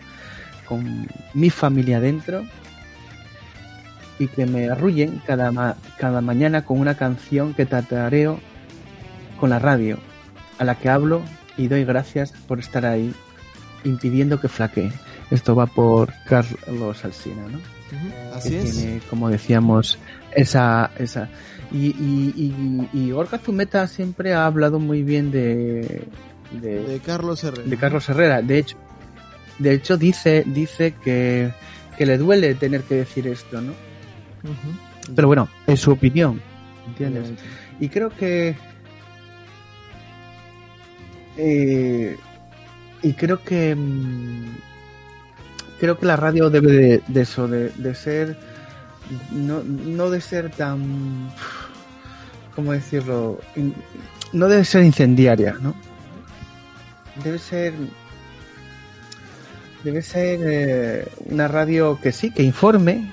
con 0.68 1.08
mi 1.34 1.50
familia 1.50 2.00
dentro 2.00 2.44
y 4.20 4.28
que 4.28 4.46
me 4.46 4.70
arrullen 4.70 5.22
cada, 5.26 5.76
cada 5.98 6.22
mañana 6.22 6.64
con 6.64 6.80
una 6.80 6.96
canción 6.96 7.56
que 7.56 7.66
tatareo 7.66 8.40
con 9.40 9.50
la 9.50 9.58
radio 9.58 9.98
a 10.60 10.64
la 10.64 10.76
que 10.76 10.90
hablo 10.90 11.24
y 11.58 11.68
doy 11.68 11.86
gracias 11.86 12.32
por 12.48 12.60
estar 12.60 12.86
ahí 12.86 13.14
impidiendo 13.84 14.40
que 14.40 14.48
flaquee. 14.48 14.92
Esto 15.32 15.56
va 15.56 15.66
por 15.66 16.14
Carlos 16.28 17.04
Alsina, 17.06 17.44
¿no? 17.50 17.60
Así 18.34 18.56
es. 18.56 18.76
Tiene, 18.76 19.00
como 19.10 19.30
decíamos, 19.30 20.00
esa, 20.36 20.92
esa, 20.98 21.30
y, 21.72 21.88
y, 21.88 22.90
y, 22.94 23.12
Gorka 23.12 23.40
Zumeta 23.40 23.88
siempre 23.88 24.34
ha 24.34 24.46
hablado 24.46 24.80
muy 24.80 25.04
bien 25.04 25.32
de, 25.32 26.08
de, 26.62 27.02
Carlos 27.04 27.44
Herrera. 27.44 27.68
De 27.68 27.78
Carlos 27.78 28.10
Herrera. 28.10 28.42
De 28.42 28.60
hecho, 28.60 28.78
de 29.58 29.74
hecho 29.74 29.98
dice, 29.98 30.44
dice 30.46 30.94
que, 31.04 31.52
que 31.98 32.06
le 32.06 32.18
duele 32.18 32.54
tener 32.56 32.82
que 32.84 32.96
decir 32.96 33.28
esto, 33.28 33.60
¿no? 33.62 33.74
Pero 35.16 35.28
bueno, 35.28 35.50
es 35.66 35.80
su 35.80 35.92
opinión, 35.92 36.42
¿entiendes? 36.88 37.32
Y 37.80 37.90
creo 37.90 38.10
que... 38.10 38.56
Eh, 41.38 42.18
y 43.02 43.14
creo 43.14 43.44
que... 43.44 43.76
Mm, 43.76 44.56
creo 45.80 46.00
que 46.00 46.06
la 46.06 46.16
radio 46.16 46.50
debe 46.50 47.02
de, 47.06 47.22
eso, 47.22 47.48
de, 47.48 47.70
de 47.70 47.96
ser... 47.96 48.38
No, 49.32 49.64
no 49.64 50.10
de 50.10 50.22
ser 50.22 50.50
tan 50.52 51.30
¿cómo 52.56 52.72
decirlo? 52.72 53.40
no 54.32 54.48
debe 54.48 54.66
ser 54.66 54.84
incendiaria, 54.84 55.58
¿no? 55.60 55.76
Debe 57.24 57.38
ser 57.38 57.74
debe 59.84 60.02
ser 60.02 60.40
eh, 60.44 61.08
una 61.26 61.48
radio 61.48 62.00
que 62.02 62.12
sí, 62.12 62.32
que 62.32 62.42
informe, 62.42 63.12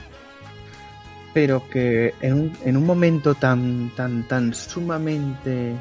pero 1.34 1.68
que 1.68 2.14
en 2.20 2.34
un, 2.34 2.52
en 2.64 2.76
un 2.76 2.86
momento 2.86 3.34
tan, 3.34 3.90
tan, 3.96 4.26
tan 4.28 4.54
sumamente 4.54 5.74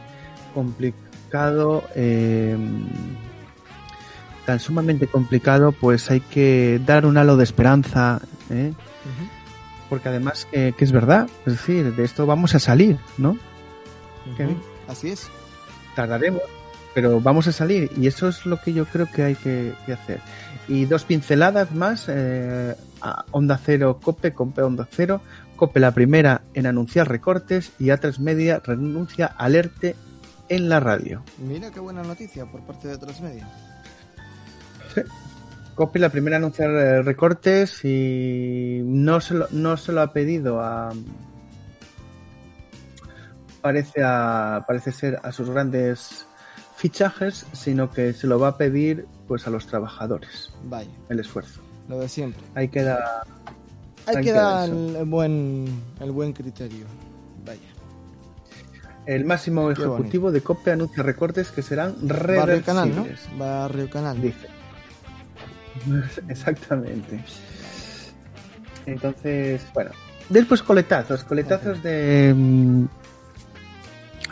complicado, 0.54 1.09
em, 1.95 2.87
tan 4.45 4.59
sumamente 4.59 5.07
complicado, 5.07 5.71
pues 5.71 6.09
hay 6.09 6.21
que 6.21 6.79
dar 6.85 7.05
un 7.05 7.17
halo 7.17 7.37
de 7.37 7.43
esperanza, 7.43 8.21
¿eh? 8.49 8.73
porque 9.89 10.09
además 10.09 10.47
que 10.51 10.75
es 10.77 10.91
verdad, 10.91 11.27
es 11.45 11.53
decir, 11.53 11.95
de 11.95 12.03
esto 12.03 12.25
vamos 12.25 12.53
a 12.55 12.59
salir, 12.59 12.97
¿no? 13.17 13.37
Así 14.87 15.09
es. 15.09 15.29
Tardaremos, 15.95 16.41
pero 16.93 17.19
vamos 17.21 17.47
a 17.47 17.51
salir 17.51 17.91
y 17.95 18.07
eso 18.07 18.27
es 18.27 18.45
lo 18.45 18.59
que 18.59 18.73
yo 18.73 18.85
creo 18.85 19.09
que 19.11 19.23
hay 19.23 19.35
que, 19.35 19.73
hacer. 19.91 20.21
Y 20.67 20.85
dos 20.85 21.03
pinceladas 21.05 21.71
más, 21.73 22.05
eh, 22.07 22.75
Onda 23.31 23.59
Cero 23.63 23.99
Cope, 24.01 24.33
Cope 24.33 24.61
Onda 24.61 24.87
Cero, 24.89 25.21
Cope 25.55 25.79
la 25.79 25.91
primera 25.91 26.41
en 26.53 26.65
anunciar 26.65 27.09
recortes 27.09 27.71
y 27.79 27.85
A3 27.85 28.19
Media 28.19 28.61
renuncia 28.63 29.25
alerte 29.25 29.95
en 30.49 30.69
la 30.69 30.79
radio. 30.79 31.23
Mira 31.38 31.71
qué 31.71 31.79
buena 31.79 32.03
noticia 32.03 32.45
por 32.45 32.62
parte 32.62 32.88
de 32.88 32.99
A3 32.99 33.19
Media. 33.21 33.47
Sí. 34.93 35.01
La 35.93 36.09
primera 36.09 36.35
en 36.35 36.43
anunciar 36.43 36.71
eh, 36.71 37.01
recortes 37.03 37.85
y 37.85 38.81
no 38.83 39.21
se 39.21 39.35
no 39.51 39.77
se 39.77 39.93
lo 39.93 40.01
ha 40.01 40.12
pedido 40.12 40.59
a, 40.59 40.91
parece, 43.62 44.03
a, 44.03 44.65
parece 44.67 44.91
ser 44.91 45.19
a 45.23 45.31
sus 45.31 45.49
grandes 45.49 46.25
fichajes, 46.75 47.45
sino 47.53 47.91
que 47.91 48.13
se 48.13 48.27
lo 48.27 48.39
va 48.39 48.49
a 48.49 48.57
pedir 48.57 49.07
pues 49.27 49.47
a 49.47 49.49
los 49.49 49.67
trabajadores. 49.67 50.51
Vaya. 50.63 50.91
El 51.09 51.19
esfuerzo. 51.19 51.62
Lo 51.88 51.99
de 51.99 52.09
siempre. 52.09 52.41
Ahí 52.55 52.67
queda. 52.67 53.23
Ahí, 54.05 54.23
queda, 54.23 54.65
el, 54.65 55.05
buen, 55.05 55.81
el 55.99 56.12
buen 56.12 56.33
criterio. 56.33 56.85
Vaya. 57.45 57.59
El 59.10 59.26
máximo 59.26 59.72
ejecutivo 59.72 60.32
de 60.32 60.41
COPE 60.41 60.74
anuncia 60.74 61.02
recortes 61.02 61.50
que 61.50 61.63
serán 61.63 61.95
reversibles. 62.08 62.38
Barrio 62.38 62.63
Canal, 62.63 62.95
¿no? 62.95 63.08
Barrio 63.39 63.89
Canal. 63.89 64.22
Dice. 64.22 64.48
Exactamente. 66.30 67.19
Entonces, 68.86 69.65
bueno. 69.74 69.89
Después 70.30 70.62
coletazos, 70.62 71.24
coletazos 71.24 71.82
de 71.82 72.36
mm, 72.38 72.86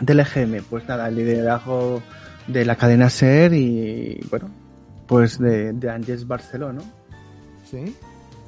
del 0.00 0.20
EGM, 0.20 0.62
pues 0.70 0.86
nada, 0.86 1.08
el 1.08 1.16
liderazgo 1.16 2.00
de 2.46 2.64
la 2.64 2.76
cadena 2.76 3.10
SER 3.10 3.54
y 3.54 4.24
bueno, 4.30 4.48
pues 5.08 5.40
de, 5.40 5.72
de 5.72 5.90
Angels 5.90 6.24
Barcelona. 6.24 6.82
Sí. 7.68 7.96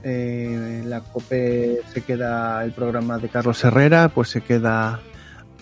Eh, 0.04 0.84
la 0.86 1.00
COPE 1.00 1.80
se 1.92 2.02
queda, 2.02 2.62
el 2.62 2.70
programa 2.70 3.18
de 3.18 3.28
Carlos 3.28 3.64
Herrera, 3.64 4.10
pues 4.10 4.28
se 4.28 4.42
queda 4.42 5.00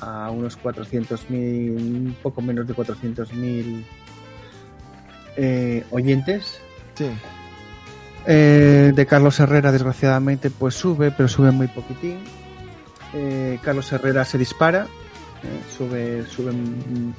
a 0.00 0.30
unos 0.30 0.58
400.000, 0.60 1.76
un 1.76 2.16
poco 2.22 2.40
menos 2.42 2.66
de 2.66 2.74
400.000 2.74 3.84
eh, 5.36 5.84
oyentes. 5.90 6.60
Sí. 6.94 7.10
Eh, 8.26 8.92
de 8.94 9.06
Carlos 9.06 9.40
Herrera, 9.40 9.72
desgraciadamente, 9.72 10.50
pues 10.50 10.74
sube, 10.74 11.10
pero 11.10 11.28
sube 11.28 11.50
muy 11.50 11.68
poquitín. 11.68 12.18
Eh, 13.14 13.58
Carlos 13.62 13.90
Herrera 13.90 14.24
se 14.24 14.36
dispara, 14.36 14.86
eh, 15.42 15.62
sube, 15.76 16.26
suben 16.26 17.14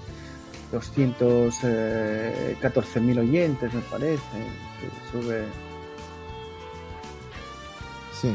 214.000 0.72 1.64
eh, 1.64 3.20
oyentes, 3.20 3.74
me 3.74 3.82
parece. 3.82 4.20
Sube. 5.12 5.46
Sí. 8.14 8.28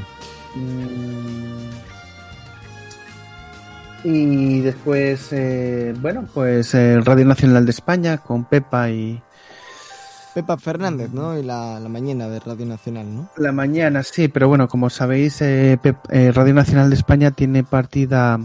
Mm. 0.57 1.94
Y 4.05 4.61
después, 4.61 5.29
eh, 5.33 5.95
bueno, 6.01 6.29
pues 6.33 6.75
el 6.75 7.05
Radio 7.05 7.25
Nacional 7.25 7.65
de 7.65 7.71
España 7.71 8.19
con 8.19 8.45
Pepa 8.45 8.91
y. 8.91 9.21
Pepa 10.35 10.59
Fernández, 10.59 11.11
¿no? 11.13 11.39
Y 11.39 11.43
la, 11.43 11.81
mañana 11.89 12.29
de 12.29 12.41
Radio 12.41 12.67
Nacional, 12.67 13.15
¿no? 13.15 13.31
La 13.37 13.53
mañana, 13.53 14.03
sí, 14.03 14.29
pero 14.29 14.49
bueno, 14.49 14.69
como 14.69 14.91
sabéis, 14.91 15.41
Radio 15.41 16.55
Nacional 16.55 16.91
de 16.91 16.97
España 16.97 17.31
tiene 17.31 17.63
partida 17.63 18.39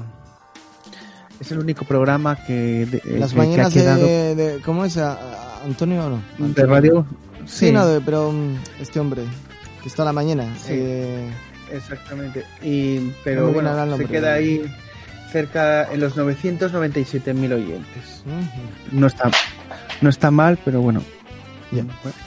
es 1.39 1.51
el 1.51 1.59
único 1.59 1.85
programa 1.85 2.35
que. 2.45 3.01
Las 3.05 3.33
mañanas 3.33 3.73
de, 3.73 4.59
¿Cómo 4.65 4.85
es? 4.85 4.97
¿Antonio 4.97 6.05
o 6.05 6.09
no? 6.09 6.53
¿De 6.53 6.65
radio? 6.65 7.05
Sí, 7.45 7.71
no, 7.71 7.85
pero 8.05 8.29
um, 8.29 8.55
este 8.79 8.99
hombre 8.99 9.23
que 9.81 9.87
está 9.87 10.03
a 10.03 10.05
la 10.05 10.13
mañana. 10.13 10.45
Eh, 10.67 11.29
Exactamente. 11.71 12.43
Y, 12.61 13.11
pero 13.23 13.51
bueno, 13.51 13.97
se 13.97 14.05
queda 14.05 14.33
ahí 14.33 14.61
cerca 15.31 15.91
en 15.91 15.99
los 15.99 16.15
997.000 16.15 17.53
oyentes. 17.53 18.23
No 18.91 19.07
está 19.07 19.31
no 20.01 20.09
está 20.09 20.31
mal, 20.31 20.57
pero 20.63 20.81
bueno. 20.81 21.01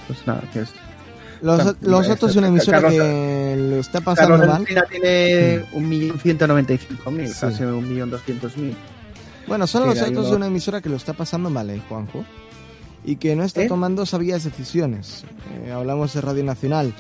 pues 0.07 0.27
nada, 0.27 0.43
que 0.53 0.61
es 0.61 0.73
los, 1.41 1.77
los 1.81 2.09
otros 2.09 2.31
es 2.31 2.37
una 2.37 2.47
emisora 2.47 2.89
que 2.89 3.57
lo 3.59 3.77
está 3.81 4.01
pasando 4.01 4.39
Carlos 4.39 4.61
mal. 4.61 4.87
tiene 4.89 5.65
y 5.75 6.79
cinco 6.79 7.11
mil, 7.11 7.33
casi 7.39 7.65
un 7.65 7.89
millón 7.89 8.11
doscientos 8.11 8.57
mil. 8.57 8.77
Bueno, 9.49 9.67
son 9.67 9.89
los 9.89 10.01
otros 10.01 10.31
de 10.31 10.37
una 10.37 10.47
emisora 10.47 10.81
que 10.81 10.89
lo 10.89 10.95
está 10.95 11.15
pasando 11.15 11.51
mal, 11.51 11.69
¿eh, 11.71 11.83
Juanjo? 11.89 12.25
Y 13.05 13.17
que 13.17 13.35
no 13.35 13.43
está 13.43 13.65
¿Eh? 13.65 13.67
tomando 13.67 14.07
sabias 14.07 14.45
decisiones. 14.45 15.25
Eh, 15.67 15.73
hablamos 15.73 16.15
de 16.15 16.21
Radio 16.21 16.45
Nacional. 16.45 16.93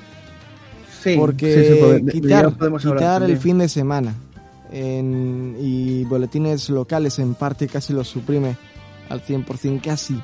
Sí, 1.00 1.14
porque 1.16 2.02
quitar, 2.10 2.52
quitar 2.52 3.22
el 3.22 3.38
fin 3.38 3.58
de 3.58 3.68
semana 3.68 4.12
en, 4.72 5.56
y 5.60 6.04
boletines 6.04 6.70
locales 6.70 7.18
en 7.18 7.34
parte 7.34 7.68
casi 7.68 7.92
lo 7.92 8.04
suprime 8.04 8.56
al 9.08 9.22
100%, 9.22 9.80
casi 9.82 10.20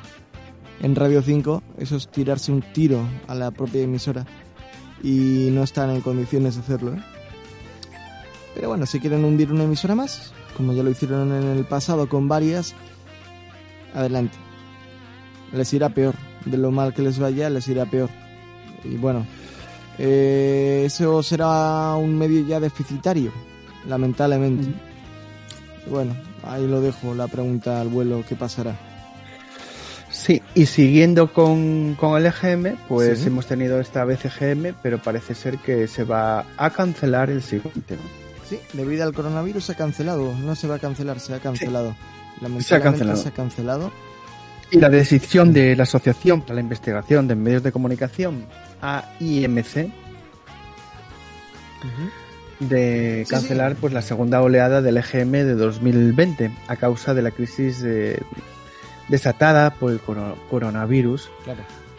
en 0.81 0.95
Radio 0.95 1.21
5, 1.21 1.63
eso 1.77 1.97
es 1.97 2.07
tirarse 2.07 2.51
un 2.51 2.61
tiro 2.61 3.01
a 3.27 3.35
la 3.35 3.51
propia 3.51 3.81
emisora 3.81 4.25
y 5.03 5.49
no 5.51 5.63
están 5.63 5.89
en 5.91 6.01
condiciones 6.01 6.55
de 6.55 6.61
hacerlo. 6.61 6.93
¿eh? 6.93 7.03
Pero 8.55 8.69
bueno, 8.69 8.85
si 8.85 8.99
quieren 8.99 9.23
hundir 9.23 9.51
una 9.51 9.63
emisora 9.63 9.95
más, 9.95 10.33
como 10.57 10.73
ya 10.73 10.83
lo 10.83 10.89
hicieron 10.89 11.31
en 11.33 11.57
el 11.57 11.65
pasado 11.65 12.09
con 12.09 12.27
varias, 12.27 12.75
adelante. 13.93 14.37
Les 15.53 15.73
irá 15.73 15.89
peor. 15.89 16.15
De 16.45 16.57
lo 16.57 16.71
mal 16.71 16.93
que 16.93 17.01
les 17.01 17.19
vaya, 17.19 17.49
les 17.49 17.67
irá 17.67 17.85
peor. 17.85 18.09
Y 18.83 18.95
bueno, 18.95 19.25
eh, 19.97 20.83
eso 20.85 21.21
será 21.21 21.95
un 21.95 22.17
medio 22.17 22.45
ya 22.45 22.59
deficitario, 22.59 23.31
lamentablemente. 23.87 24.67
Bueno, 25.89 26.15
ahí 26.43 26.67
lo 26.67 26.81
dejo, 26.81 27.15
la 27.15 27.27
pregunta 27.27 27.81
al 27.81 27.87
vuelo, 27.87 28.23
¿qué 28.27 28.35
pasará? 28.35 28.75
Sí, 30.11 30.41
y 30.55 30.65
siguiendo 30.65 31.31
con, 31.31 31.97
el 32.01 32.25
EGM, 32.25 32.77
pues 32.87 33.25
hemos 33.25 33.45
tenido 33.45 33.79
esta 33.79 34.03
vez 34.05 34.25
EGM, 34.25 34.75
pero 34.81 34.97
parece 34.97 35.35
ser 35.35 35.59
que 35.59 35.87
se 35.87 36.03
va 36.03 36.45
a 36.57 36.69
cancelar 36.71 37.29
el 37.29 37.41
siguiente. 37.41 37.97
Sí, 38.49 38.59
debido 38.73 39.03
al 39.03 39.13
coronavirus 39.13 39.65
se 39.65 39.71
ha 39.73 39.75
cancelado, 39.75 40.33
no 40.33 40.55
se 40.55 40.67
va 40.67 40.75
a 40.75 40.79
cancelar, 40.79 41.19
se 41.19 41.35
ha 41.35 41.39
cancelado. 41.39 41.95
se 42.59 42.75
ha 42.75 42.81
cancelado. 42.81 43.21
Se 43.21 43.29
ha 43.29 43.31
cancelado. 43.31 43.91
Y 44.71 44.79
la 44.79 44.89
decisión 44.89 45.53
de 45.53 45.75
la 45.75 45.83
Asociación 45.83 46.41
para 46.41 46.55
la 46.55 46.61
Investigación 46.61 47.27
de 47.27 47.35
Medios 47.35 47.63
de 47.63 47.71
Comunicación, 47.71 48.45
AIMC, 48.81 49.91
de 52.59 53.25
cancelar 53.29 53.75
pues 53.75 53.93
la 53.93 54.01
segunda 54.01 54.41
oleada 54.41 54.81
del 54.81 54.97
EGM 54.97 55.31
de 55.31 55.55
2020 55.55 56.51
a 56.67 56.75
causa 56.75 57.13
de 57.13 57.21
la 57.21 57.31
crisis 57.31 57.81
de 57.81 58.21
desatada 59.07 59.71
por 59.71 59.91
el 59.91 59.99
coronavirus, 60.01 61.29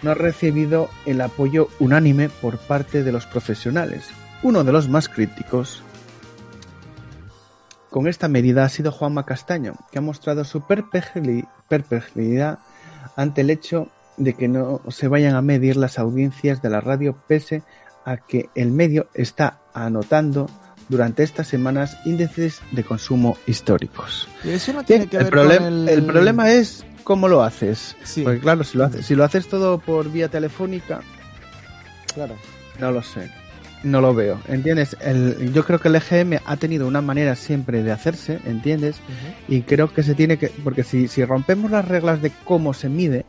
no 0.03 0.13
ha 0.13 0.15
recibido 0.15 0.89
el 1.07 1.21
apoyo 1.21 1.69
unánime 1.79 2.29
por 2.29 2.59
parte 2.59 3.03
de 3.03 3.13
los 3.13 3.27
profesionales. 3.27 4.09
Uno 4.43 4.65
de 4.65 4.73
los 4.73 4.89
más 4.89 5.09
críticos 5.09 5.83
con 7.91 8.07
esta 8.07 8.29
medida 8.29 8.65
ha 8.65 8.69
sido 8.69 8.93
Juanma 8.93 9.27
Castaño, 9.27 9.75
que 9.91 9.99
ha 9.99 10.03
mostrado 10.03 10.45
su 10.45 10.63
perplejidad 10.63 12.61
ante 13.17 13.41
el 13.41 13.51
hecho 13.51 13.89
de 14.17 14.35
que 14.35 14.49
no 14.49 14.81
se 14.89 15.09
vayan 15.09 15.35
a 15.35 15.43
medir 15.43 15.77
las 15.77 15.99
audiencias 15.99 16.63
de 16.63 16.71
la 16.71 16.81
radio 16.81 17.17
pese 17.27 17.63
a 18.05 18.17
que 18.19 18.49
el 18.55 18.71
medio 18.71 19.09
está 19.15 19.60
anotando 19.75 20.49
durante 20.89 21.23
estas 21.23 21.47
semanas 21.47 21.97
índices 22.05 22.61
de 22.73 22.85
consumo 22.85 23.39
históricos. 23.47 24.29
el, 24.45 26.05
problema 26.05 26.51
es 26.51 26.85
cómo 27.05 27.29
lo 27.29 27.43
haces. 27.43 27.97
Porque 28.23 28.41
claro, 28.41 28.65
si 28.65 28.77
lo 28.77 28.85
haces, 28.85 29.07
si 29.07 29.15
lo 29.15 29.25
haces 29.25 29.49
todo 29.49 29.79
por 29.79 30.11
vía 30.11 30.29
telefónica, 30.29 31.01
claro. 32.15 32.35
No 32.79 32.91
lo 32.91 33.03
sé. 33.03 33.31
No 33.83 34.03
lo 34.03 34.15
veo, 34.15 34.39
¿entiendes? 34.47 34.95
El, 35.01 35.55
yo 35.55 35.65
creo 35.65 35.79
que 35.79 35.89
el 35.89 35.97
EGM 35.97 36.41
ha 36.45 36.57
tenido 36.57 36.87
una 36.87 37.01
manera 37.01 37.35
siempre 37.35 37.83
de 37.83 37.93
hacerse, 37.93 38.39
¿entiendes? 38.45 38.97
Y 39.49 39.63
creo 39.63 39.91
que 39.91 40.03
se 40.03 40.15
tiene 40.15 40.37
que... 40.37 40.49
Porque 40.49 40.83
si, 40.83 41.09
si 41.09 41.25
rompemos 41.25 41.71
las 41.71 41.89
reglas 41.89 42.21
de 42.21 42.31
cómo 42.45 42.75
se 42.75 42.91
mide, 42.91 43.25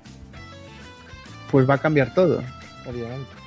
pues 1.52 1.70
va 1.70 1.76
a 1.76 1.78
cambiar 1.78 2.14
todo. 2.14 2.44
Obviamente. 2.86 3.41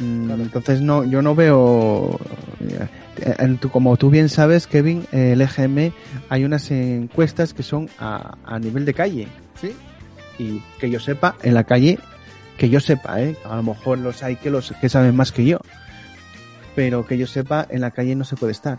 Mm, 0.00 0.30
entonces 0.30 0.80
no, 0.80 1.04
yo 1.04 1.22
no 1.22 1.34
veo 1.34 2.18
como 3.70 3.96
tú 3.96 4.10
bien 4.10 4.28
sabes, 4.28 4.66
Kevin, 4.66 5.06
el 5.12 5.40
EGM 5.40 5.92
hay 6.28 6.44
unas 6.44 6.70
encuestas 6.70 7.54
que 7.54 7.62
son 7.62 7.88
a, 7.98 8.36
a 8.44 8.58
nivel 8.58 8.84
de 8.84 8.94
calle. 8.94 9.28
Sí. 9.60 9.74
Y 10.38 10.62
que 10.78 10.90
yo 10.90 11.00
sepa, 11.00 11.36
en 11.42 11.54
la 11.54 11.64
calle, 11.64 11.98
que 12.56 12.68
yo 12.68 12.80
sepa, 12.80 13.20
¿eh? 13.20 13.36
a 13.44 13.56
lo 13.56 13.62
mejor 13.62 13.98
los 13.98 14.22
hay 14.22 14.36
que 14.36 14.50
los 14.50 14.72
que 14.80 14.88
saben 14.88 15.14
más 15.14 15.32
que 15.32 15.44
yo, 15.44 15.60
pero 16.74 17.06
que 17.06 17.18
yo 17.18 17.26
sepa, 17.26 17.66
en 17.68 17.82
la 17.82 17.90
calle 17.90 18.14
no 18.14 18.24
se 18.24 18.36
puede 18.36 18.52
estar, 18.52 18.78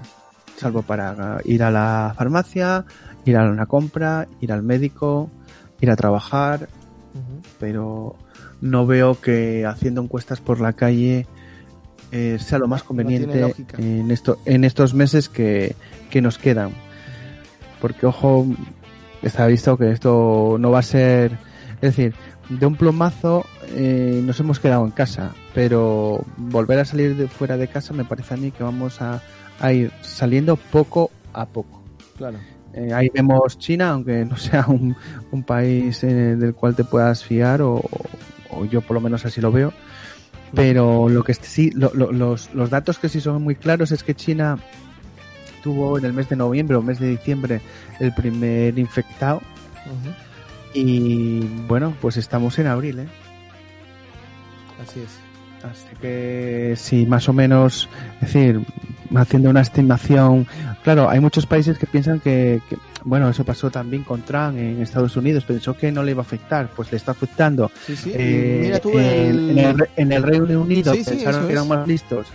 salvo 0.58 0.82
para 0.82 1.38
ir 1.46 1.62
a 1.62 1.70
la 1.70 2.14
farmacia, 2.18 2.86
ir 3.26 3.38
a 3.38 3.44
una 3.44 3.68
compra, 3.68 4.28
ir 4.40 4.52
al 4.52 4.64
médico, 4.64 5.30
ir 5.80 5.92
a 5.92 5.96
trabajar, 5.96 6.68
pero 7.60 8.16
no 8.62 8.86
veo 8.86 9.20
que 9.20 9.66
haciendo 9.66 10.02
encuestas 10.02 10.40
por 10.40 10.62
la 10.62 10.74
calle 10.74 11.28
eh, 12.12 12.38
sea 12.40 12.60
lo 12.60 12.68
más 12.68 12.84
conveniente 12.84 13.54
en, 13.78 14.12
esto, 14.12 14.38
en 14.46 14.64
estos 14.66 14.94
meses 14.94 15.30
que, 15.30 15.76
nos 16.22 16.38
quedan. 16.38 16.72
Porque, 17.80 18.06
ojo, 18.06 18.46
está 19.22 19.48
visto 19.48 19.78
que 19.78 19.92
esto 19.92 20.58
no 20.60 20.72
va 20.72 20.80
a 20.80 20.84
ser. 20.84 21.38
Es 21.76 21.96
decir, 21.96 22.14
de 22.50 22.66
un 22.66 22.76
plomazo 22.76 23.46
eh, 23.70 24.22
nos 24.24 24.40
hemos 24.42 24.60
quedado 24.60 24.86
en 24.86 24.92
casa, 24.92 25.32
pero 25.56 26.24
volver 26.36 26.80
a 26.80 26.86
salir 26.86 27.16
de 27.16 27.28
fuera 27.28 27.56
de 27.56 27.68
casa 27.70 27.94
me 27.94 28.04
parece 28.04 28.34
a 28.34 28.38
mí 28.38 28.52
que 28.52 28.64
vamos 28.64 29.00
a, 29.02 29.22
ir 29.72 29.92
saliendo 30.02 30.58
poco 30.58 31.12
a 31.34 31.46
poco. 31.46 31.82
Claro. 32.18 32.38
Eh, 32.74 32.94
ahí 32.94 33.10
vemos 33.14 33.58
China, 33.58 33.92
aunque 33.92 34.26
no 34.26 34.36
sea 34.38 34.66
un, 34.68 34.96
un 35.32 35.44
país 35.44 36.02
del 36.02 36.54
cual 36.54 36.76
te 36.76 36.84
puedas 36.84 37.24
fiar, 37.24 37.62
o, 37.62 37.82
o, 38.52 38.66
yo 38.66 38.82
por 38.82 38.96
lo 38.96 39.02
menos 39.02 39.26
así 39.26 39.42
lo 39.42 39.52
veo, 39.52 39.74
pero 40.54 41.10
lo 41.10 41.24
que 41.24 41.34
sí, 41.34 41.72
los, 41.72 42.54
los 42.54 42.70
datos 42.70 42.98
que 43.00 43.10
sí 43.10 43.22
son 43.22 43.42
muy 43.42 43.56
claros 43.56 43.92
es 43.92 44.04
que 44.04 44.16
China 44.16 44.58
tuvo 45.62 45.98
en 45.98 46.06
el 46.06 46.14
mes 46.14 46.30
de 46.30 46.36
noviembre 46.36 46.76
o 46.76 46.82
mes 46.82 47.00
de 47.00 47.10
diciembre 47.10 47.62
el 48.00 48.14
primer 48.14 48.78
infectado. 48.78 49.42
Y 50.74 51.42
bueno, 51.68 51.94
pues 52.02 52.18
estamos 52.18 52.58
en 52.60 52.68
abril, 52.68 53.00
¿eh? 53.00 53.08
Así 54.82 55.02
es. 55.02 55.31
Así 55.64 55.96
que 56.02 56.74
sí, 56.78 57.06
más 57.06 57.30
o 57.30 57.34
menos, 57.34 57.90
es 58.16 58.34
decir, 58.34 58.66
haciendo 59.16 59.50
una 59.50 59.62
estimación, 59.62 60.48
claro, 60.84 61.10
hay 61.10 61.20
muchos 61.20 61.46
países 61.46 61.78
que 61.78 61.86
piensan 61.86 62.20
que, 62.20 62.62
bueno, 63.04 63.30
eso 63.30 63.44
pasó 63.44 63.70
también 63.70 64.04
con 64.04 64.22
Trump 64.22 64.58
en 64.58 64.82
Estados 64.82 65.16
Unidos, 65.16 65.44
pensó 65.46 65.76
que 65.76 65.92
no 65.92 66.04
le 66.04 66.12
iba 66.12 66.22
a 66.22 66.26
afectar, 66.26 66.70
pues 66.76 66.92
le 66.92 66.98
está 66.98 67.12
afectando. 67.12 67.72
Sí, 67.86 67.96
sí. 67.96 68.12
Eh, 68.14 68.60
Mira 68.64 68.80
tú 68.80 68.92
en, 68.94 70.12
el... 70.12 70.24
Reino 70.24 70.62
Unido 70.62 70.94
pensaron 70.94 71.48
que 71.48 71.54
eran 71.54 71.68
más 71.68 71.88
listos, 71.88 72.28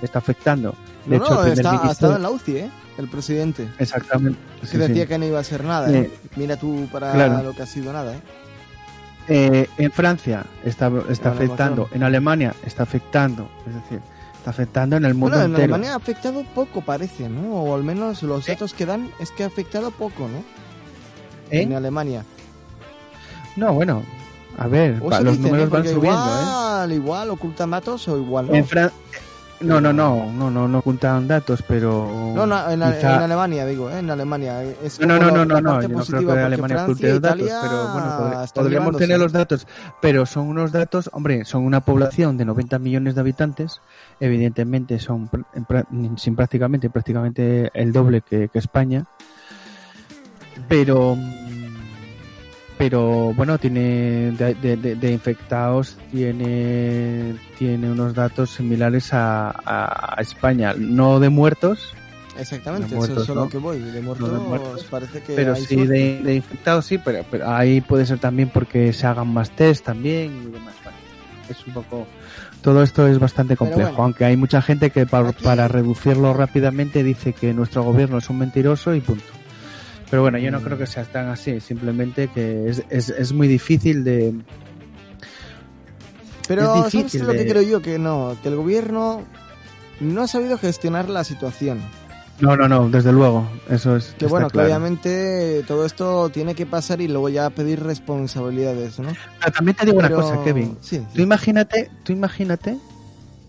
le 0.00 0.06
está 0.06 0.18
afectando. 0.18 0.74
De 1.06 1.18
no, 1.18 1.24
hecho, 1.24 1.34
no, 1.34 1.46
está, 1.46 1.88
ha 1.88 1.92
estado 1.92 2.16
en 2.16 2.22
la 2.22 2.30
UCI, 2.30 2.56
¿eh? 2.56 2.70
El 2.98 3.08
presidente. 3.08 3.66
Exactamente. 3.78 4.38
que 4.70 4.76
decía 4.76 5.06
que 5.06 5.16
no 5.16 5.24
iba 5.24 5.38
a 5.38 5.40
hacer 5.40 5.64
nada. 5.64 5.90
¿eh? 5.90 6.10
Mira 6.36 6.58
tú 6.58 6.86
para 6.92 7.42
lo 7.42 7.54
que 7.54 7.62
ha 7.62 7.66
sido 7.66 7.92
nada, 7.92 8.14
¿eh? 8.14 8.20
Eh, 9.28 9.68
en 9.78 9.92
Francia 9.92 10.44
está, 10.64 10.90
está 11.08 11.30
afectando, 11.30 11.88
en 11.92 12.02
Alemania 12.02 12.54
está 12.64 12.82
afectando, 12.82 13.48
es 13.66 13.74
decir, 13.74 14.00
está 14.34 14.50
afectando 14.50 14.96
en 14.96 15.04
el 15.04 15.14
mundo 15.14 15.36
bueno, 15.36 15.54
en 15.56 15.62
Alemania 15.62 15.92
ha 15.92 15.96
afectado 15.96 16.44
poco, 16.54 16.80
parece, 16.80 17.28
¿no? 17.28 17.62
O 17.62 17.76
al 17.76 17.84
menos 17.84 18.22
los 18.22 18.46
datos 18.46 18.74
que 18.74 18.86
dan 18.86 19.10
es 19.20 19.30
que 19.30 19.44
ha 19.44 19.46
afectado 19.46 19.90
poco, 19.90 20.28
¿no? 20.28 20.42
En 21.50 21.74
Alemania. 21.74 22.24
No, 23.56 23.72
bueno, 23.74 24.02
a 24.58 24.66
ver, 24.66 24.98
los 24.98 25.38
números 25.38 25.70
van 25.70 25.86
subiendo, 25.86 26.18
¿eh? 26.18 26.42
igual, 26.42 26.92
¿eh? 26.92 26.94
Igual, 26.96 27.30
ocultan 27.30 27.70
datos 27.70 28.08
o 28.08 28.16
igual. 28.16 28.54
En, 28.54 28.66
no, 29.60 29.80
no, 29.80 29.92
no, 29.92 30.32
no, 30.32 30.50
no, 30.50 30.68
no 30.68 30.78
ocultan 30.78 31.28
datos, 31.28 31.62
pero. 31.66 32.32
No, 32.34 32.46
no 32.46 32.70
en, 32.70 32.82
Alemania, 32.82 33.66
digo, 33.66 33.90
¿eh? 33.90 33.98
en 33.98 34.10
Alemania. 34.10 34.62
no, 35.00 35.18
no, 35.18 35.30
no, 35.30 35.44
no, 35.44 35.60
no, 35.60 35.82
yo 35.82 35.88
no 35.88 36.04
creo 36.04 36.26
que 36.26 36.32
Alemania 36.40 36.84
oculte 36.84 37.08
los 37.10 37.20
datos, 37.20 37.48
pero 37.62 37.92
bueno, 37.92 38.46
podríamos 38.54 38.96
tener 38.96 39.18
los 39.18 39.32
datos, 39.32 39.66
pero 40.00 40.24
son 40.24 40.48
unos 40.48 40.72
datos, 40.72 41.10
hombre, 41.12 41.44
son 41.44 41.64
una 41.64 41.82
población 41.82 42.36
de 42.38 42.44
90 42.44 42.78
millones 42.78 43.14
de 43.14 43.20
habitantes, 43.20 43.80
evidentemente 44.18 44.98
son 44.98 45.30
sin 46.16 46.36
prácticamente, 46.36 46.88
prácticamente 46.88 47.70
el 47.74 47.92
doble 47.92 48.22
que, 48.22 48.48
que 48.48 48.58
España, 48.58 49.06
pero 50.68 51.16
pero 52.80 53.34
bueno, 53.34 53.58
tiene 53.58 54.32
de, 54.32 55.12
infectados, 55.12 55.98
tiene, 56.10 57.36
tiene 57.58 57.90
unos 57.90 58.14
datos 58.14 58.52
similares 58.52 59.12
a, 59.12 59.50
a, 59.50 60.20
España, 60.22 60.72
no 60.78 61.20
de 61.20 61.28
muertos. 61.28 61.92
Exactamente, 62.38 62.96
eso 62.96 63.20
es 63.20 63.28
lo 63.28 63.50
que 63.50 63.58
voy. 63.58 63.80
De 63.80 64.00
muertos, 64.00 64.86
parece 64.90 65.20
que. 65.20 65.34
Pero 65.34 65.56
sí, 65.56 65.76
de, 65.86 66.34
infectados 66.34 66.86
sí, 66.86 66.96
pero, 66.96 67.22
pero 67.30 67.50
ahí 67.50 67.82
puede 67.82 68.06
ser 68.06 68.18
también 68.18 68.48
porque 68.48 68.94
se 68.94 69.06
hagan 69.06 69.28
más 69.28 69.50
test 69.50 69.84
también 69.84 70.48
y 70.48 70.50
demás. 70.50 70.74
es 71.50 71.66
un 71.66 71.74
poco 71.74 72.06
todo 72.62 72.82
esto 72.82 73.06
es 73.06 73.18
bastante 73.18 73.58
complejo, 73.58 74.02
aunque 74.02 74.24
hay 74.24 74.38
mucha 74.38 74.62
gente 74.62 74.88
que 74.88 75.04
para, 75.04 75.68
reducirlo 75.68 76.32
rápidamente 76.32 77.02
dice 77.02 77.34
que 77.34 77.52
nuestro 77.52 77.82
gobierno 77.82 78.18
es 78.18 78.30
un 78.30 78.38
mentiroso 78.38 78.94
y 78.94 79.00
punto. 79.00 79.39
Pero 80.10 80.22
bueno, 80.22 80.38
yo 80.38 80.50
no 80.50 80.60
creo 80.60 80.76
que 80.76 80.86
sea 80.86 81.04
tan 81.04 81.28
así, 81.28 81.60
simplemente 81.60 82.28
que 82.28 82.68
es, 82.68 83.08
es, 83.10 83.32
muy 83.32 83.46
difícil 83.46 84.02
de... 84.02 84.34
Pero 86.48 86.86
es 86.86 86.92
¿sabes 86.92 87.14
lo 87.14 87.32
que 87.32 87.46
creo 87.46 87.62
yo? 87.62 87.80
Que 87.80 87.98
no, 87.98 88.36
que 88.42 88.48
el 88.48 88.56
gobierno 88.56 89.22
no 90.00 90.22
ha 90.22 90.26
sabido 90.26 90.58
gestionar 90.58 91.08
la 91.08 91.22
situación. 91.22 91.80
No, 92.40 92.56
no, 92.56 92.66
no, 92.68 92.88
desde 92.88 93.12
luego, 93.12 93.46
eso 93.68 93.96
es. 93.96 94.14
Que 94.18 94.26
bueno, 94.26 94.48
que 94.48 94.58
obviamente 94.58 95.62
todo 95.68 95.84
esto 95.84 96.30
tiene 96.30 96.54
que 96.54 96.64
pasar 96.64 97.00
y 97.00 97.06
luego 97.06 97.28
ya 97.28 97.50
pedir 97.50 97.82
responsabilidades, 97.82 98.98
¿no? 98.98 99.12
También 99.54 99.76
te 99.76 99.86
digo 99.86 99.98
una 99.98 100.10
cosa, 100.10 100.42
Kevin. 100.42 100.76
Sí, 100.80 101.06
Tú 101.14 101.20
imagínate, 101.20 101.90
tú 102.02 102.12
imagínate, 102.12 102.78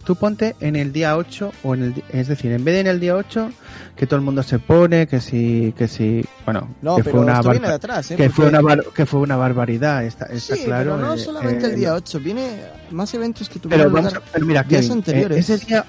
tú 0.04 0.16
ponte 0.16 0.56
en 0.60 0.76
el 0.76 0.92
día 0.92 1.18
8 1.18 1.52
o 1.64 1.76
en 1.76 1.84
el 1.84 2.04
es 2.12 2.28
decir, 2.28 2.52
en 2.52 2.64
vez 2.64 2.76
de 2.76 2.80
en 2.82 2.88
el 2.88 3.00
día 3.00 3.16
8 3.16 3.52
que 3.96 4.08
todo 4.08 4.18
el 4.18 4.26
mundo 4.26 4.44
se 4.44 4.60
pone, 4.60 5.08
que 5.08 5.22
si 5.22 5.74
que 5.78 5.88
si, 5.88 6.26
bueno, 6.46 6.70
que 6.96 7.04
fue 7.04 7.20
una 7.20 7.40
¿eh? 7.40 8.16
que 8.16 8.30
fue 8.30 8.48
una 8.48 8.62
que 8.94 9.06
fue 9.06 9.20
una 9.20 9.36
barbaridad, 9.36 10.06
está, 10.06 10.26
está 10.26 10.56
sí, 10.56 10.64
claro. 10.66 10.96
Pero 10.96 11.08
no 11.08 11.14
eh, 11.14 11.18
solamente 11.18 11.66
el 11.68 11.74
eh, 11.74 11.76
día 11.76 11.94
8, 11.94 12.20
viene 12.20 12.62
más 12.92 13.14
eventos 13.14 13.50
que 13.50 13.60
tuvieron 13.60 13.92
pero, 13.92 14.04
vamos, 14.04 14.22
pero 14.32 14.46
mira, 14.46 14.64
días 14.64 14.90
anteriores. 14.90 15.50
ese 15.50 15.66
día 15.66 15.86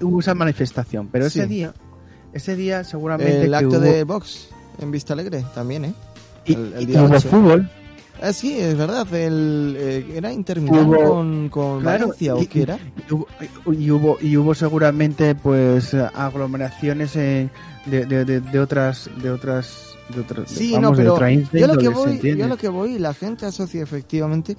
hubo 0.00 0.20
esa 0.20 0.34
manifestación, 0.34 1.08
pero 1.08 1.26
ese 1.26 1.46
día 1.46 1.72
ese 2.32 2.56
día 2.56 2.84
seguramente... 2.84 3.44
El 3.44 3.54
acto 3.54 3.80
de 3.80 4.04
Vox 4.04 4.48
en 4.80 4.90
Vista 4.90 5.14
Alegre 5.14 5.44
también, 5.54 5.86
¿eh? 5.86 5.94
Y, 6.44 6.54
el, 6.54 6.86
día 6.86 7.02
hubo 7.02 7.20
fútbol. 7.20 7.70
Ah, 8.20 8.32
sí, 8.32 8.58
es 8.58 8.76
verdad. 8.76 9.12
El, 9.14 9.76
eh, 9.78 10.12
era 10.16 10.32
interminable 10.32 11.04
con, 11.04 11.48
con 11.48 11.84
Valencia, 11.84 12.34
¿o 12.34 12.48
qué 12.48 12.62
era? 12.62 12.78
Y 13.66 13.90
hubo, 13.90 14.18
y 14.20 14.36
hubo, 14.36 14.54
seguramente 14.54 15.34
pues 15.34 15.94
aglomeraciones 15.94 17.14
de, 17.14 17.50
de, 17.86 18.24
de, 18.24 18.60
otras... 18.60 19.10
De 19.22 19.30
otras 19.30 19.84
de 20.08 20.22
otras, 20.22 20.50
sí, 20.50 20.74
no, 20.78 20.94
pero 20.94 21.18
yo 21.52 21.66
lo 21.66 21.76
que 21.76 21.88
voy, 21.88 22.18
yo 22.18 22.48
lo 22.48 22.56
que 22.56 22.68
voy, 22.68 22.98
la 22.98 23.12
gente 23.12 23.44
asocia 23.44 23.82
efectivamente 23.82 24.56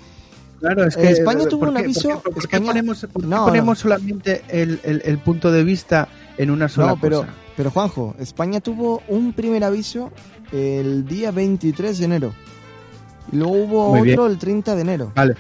Claro, 0.60 0.86
es 0.86 0.96
que 0.96 1.10
España 1.10 1.46
tuvo 1.48 1.70
un 1.70 1.78
aviso. 1.78 2.22
¿Por 2.22 2.48
qué, 2.48 2.60
ponemos, 2.60 3.08
ponemos 3.14 3.80
solamente 3.80 4.44
el, 4.50 4.80
el, 4.84 5.02
el, 5.06 5.18
punto 5.20 5.52
de 5.52 5.64
vista 5.64 6.10
en 6.38 6.52
una 6.52 6.68
sola 6.68 6.90
no, 6.90 7.00
pero, 7.00 7.26
pero 7.56 7.72
Juanjo, 7.72 8.16
España 8.20 8.60
tuvo 8.60 9.02
un 9.08 9.34
primer 9.34 9.64
aviso 9.64 10.12
el 10.52 11.06
día 11.06 11.32
23 11.32 11.98
de 11.98 12.06
enero. 12.06 12.34
Y 13.32 13.38
luego 13.38 13.54
hubo 13.54 14.00
otro 14.00 14.28
el 14.28 14.38
30 14.38 14.76
de 14.76 14.82
enero. 14.82 15.12
Vale. 15.16 15.36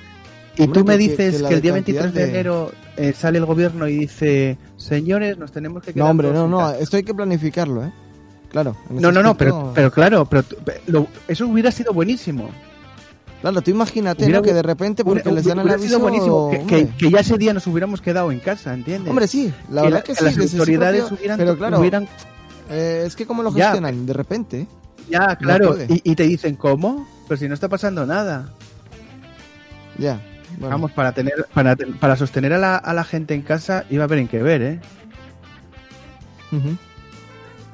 Y 0.58 0.68
tú 0.68 0.84
me 0.84 0.98
dices 0.98 1.42
que, 1.42 1.54
el 1.54 1.62
día 1.62 1.74
23 1.74 2.14
de, 2.14 2.24
enero 2.30 2.72
eh, 2.98 3.14
sale 3.14 3.38
el 3.38 3.46
gobierno 3.46 3.88
y 3.88 4.00
dice, 4.00 4.58
señores, 4.76 5.38
nos 5.38 5.52
tenemos 5.52 5.84
que 5.84 5.94
quedar. 5.94 6.06
No, 6.06 6.12
hombre, 6.12 6.32
no, 6.32 6.48
no, 6.48 6.72
esto 6.72 6.98
hay 6.98 7.04
que 7.04 7.14
planificarlo, 7.14 7.86
¿eh? 7.86 7.92
Claro. 8.50 8.76
No, 8.90 9.12
no, 9.12 9.24
no, 9.24 9.38
pero, 9.38 9.72
pero 9.74 9.92
claro, 9.92 10.26
pero 10.26 11.08
eso 11.28 11.48
hubiera 11.48 11.72
sido 11.72 11.94
buenísimo. 11.94 12.50
Claro, 13.42 13.62
tú 13.62 13.72
imagínate 13.72 14.28
¿no? 14.28 14.42
que 14.42 14.54
de 14.54 14.62
repente 14.62 15.06
porque 15.06 15.32
les 15.32 15.46
dan 15.46 15.60
el 15.60 15.70
aviso... 15.70 16.00
buenísimo 16.00 16.52
que, 16.68 16.90
que, 16.90 17.10
ya 17.10 17.20
ese 17.20 17.38
día 17.38 17.54
nos 17.54 17.66
hubiéramos 17.68 18.02
quedado 18.02 18.32
en 18.32 18.40
casa, 18.40 18.74
¿entiendes? 18.74 19.10
Hombre, 19.10 19.28
sí, 19.28 19.54
la 19.70 19.84
verdad 19.84 20.04
que, 20.04 20.14
sí. 20.14 20.26
Las 20.26 20.38
autoridades 20.38 21.10
hubieran, 21.12 21.38
pero 21.38 21.58
claro, 21.58 21.82
eh, 22.70 23.04
es 23.06 23.16
que 23.16 23.26
como 23.26 23.44
lo 23.44 23.52
gestionan 23.52 24.06
de 24.06 24.14
repente. 24.14 24.68
Ya, 25.10 25.36
claro, 25.38 25.78
y, 25.88 26.16
te 26.16 26.24
dicen, 26.24 26.56
¿cómo? 26.56 27.08
Pero 27.30 27.40
si 27.40 27.48
no 27.48 27.54
está 27.54 27.70
pasando 27.70 28.08
nada. 28.08 28.50
Ya. 30.00 30.20
Vamos, 30.58 30.92
para 30.92 31.12
tener 31.12 31.46
para, 31.54 31.76
para 31.76 32.16
sostener 32.16 32.54
a 32.54 32.58
la, 32.58 32.76
a 32.76 32.94
la 32.94 33.04
gente 33.04 33.36
en 33.36 33.44
casa 33.44 33.86
iba 33.92 34.04
a 34.04 34.06
haber 34.06 34.18
en 34.18 34.28
qué 34.28 34.42
ver, 34.42 34.62
¿eh? 34.64 34.80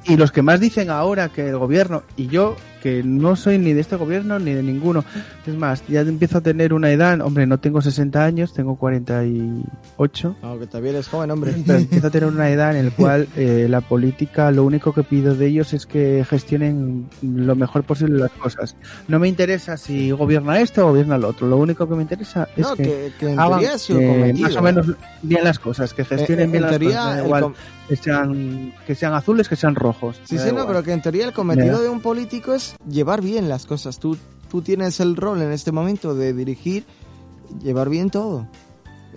Y 0.04 0.16
los 0.18 0.30
que 0.30 0.42
más 0.42 0.60
dicen 0.60 0.90
ahora 0.90 1.30
que 1.30 1.48
el 1.48 1.56
gobierno, 1.56 2.02
y 2.16 2.26
yo 2.28 2.54
que 2.86 3.02
no 3.02 3.34
soy 3.34 3.58
ni 3.58 3.72
de 3.72 3.80
este 3.80 3.96
gobierno 3.96 4.38
ni 4.38 4.52
de 4.52 4.62
ninguno, 4.62 5.04
es 5.44 5.54
más, 5.56 5.82
ya 5.88 6.02
empiezo 6.02 6.38
a 6.38 6.40
tener 6.40 6.72
una 6.72 6.92
edad, 6.92 7.20
hombre, 7.20 7.44
no 7.44 7.58
tengo 7.58 7.82
60 7.82 8.24
años, 8.24 8.52
tengo 8.52 8.76
48. 8.76 10.36
Aunque 10.42 10.68
todavía 10.68 10.90
eres 10.92 11.08
joven, 11.08 11.32
hombre. 11.32 11.52
Pero 11.66 11.78
empiezo 11.80 12.06
a 12.06 12.10
tener 12.10 12.28
una 12.28 12.48
edad 12.48 12.76
en 12.76 12.84
la 12.84 12.90
cual 12.92 13.26
eh, 13.34 13.66
la 13.68 13.80
política, 13.80 14.52
lo 14.52 14.62
único 14.62 14.92
que 14.92 15.02
pido 15.02 15.34
de 15.34 15.48
ellos 15.48 15.72
es 15.72 15.84
que 15.84 16.24
gestionen 16.30 17.08
lo 17.22 17.56
mejor 17.56 17.82
posible 17.82 18.20
las 18.20 18.30
cosas. 18.30 18.76
No 19.08 19.18
me 19.18 19.26
interesa 19.26 19.76
si 19.76 20.12
gobierna 20.12 20.60
esto 20.60 20.84
o 20.84 20.90
gobierna 20.90 21.18
lo 21.18 21.30
otro, 21.30 21.48
lo 21.48 21.56
único 21.56 21.88
que 21.88 21.96
me 21.96 22.02
interesa 22.02 22.46
es 22.56 22.68
que, 22.76 23.10
hagan 23.36 23.64
eh, 23.64 24.34
más 24.38 24.54
o 24.54 24.62
menos 24.62 24.86
bien 25.22 25.42
las 25.42 25.58
cosas, 25.58 25.92
que 25.92 26.04
gestionen 26.04 26.50
eh, 26.50 26.52
bien 26.52 26.62
las 26.62 26.78
cosas. 26.78 27.24
Igual, 27.24 27.52
que 27.88 27.96
sean, 27.96 28.72
que 28.86 28.94
sean 28.94 29.14
azules, 29.14 29.48
que 29.48 29.56
sean 29.56 29.74
rojos. 29.74 30.20
Sí, 30.24 30.38
sí, 30.38 30.50
no, 30.52 30.66
pero 30.68 30.84
que 30.84 30.92
en 30.92 31.02
teoría 31.02 31.24
el 31.24 31.32
cometido 31.32 31.82
de 31.82 31.88
un 31.88 32.00
político 32.00 32.54
es 32.54 32.75
llevar 32.88 33.22
bien 33.22 33.48
las 33.48 33.66
cosas. 33.66 33.98
Tú, 33.98 34.16
tú 34.50 34.62
tienes 34.62 35.00
el 35.00 35.16
rol 35.16 35.42
en 35.42 35.52
este 35.52 35.72
momento 35.72 36.14
de 36.14 36.32
dirigir, 36.32 36.84
llevar 37.62 37.88
bien 37.88 38.10
todo. 38.10 38.46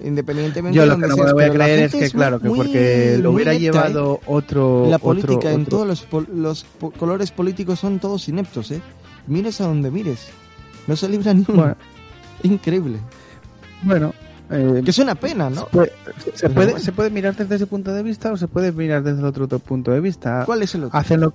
Independientemente 0.02 0.78
Yo 0.78 0.86
lo 0.86 0.98
que 0.98 1.08
no 1.08 1.18
me 1.18 1.34
voy 1.34 1.44
a 1.44 1.52
creer 1.52 1.80
es 1.80 1.92
que, 1.94 2.10
claro, 2.10 2.40
que 2.40 2.50
porque 2.50 3.18
lo 3.22 3.32
hubiera 3.32 3.54
llevado 3.54 4.16
¿eh? 4.16 4.26
otro. 4.28 4.88
La 4.90 4.98
política 4.98 5.52
en 5.52 5.66
todos 5.66 5.86
los, 5.86 6.08
los 6.30 6.66
colores 6.98 7.32
políticos 7.32 7.80
son 7.80 8.00
todos 8.00 8.30
ineptos, 8.30 8.72
¿eh? 8.72 8.82
Mires 9.28 9.60
a 9.60 9.68
donde 9.68 9.92
mires. 9.92 10.30
No 10.88 10.96
se 10.96 11.10
libra 11.10 11.34
ni 11.34 11.44
uno. 11.48 11.76
Increíble. 12.44 13.00
Bueno, 13.84 14.14
eh, 14.50 14.82
que 14.84 14.92
es 14.92 15.00
una 15.00 15.16
pena, 15.16 15.50
¿no? 15.50 15.68
Se 16.34 16.50
puede, 16.50 16.80
se 16.80 16.92
puede, 16.92 17.10
mirar 17.10 17.36
desde 17.36 17.56
ese 17.56 17.68
punto 17.68 17.94
de 17.94 18.02
vista 18.02 18.32
o 18.32 18.38
se 18.38 18.48
puede 18.48 18.72
mirar 18.72 19.04
desde 19.04 19.20
el 19.20 19.26
otro, 19.26 19.48
punto 19.60 19.92
de 19.92 20.00
vista. 20.00 20.44
¿Cuál 20.46 20.64
es 20.64 20.74
el 20.76 20.86
otro? 20.86 20.98
Hacen 20.98 21.22
lo, 21.22 21.34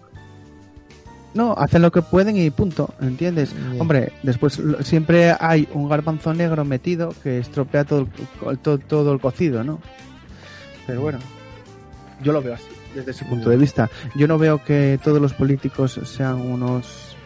no, 1.34 1.52
hacen 1.58 1.82
lo 1.82 1.90
que 1.90 2.00
pueden 2.00 2.36
y 2.36 2.48
punto, 2.50 2.94
¿entiendes? 3.00 3.52
Hombre, 3.78 4.12
después 4.22 4.60
siempre 4.82 5.34
hay 5.38 5.68
un 5.74 5.88
garbanzo 5.88 6.32
negro 6.32 6.64
metido 6.64 7.12
que 7.22 7.38
estropea 7.38 7.84
todo 7.84 8.06
el, 8.48 8.58
todo, 8.58 9.12
el 9.12 9.20
cocido, 9.20 9.64
¿no? 9.64 9.80
Pero 10.86 11.00
bueno, 11.00 11.18
yo 12.22 12.32
lo 12.32 12.40
veo 12.40 12.54
así, 12.54 12.68
desde 12.94 13.10
ese 13.10 13.24
punto 13.24 13.50
de 13.50 13.56
vista. 13.56 13.90
Yo 14.14 14.28
no 14.28 14.38
veo 14.38 14.62
que 14.62 15.00
todos 15.02 15.20
los 15.20 15.32
políticos 15.32 16.00
sean 16.04 16.40
unos 16.40 17.16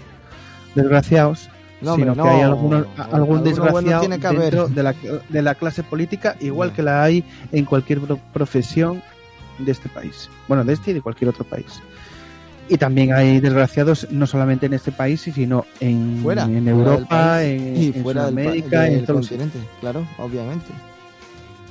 desgraciados, 0.74 1.50
sino 1.80 2.14
que 2.14 2.20
hay 2.22 2.40
algunos, 2.40 2.86
algún 2.96 3.44
desgraciado 3.44 4.08
dentro 4.08 4.68
de 4.68 4.82
la, 4.82 4.94
de 5.28 5.42
la 5.42 5.54
clase 5.54 5.82
política, 5.82 6.34
igual 6.40 6.72
que 6.72 6.82
la 6.82 7.02
hay 7.02 7.24
en 7.52 7.66
cualquier 7.66 8.00
profesión 8.32 9.02
de 9.58 9.72
este 9.72 9.90
país. 9.90 10.30
Bueno, 10.46 10.64
de 10.64 10.72
este 10.72 10.92
y 10.92 10.94
de 10.94 11.02
cualquier 11.02 11.28
otro 11.28 11.44
país. 11.44 11.82
Y 12.68 12.76
también 12.76 13.12
hay 13.12 13.40
desgraciados 13.40 14.08
no 14.10 14.26
solamente 14.26 14.66
en 14.66 14.74
este 14.74 14.92
país, 14.92 15.22
sino 15.22 15.64
en, 15.80 16.22
en 16.28 16.68
Europa, 16.68 17.42
en, 17.42 17.76
y 17.76 17.92
fuera 17.92 18.26
América, 18.26 18.86
en 18.86 19.06
todo 19.06 19.18
el 19.18 19.22
continente, 19.24 19.58
claro, 19.80 20.06
obviamente. 20.18 20.66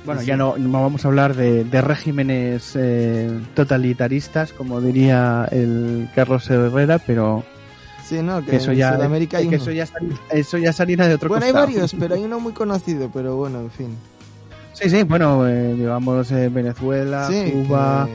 Bueno, 0.04 0.22
ya 0.22 0.36
no, 0.36 0.56
no, 0.56 0.82
vamos 0.82 1.04
a 1.04 1.08
hablar 1.08 1.36
de, 1.36 1.64
de 1.64 1.80
regímenes 1.82 2.72
eh, 2.74 3.30
totalitaristas, 3.54 4.52
como 4.52 4.80
diría 4.80 5.46
el 5.50 6.08
Carlos 6.14 6.48
Herrera, 6.50 6.98
pero 6.98 7.44
Sí, 8.08 8.22
no, 8.22 8.42
que, 8.42 8.56
eso 8.56 8.72
ya, 8.72 8.94
Sudamérica 8.94 9.36
hay 9.36 9.48
que 9.48 9.56
eso 9.56 9.70
ya 9.70 9.86
eso 10.30 10.56
ya 10.56 10.72
de 10.72 11.14
otro 11.14 11.28
Bueno, 11.28 11.44
hay 11.44 11.52
varios, 11.52 11.94
pero 11.98 12.14
hay 12.14 12.22
uno 12.22 12.40
muy 12.40 12.54
conocido, 12.54 13.10
pero 13.12 13.36
bueno, 13.36 13.60
en 13.60 13.70
fin. 13.70 13.96
Sí, 14.72 14.88
sí, 14.88 15.02
bueno, 15.02 15.46
eh, 15.46 15.74
digamos 15.74 16.32
eh, 16.32 16.48
Venezuela, 16.48 17.28
Cuba. 17.52 18.08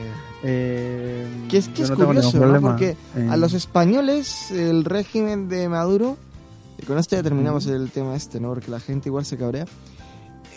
Eh, 0.46 1.26
que 1.48 1.56
es 1.56 1.68
que 1.68 1.82
es 1.82 1.90
curioso, 1.90 2.38
¿no? 2.38 2.60
Porque 2.60 2.96
a 3.30 3.36
los 3.36 3.54
españoles 3.54 4.50
el 4.50 4.84
régimen 4.84 5.48
de 5.48 5.70
Maduro, 5.70 6.18
y 6.78 6.84
con 6.84 6.98
esto 6.98 7.16
ya 7.16 7.22
terminamos 7.22 7.66
el 7.66 7.90
tema 7.90 8.14
este, 8.14 8.40
¿no? 8.40 8.50
Porque 8.50 8.70
la 8.70 8.78
gente 8.78 9.08
igual 9.08 9.24
se 9.24 9.38
cabrea. 9.38 9.64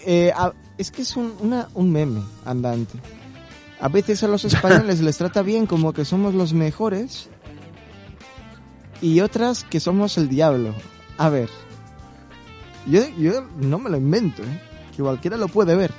Eh, 0.06 0.34
es 0.78 0.92
que 0.92 1.04
es 1.04 1.16
un, 1.16 1.34
una, 1.40 1.70
un 1.74 1.92
meme 1.92 2.22
andante. 2.44 3.00
A 3.80 3.88
veces 3.88 4.24
a 4.24 4.28
los 4.28 4.44
españoles 4.46 5.00
les 5.00 5.18
trata 5.18 5.42
bien 5.42 5.66
como 5.66 5.94
que 5.94 6.04
somos 6.04 6.34
los 6.34 6.54
mejores 6.54 7.30
y 9.02 9.22
otras 9.22 9.64
que 9.64 9.80
somos 9.80 10.18
el 10.18 10.28
diablo. 10.28 10.74
A 11.18 11.30
ver, 11.30 11.50
yo, 12.88 13.02
yo 13.18 13.48
no 13.58 13.80
me 13.80 13.90
lo 13.90 13.98
invento, 13.98 14.44
¿eh? 14.44 14.62
que 14.96 15.02
cualquiera 15.02 15.38
lo 15.38 15.48
puede 15.48 15.76
ver. 15.76 15.92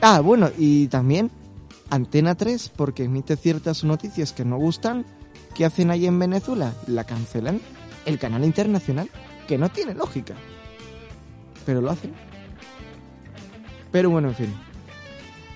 Ah, 0.00 0.20
bueno, 0.20 0.50
y 0.56 0.88
también 0.88 1.30
Antena 1.90 2.34
3 2.34 2.70
porque 2.74 3.04
emite 3.04 3.36
ciertas 3.36 3.84
noticias 3.84 4.32
que 4.32 4.44
no 4.44 4.56
gustan. 4.56 5.04
¿Qué 5.54 5.64
hacen 5.64 5.90
ahí 5.90 6.06
en 6.06 6.18
Venezuela? 6.18 6.72
La 6.86 7.04
cancelan. 7.04 7.60
El 8.04 8.18
canal 8.18 8.44
internacional. 8.44 9.08
que 9.46 9.58
no 9.58 9.68
tiene 9.68 9.94
lógica. 9.94 10.34
Pero 11.64 11.80
lo 11.80 11.90
hacen. 11.90 12.12
Pero 13.92 14.10
bueno, 14.10 14.28
en 14.28 14.34
fin. 14.34 14.54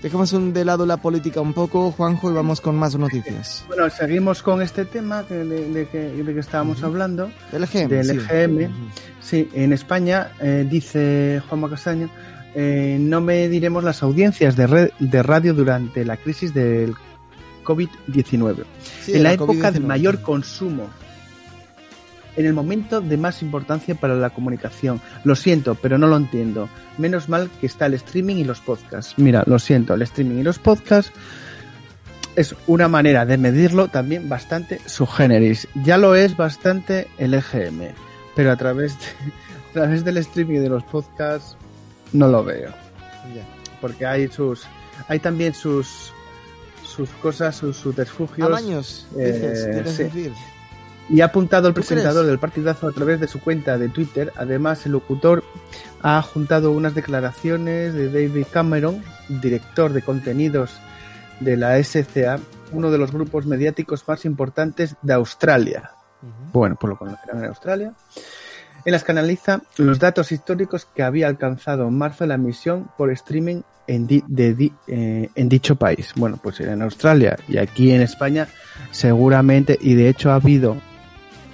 Dejamos 0.01 0.31
de 0.53 0.65
lado 0.65 0.85
la 0.87 0.97
política 0.97 1.41
un 1.41 1.53
poco, 1.53 1.91
Juanjo, 1.91 2.31
y 2.31 2.33
vamos 2.33 2.59
con 2.59 2.75
más 2.75 2.95
noticias. 2.95 3.63
Bueno, 3.67 3.87
seguimos 3.91 4.41
con 4.41 4.63
este 4.63 4.85
tema 4.85 5.21
de, 5.21 5.45
de, 5.45 5.87
que, 5.87 6.39
estábamos 6.39 6.81
hablando. 6.81 7.29
Del 7.51 7.65
EGM. 7.65 7.87
Del 7.87 8.09
EGM. 8.09 8.71
Sí, 9.21 9.47
en 9.53 9.73
España, 9.73 10.31
eh, 10.39 10.65
dice 10.67 11.43
Juanma 11.47 11.69
Castaño, 11.69 12.09
eh, 12.55 12.97
no 12.99 13.21
mediremos 13.21 13.83
las 13.83 14.03
audiencias 14.03 14.55
de, 14.55 14.91
de 14.99 15.23
radio 15.23 15.53
durante 15.53 16.03
la 16.05 16.17
crisis 16.17 16.53
del 16.53 16.95
COVID-19. 17.63 18.63
en 19.07 19.23
la, 19.23 19.33
época 19.33 19.71
de 19.71 19.79
mayor 19.79 20.21
consumo 20.21 20.89
en 22.35 22.45
el 22.45 22.53
momento 22.53 23.01
de 23.01 23.17
más 23.17 23.41
importancia 23.41 23.95
para 23.95 24.15
la 24.15 24.29
comunicación. 24.29 25.01
Lo 25.23 25.35
siento, 25.35 25.75
pero 25.75 25.97
no 25.97 26.07
lo 26.07 26.17
entiendo. 26.17 26.69
Menos 26.97 27.29
mal 27.29 27.49
que 27.59 27.65
está 27.65 27.87
el 27.87 27.93
streaming 27.95 28.37
y 28.37 28.43
los 28.43 28.61
podcasts. 28.61 29.15
Mira, 29.17 29.43
lo 29.45 29.59
siento, 29.59 29.93
el 29.93 30.01
streaming 30.03 30.37
y 30.37 30.43
los 30.43 30.59
podcasts 30.59 31.11
es 32.35 32.55
una 32.67 32.87
manera 32.87 33.25
de 33.25 33.37
medirlo 33.37 33.89
también 33.89 34.29
bastante 34.29 34.79
subgéneris. 34.85 35.67
Ya 35.83 35.97
lo 35.97 36.15
es 36.15 36.37
bastante 36.37 37.07
el 37.17 37.33
EGM, 37.33 37.93
pero 38.35 38.51
a 38.51 38.55
través, 38.55 38.93
a 39.71 39.73
través 39.73 40.05
del 40.05 40.17
streaming 40.17 40.55
y 40.55 40.59
de 40.59 40.69
los 40.69 40.83
podcasts 40.83 41.57
no 42.13 42.27
lo 42.27 42.43
veo. 42.43 42.71
Porque 43.79 44.05
hay 44.05 44.27
sus 44.27 44.65
hay 45.07 45.19
también 45.19 45.53
sus 45.53 46.13
sus 46.83 47.09
cosas, 47.11 47.55
sus 47.55 47.77
subterfugios. 47.77 48.47
Amaños, 48.47 49.07
dices, 49.15 49.63
eh, 49.63 49.83
decir. 49.83 50.33
Y 51.09 51.21
ha 51.21 51.25
apuntado 51.25 51.67
el 51.67 51.73
presentador 51.73 52.25
del 52.25 52.39
partidazo 52.39 52.87
a 52.87 52.91
través 52.91 53.19
de 53.19 53.27
su 53.27 53.39
cuenta 53.39 53.77
de 53.77 53.89
Twitter. 53.89 54.31
Además, 54.35 54.85
el 54.85 54.93
locutor 54.93 55.43
ha 56.01 56.21
juntado 56.21 56.71
unas 56.71 56.95
declaraciones 56.95 57.93
de 57.93 58.09
David 58.09 58.45
Cameron, 58.51 59.03
director 59.27 59.91
de 59.93 60.01
contenidos 60.03 60.71
de 61.39 61.57
la 61.57 61.81
SCA, 61.83 62.39
uno 62.71 62.91
de 62.91 62.97
los 62.97 63.11
grupos 63.11 63.45
mediáticos 63.45 64.07
más 64.07 64.25
importantes 64.25 64.95
de 65.01 65.13
Australia. 65.13 65.91
Bueno, 66.53 66.77
pues 66.79 66.89
lo 66.89 66.97
conocerán 66.97 67.39
en 67.39 67.45
Australia. 67.45 67.93
En 68.85 68.91
las 68.91 69.03
que 69.03 69.11
analiza 69.11 69.61
los 69.77 69.99
datos 69.99 70.31
históricos 70.31 70.85
que 70.85 71.03
había 71.03 71.27
alcanzado 71.27 71.87
en 71.87 71.97
marzo 71.97 72.25
la 72.25 72.35
emisión 72.35 72.89
por 72.97 73.11
streaming 73.11 73.61
en, 73.87 74.07
eh, 74.09 75.29
en 75.35 75.49
dicho 75.49 75.75
país. 75.75 76.13
Bueno, 76.15 76.39
pues 76.41 76.59
en 76.59 76.81
Australia 76.81 77.37
y 77.47 77.57
aquí 77.57 77.91
en 77.91 78.01
España 78.01 78.47
seguramente, 78.91 79.77
y 79.81 79.95
de 79.95 80.09
hecho 80.09 80.31
ha 80.31 80.35
habido 80.35 80.77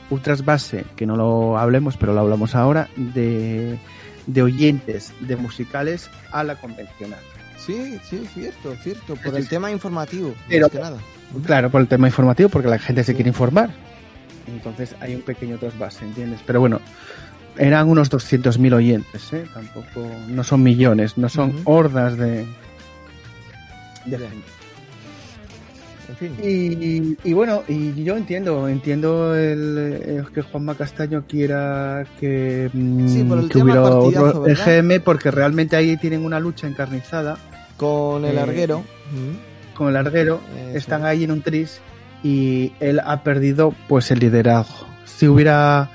Ultras 0.09 0.45
Base, 0.45 0.85
que 0.95 1.05
no 1.05 1.15
lo 1.15 1.57
hablemos, 1.57 1.97
pero 1.97 2.13
lo 2.13 2.21
hablamos 2.21 2.55
ahora, 2.55 2.89
de, 2.95 3.77
de 4.25 4.41
oyentes 4.41 5.13
de 5.19 5.35
musicales 5.35 6.09
a 6.31 6.43
la 6.43 6.55
convencional. 6.55 7.19
Sí, 7.57 7.99
sí, 8.09 8.25
cierto, 8.33 8.73
cierto, 8.81 9.15
por 9.15 9.35
el 9.35 9.49
tema 9.49 9.71
informativo, 9.71 10.33
pero, 10.47 10.69
que 10.69 10.79
nada. 10.79 10.97
Claro, 11.45 11.69
por 11.69 11.81
el 11.81 11.87
tema 11.87 12.07
informativo, 12.07 12.47
porque 12.47 12.69
la 12.69 12.79
gente 12.79 13.03
se 13.03 13.13
quiere 13.13 13.29
informar. 13.29 13.71
Entonces 14.47 14.95
hay 14.99 15.15
un 15.15 15.21
pequeño 15.21 15.57
trasvase, 15.57 16.05
¿entiendes? 16.05 16.41
Pero 16.45 16.59
bueno, 16.59 16.79
eran 17.57 17.89
unos 17.89 18.11
200.000 18.11 18.73
oyentes, 18.73 19.33
¿eh? 19.33 19.45
Tampoco, 19.53 20.07
no 20.27 20.43
son 20.43 20.63
millones, 20.63 21.17
no 21.17 21.29
son 21.29 21.61
hordas 21.65 22.17
de, 22.17 22.45
de 24.05 24.17
gente. 24.17 24.57
Y, 26.41 27.33
bueno, 27.33 27.63
y 27.67 28.03
yo 28.03 28.15
entiendo, 28.15 28.67
entiendo 28.67 29.35
el, 29.35 30.25
que 30.33 30.41
Juanma 30.41 30.75
Castaño 30.75 31.25
quiera 31.27 32.05
que, 32.19 32.69
mm, 32.71 33.31
hubiera 33.31 33.83
otro 33.83 34.47
EGM 34.47 35.01
porque 35.03 35.31
realmente 35.31 35.75
ahí 35.75 35.97
tienen 35.97 36.23
una 36.23 36.39
lucha 36.39 36.67
encarnizada. 36.67 37.37
Con 37.75 38.25
el 38.25 38.37
arguero. 38.39 38.83
Con 39.75 39.89
el 39.89 39.97
arguero. 39.97 40.39
Están 40.73 41.05
ahí 41.05 41.25
en 41.25 41.31
un 41.31 41.41
tris 41.41 41.81
y 42.27 42.73
él 42.81 42.99
ha 42.99 43.23
perdido 43.23 43.73
pues 43.87 44.11
el 44.11 44.19
liderazgo. 44.19 44.85
Si 45.05 45.29
hubiera, 45.29 45.89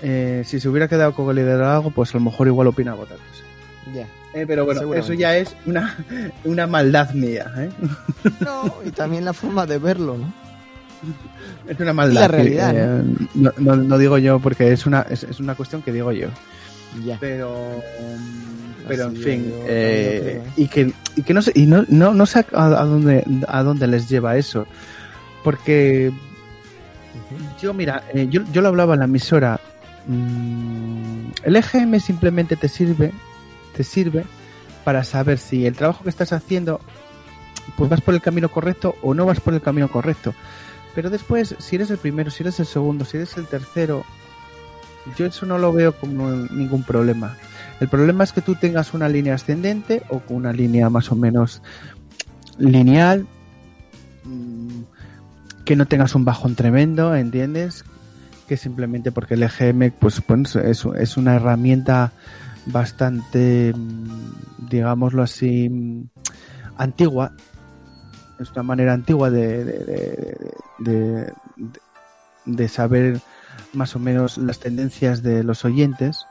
eh, 0.00 0.44
si 0.46 0.60
se 0.60 0.68
hubiera 0.68 0.86
quedado 0.86 1.12
con 1.12 1.28
el 1.30 1.34
liderazgo, 1.34 1.90
pues 1.90 2.14
a 2.14 2.18
lo 2.18 2.24
mejor 2.24 2.46
igual 2.46 2.68
opina 2.68 2.94
otra 2.94 3.16
cosa. 3.16 3.92
Ya. 3.92 4.06
Eh, 4.32 4.44
pero 4.46 4.64
bueno, 4.64 4.94
eso 4.94 5.12
ya 5.12 5.36
es 5.36 5.56
una, 5.66 5.96
una 6.44 6.68
maldad 6.68 7.10
mía. 7.14 7.50
¿eh? 7.56 7.70
No, 8.40 8.72
y 8.86 8.90
también 8.92 9.24
la 9.24 9.32
forma 9.32 9.66
de 9.66 9.78
verlo, 9.78 10.16
¿no? 10.16 10.32
Es 11.66 11.80
una 11.80 11.92
maldad. 11.92 12.20
la 12.22 12.28
realidad. 12.28 12.72
Eh, 12.76 13.02
¿no? 13.34 13.52
No, 13.58 13.98
digo 13.98 14.18
yo 14.18 14.38
porque 14.38 14.72
es 14.72 14.86
una, 14.86 15.04
es, 15.10 15.40
una 15.40 15.56
cuestión 15.56 15.82
que 15.82 15.90
digo 15.90 16.12
yo. 16.12 16.28
Ya. 17.04 17.18
Pero. 17.18 17.82
Pero 18.86 19.04
en 19.06 19.16
fin. 19.16 19.52
eh, 19.66 20.42
y, 20.56 20.68
que, 20.68 20.92
y 21.16 21.22
que 21.22 21.34
no 21.34 21.42
sé, 21.42 21.52
y 21.54 21.66
no, 21.66 21.84
no, 21.88 22.14
no 22.14 22.26
sé 22.26 22.44
a, 22.52 22.84
dónde, 22.84 23.24
a 23.48 23.62
dónde 23.64 23.88
les 23.88 24.08
lleva 24.08 24.36
eso. 24.36 24.66
Porque. 25.42 26.12
Yo, 27.60 27.74
mira, 27.74 28.04
eh, 28.14 28.26
yo, 28.30 28.42
yo 28.52 28.62
lo 28.62 28.68
hablaba 28.68 28.94
en 28.94 29.00
la 29.00 29.04
emisora. 29.06 29.60
Mm, 30.06 31.30
el 31.44 31.56
EGM 31.56 32.00
simplemente 32.00 32.56
te 32.56 32.68
sirve 32.68 33.12
te 33.72 33.84
sirve 33.84 34.24
para 34.84 35.04
saber 35.04 35.38
si 35.38 35.66
el 35.66 35.76
trabajo 35.76 36.04
que 36.04 36.10
estás 36.10 36.32
haciendo 36.32 36.80
pues 37.76 37.88
vas 37.88 38.00
por 38.00 38.14
el 38.14 38.20
camino 38.20 38.48
correcto 38.48 38.96
o 39.02 39.14
no 39.14 39.26
vas 39.26 39.40
por 39.40 39.54
el 39.54 39.62
camino 39.62 39.88
correcto. 39.88 40.34
Pero 40.94 41.10
después, 41.10 41.54
si 41.58 41.76
eres 41.76 41.90
el 41.90 41.98
primero, 41.98 42.30
si 42.30 42.42
eres 42.42 42.58
el 42.60 42.66
segundo, 42.66 43.04
si 43.04 43.16
eres 43.16 43.36
el 43.36 43.46
tercero, 43.46 44.04
yo 45.16 45.26
eso 45.26 45.46
no 45.46 45.58
lo 45.58 45.72
veo 45.72 45.96
como 45.96 46.30
ningún 46.30 46.82
problema. 46.82 47.36
El 47.80 47.88
problema 47.88 48.24
es 48.24 48.32
que 48.32 48.42
tú 48.42 48.56
tengas 48.56 48.92
una 48.92 49.08
línea 49.08 49.34
ascendente 49.34 50.02
o 50.10 50.18
con 50.18 50.36
una 50.38 50.52
línea 50.52 50.90
más 50.90 51.10
o 51.10 51.16
menos 51.16 51.62
lineal, 52.58 53.26
que 55.72 55.76
no 55.76 55.86
tengas 55.86 56.14
un 56.14 56.26
bajón 56.26 56.54
tremendo, 56.54 57.16
¿entiendes? 57.16 57.86
Que 58.46 58.58
simplemente 58.58 59.10
porque 59.10 59.32
el 59.32 59.42
EGM 59.42 59.90
pues, 59.98 60.20
pues 60.20 60.54
es, 60.56 60.84
es 60.84 61.16
una 61.16 61.36
herramienta 61.36 62.12
bastante, 62.66 63.72
mm, 63.74 64.68
digámoslo 64.68 65.22
así, 65.22 65.70
mm, 65.70 66.10
antigua. 66.76 67.32
Es 68.38 68.50
una 68.50 68.64
manera 68.64 68.92
antigua 68.92 69.30
de, 69.30 69.64
de, 70.78 71.32
de, 72.44 72.68
saber 72.68 73.22
más 73.72 73.96
o 73.96 73.98
menos 73.98 74.36
las 74.36 74.58
tendencias 74.58 75.22
de 75.22 75.42
los 75.42 75.64
oyentes. 75.64 76.26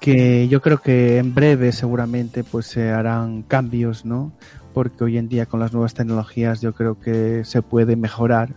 Que 0.00 0.48
yo 0.48 0.62
creo 0.62 0.78
que 0.78 1.18
en 1.18 1.34
breve 1.34 1.70
seguramente 1.72 2.44
pues 2.44 2.64
se 2.64 2.88
harán 2.88 3.42
cambios, 3.42 4.06
¿no? 4.06 4.32
Porque 4.76 5.04
hoy 5.04 5.16
en 5.16 5.26
día 5.26 5.46
con 5.46 5.58
las 5.58 5.72
nuevas 5.72 5.94
tecnologías 5.94 6.60
yo 6.60 6.74
creo 6.74 7.00
que 7.00 7.46
se 7.46 7.62
puede 7.62 7.96
mejorar 7.96 8.50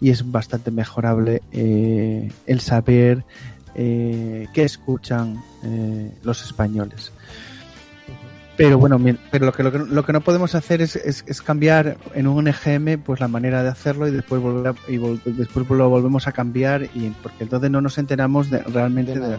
y 0.00 0.08
es 0.08 0.32
bastante 0.32 0.70
mejorable 0.70 1.42
eh, 1.52 2.32
el 2.46 2.60
saber 2.60 3.22
eh, 3.74 4.46
que 4.54 4.62
escuchan 4.62 5.44
eh, 5.62 6.10
los 6.22 6.42
españoles. 6.42 7.12
Pero 8.56 8.78
bueno, 8.78 8.98
pero 9.30 9.44
lo 9.44 9.52
que, 9.52 9.62
lo 9.62 10.06
que, 10.06 10.12
no 10.14 10.22
podemos 10.22 10.54
hacer 10.54 10.80
es, 10.80 10.96
es, 10.96 11.42
cambiar 11.42 11.98
en 12.14 12.28
un 12.28 12.48
EGM 12.48 13.02
pues 13.02 13.20
la 13.20 13.28
manera 13.28 13.62
de 13.62 13.68
hacerlo 13.68 14.08
y 14.08 14.10
después 14.10 14.40
volver 14.40 14.74
y 14.88 14.96
después 15.32 15.68
lo 15.68 15.90
volvemos 15.90 16.28
a 16.28 16.32
cambiar 16.32 16.84
y 16.94 17.12
porque 17.22 17.44
entonces 17.44 17.70
no 17.70 17.82
nos 17.82 17.98
enteramos 17.98 18.48
de, 18.48 18.60
realmente 18.62 19.20
de, 19.20 19.36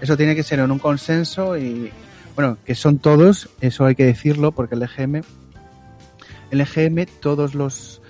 eso 0.00 0.16
tiene 0.16 0.36
que 0.36 0.44
ser 0.44 0.60
en 0.60 0.70
un 0.70 0.78
consenso 0.78 1.58
y 1.58 1.90
bueno 2.36 2.58
que 2.64 2.76
son 2.76 2.98
todos 2.98 3.48
eso 3.60 3.86
hay 3.86 3.96
que 3.96 4.04
decirlo 4.04 4.52
porque 4.52 4.76
el 4.76 4.82
EGM 4.82 5.22
el 6.50 6.60
EGM 6.60 7.06
todos 7.20 7.54
los 7.54 8.00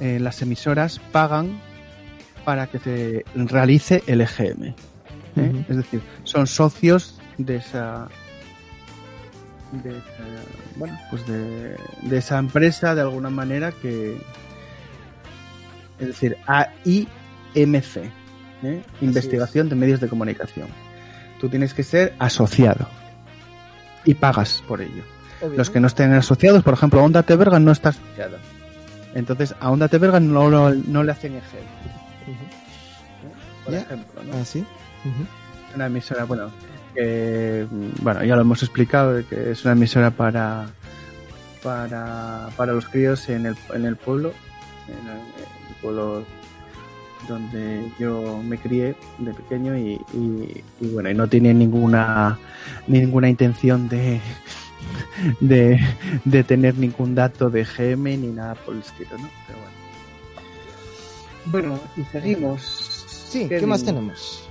eh, 0.00 0.18
las 0.20 0.40
emisoras 0.42 1.00
pagan 1.12 1.60
para 2.44 2.66
que 2.68 2.78
se 2.78 3.24
realice 3.34 4.02
el 4.06 4.20
EGM 4.20 4.74
¿eh? 5.38 5.64
Es 5.68 5.76
decir, 5.76 6.02
son 6.24 6.46
socios 6.46 7.18
de 7.38 7.56
esa, 7.56 8.08
de 9.72 10.00
bueno, 10.76 10.98
pues 11.10 11.26
de, 11.26 11.76
esa 12.10 12.38
empresa 12.38 12.94
de 12.94 13.02
alguna 13.02 13.30
manera 13.30 13.72
que, 13.72 14.16
es 15.98 16.06
decir, 16.06 16.36
AIMC, 16.46 17.96
¿eh? 18.62 18.82
Investigación 19.00 19.68
de 19.68 19.76
Medios 19.76 20.00
de 20.00 20.08
Comunicación. 20.08 20.68
Tú 21.40 21.48
tienes 21.48 21.74
que 21.74 21.84
ser 21.84 22.14
asociado 22.18 22.88
y 24.04 24.14
pagas 24.14 24.62
por 24.66 24.80
ello. 24.80 25.04
Los 25.56 25.70
que 25.70 25.80
no 25.80 25.86
estén 25.86 26.12
asociados, 26.12 26.62
por 26.62 26.74
ejemplo, 26.74 27.02
Onda 27.02 27.22
Teberga 27.22 27.58
no 27.60 27.70
está 27.70 27.90
asociada. 27.90 28.38
Entonces, 29.14 29.54
a 29.60 29.70
Onda 29.70 29.88
Teberga 29.88 30.20
no, 30.20 30.48
no, 30.70 31.02
le 31.02 31.12
hacen 31.12 31.36
ejemplo. 31.36 31.68
Por 33.64 33.74
ejemplo, 33.74 34.22
¿no? 34.24 34.38
¿Ah, 34.38 34.44
sí? 34.44 34.64
Una 35.74 35.86
emisora, 35.86 36.24
bueno, 36.24 36.50
que, 36.94 37.66
bueno, 38.02 38.24
ya 38.24 38.34
lo 38.34 38.42
hemos 38.42 38.62
explicado, 38.62 39.22
que 39.28 39.52
es 39.52 39.64
una 39.64 39.72
emisora 39.72 40.10
para, 40.10 40.66
para, 41.62 42.48
para 42.56 42.72
los 42.72 42.86
críos 42.86 43.28
en 43.28 43.46
el, 43.46 43.56
en 43.74 43.84
el 43.84 43.96
pueblo, 43.96 44.32
en 44.88 45.08
el, 45.08 45.74
pueblo 45.80 46.24
donde 47.28 47.90
yo 47.98 48.42
me 48.42 48.58
crié 48.58 48.96
de 49.18 49.34
pequeño 49.34 49.76
y, 49.76 50.00
bueno, 50.80 51.10
y 51.10 51.14
no 51.14 51.28
tiene 51.28 51.52
ninguna 51.52 52.38
ninguna 52.86 53.28
intención 53.28 53.88
de, 53.88 54.20
de, 55.40 55.78
tener 56.46 56.76
ningún 56.76 57.14
dato 57.14 57.50
de 57.50 57.64
GM 57.64 58.16
ni 58.16 58.28
nada 58.28 58.54
por 58.54 58.74
el 58.74 58.80
estilo, 58.80 59.18
¿no? 59.18 59.28
Pero 59.46 59.58
bueno. 59.58 59.78
Bueno, 61.46 61.80
y 61.96 62.04
seguimos. 62.12 63.04
Sí, 63.30 63.46
¿qué, 63.48 63.66
más 63.66 63.84
tenemos? 63.84 64.48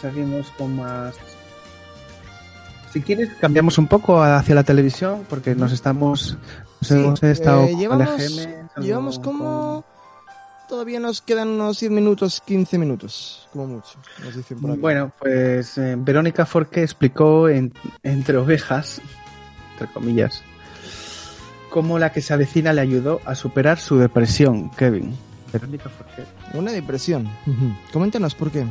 Seguimos 0.00 0.50
con 0.58 0.76
más 0.76 1.14
si 2.92 3.00
quieres, 3.00 3.30
cambiamos 3.40 3.78
un 3.78 3.86
poco 3.86 4.22
hacia 4.22 4.54
la 4.54 4.64
televisión 4.64 5.24
porque 5.28 5.54
nos 5.54 5.72
estamos. 5.72 6.36
hemos 6.90 7.22
estado 7.22 7.64
eh, 7.64 7.74
llevamos, 8.80 9.18
como. 9.18 9.82
Todavía 10.68 11.00
nos 11.00 11.22
quedan 11.22 11.48
unos 11.48 11.80
10 11.80 11.90
minutos, 11.90 12.42
15 12.44 12.76
minutos, 12.76 13.48
como 13.52 13.66
mucho. 13.66 13.98
Bueno, 14.78 15.10
pues 15.18 15.78
eh, 15.78 15.96
Verónica 15.98 16.44
Forqué 16.44 16.82
explicó 16.82 17.48
entre 17.48 18.36
ovejas, 18.36 19.00
entre 19.82 19.92
comillas, 19.92 20.42
cómo 21.68 21.98
la 21.98 22.12
que 22.12 22.20
se 22.20 22.32
avecina 22.32 22.72
le 22.72 22.80
ayudó 22.80 23.20
a 23.24 23.34
superar 23.34 23.78
su 23.78 23.98
depresión, 23.98 24.70
Kevin. 24.70 25.16
Verónica 25.52 25.88
Forqué. 25.88 26.24
Una 26.54 26.72
depresión. 26.72 27.28
Coméntanos 27.92 28.34
por 28.34 28.50
qué. 28.50 28.64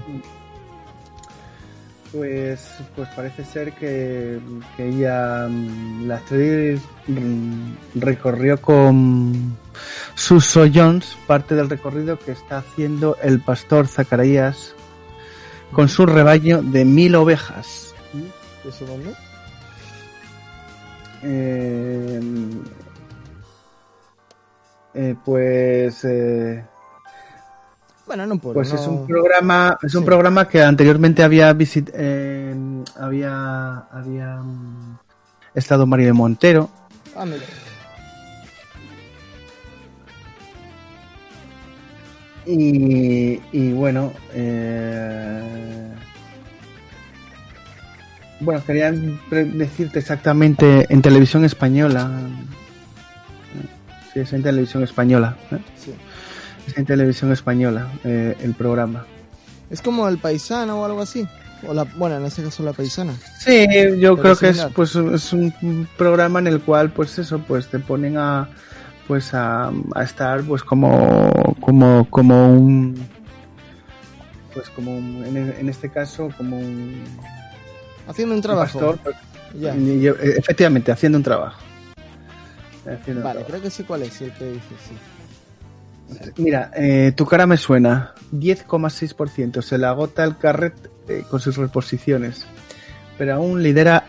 Pues, 2.12 2.68
pues 2.96 3.08
parece 3.16 3.46
ser 3.46 3.72
que, 3.74 4.40
que 4.76 4.90
ella, 4.90 5.48
mm, 5.48 6.08
la 6.08 6.16
actriz, 6.18 6.82
mm, 7.08 7.72
recorrió 7.96 8.62
con 8.62 9.56
sus 10.16 10.54
Jones 10.54 11.16
parte 11.26 11.56
del 11.56 11.70
recorrido 11.70 12.20
que 12.20 12.34
está 12.34 12.58
haciendo 12.58 13.16
el 13.24 13.40
pastor 13.40 13.88
Zacarías 13.88 14.76
con 15.72 15.88
su 15.88 16.06
rebaño 16.06 16.62
de 16.62 16.84
mil 16.84 17.16
ovejas. 17.16 17.96
¿Eso 18.68 18.86
dónde? 18.86 19.16
Eh, 21.24 22.20
eh, 24.94 25.16
pues 25.24 26.04
eh, 26.04 26.64
bueno, 28.12 28.28
no 28.28 28.38
Pues 28.40 28.74
es 28.74 28.86
un 28.88 29.08
programa, 29.08 29.78
es 29.82 29.96
un 29.96 30.04
programa 30.04 30.46
que 30.46 30.62
anteriormente 30.62 31.24
había 31.24 31.54
visit, 31.54 31.90
eh, 31.94 32.54
había 33.00 33.78
había 33.90 34.36
mm, 34.36 34.98
estado 35.56 35.86
Mario 35.86 36.08
de 36.08 36.14
Montero. 36.14 36.70
Ah, 37.16 37.24
mira. 37.26 37.44
Y, 42.46 43.40
y 43.54 43.72
bueno, 43.72 44.12
eh, 44.34 45.91
bueno, 48.42 48.64
quería 48.66 48.92
decirte 48.92 50.00
exactamente 50.00 50.86
en 50.90 51.02
televisión 51.02 51.46
española. 51.46 52.12
Sí, 54.14 54.20
es 54.20 54.34
en 54.34 54.44
televisión 54.44 54.84
española. 54.84 55.38
¿eh? 55.52 55.60
Sí 55.78 55.94
en 56.76 56.86
televisión 56.86 57.32
española 57.32 57.88
eh, 58.04 58.38
el 58.42 58.54
programa. 58.54 59.06
¿Es 59.70 59.82
como 59.82 60.08
El 60.08 60.18
Paisano 60.18 60.82
o 60.82 60.86
algo 60.86 61.02
así? 61.02 61.28
O 61.68 61.74
la, 61.74 61.84
bueno, 61.84 62.18
en 62.18 62.26
este 62.26 62.44
caso 62.44 62.64
La 62.64 62.74
Paisana. 62.74 63.14
Sí, 63.40 63.68
yo 64.00 64.18
creo 64.18 64.36
que 64.36 64.50
es, 64.50 64.66
pues, 64.76 64.96
es 64.96 65.34
un 65.34 65.88
programa 65.98 66.40
en 66.40 66.48
el 66.48 66.62
cual, 66.62 66.92
pues 66.92 67.18
eso, 67.20 67.40
pues 67.40 67.68
te 67.68 67.80
ponen 67.80 68.18
a 68.18 68.50
pues 69.08 69.34
a, 69.34 69.72
estar 70.02 70.42
pues 70.44 70.64
como 70.64 71.30
como 71.60 72.08
como 72.10 72.54
un 72.54 72.96
pues 74.54 74.70
como 74.70 74.92
en, 74.92 75.68
este 75.68 75.90
caso 75.90 76.30
como 76.38 76.58
un 76.58 77.04
haciendo 78.12 78.36
un 78.36 78.42
trabajo 78.42 78.98
pues, 79.04 79.16
efectivamente 80.38 80.92
haciendo 80.92 81.18
un 81.18 81.24
trabajo 81.24 81.60
vale 83.24 83.44
creo 83.46 83.62
que 83.62 83.70
sí 83.70 83.84
cuál 83.84 84.04
es 84.04 84.22
el 84.22 84.32
que 84.34 84.46
dice 84.46 84.76
sí 84.88 84.96
Mira, 86.38 86.72
eh, 86.76 87.14
tu 87.16 87.26
cara 87.26 87.46
me 87.46 87.58
suena. 87.58 88.14
10,6%. 88.32 89.62
Se 89.62 89.78
le 89.78 89.86
agota 89.86 90.24
el 90.24 90.38
carret 90.38 90.74
eh, 91.08 91.24
con 91.30 91.40
sus 91.40 91.58
reposiciones. 91.58 92.46
Pero 93.18 93.36
aún 93.36 93.64
lidera 93.64 94.06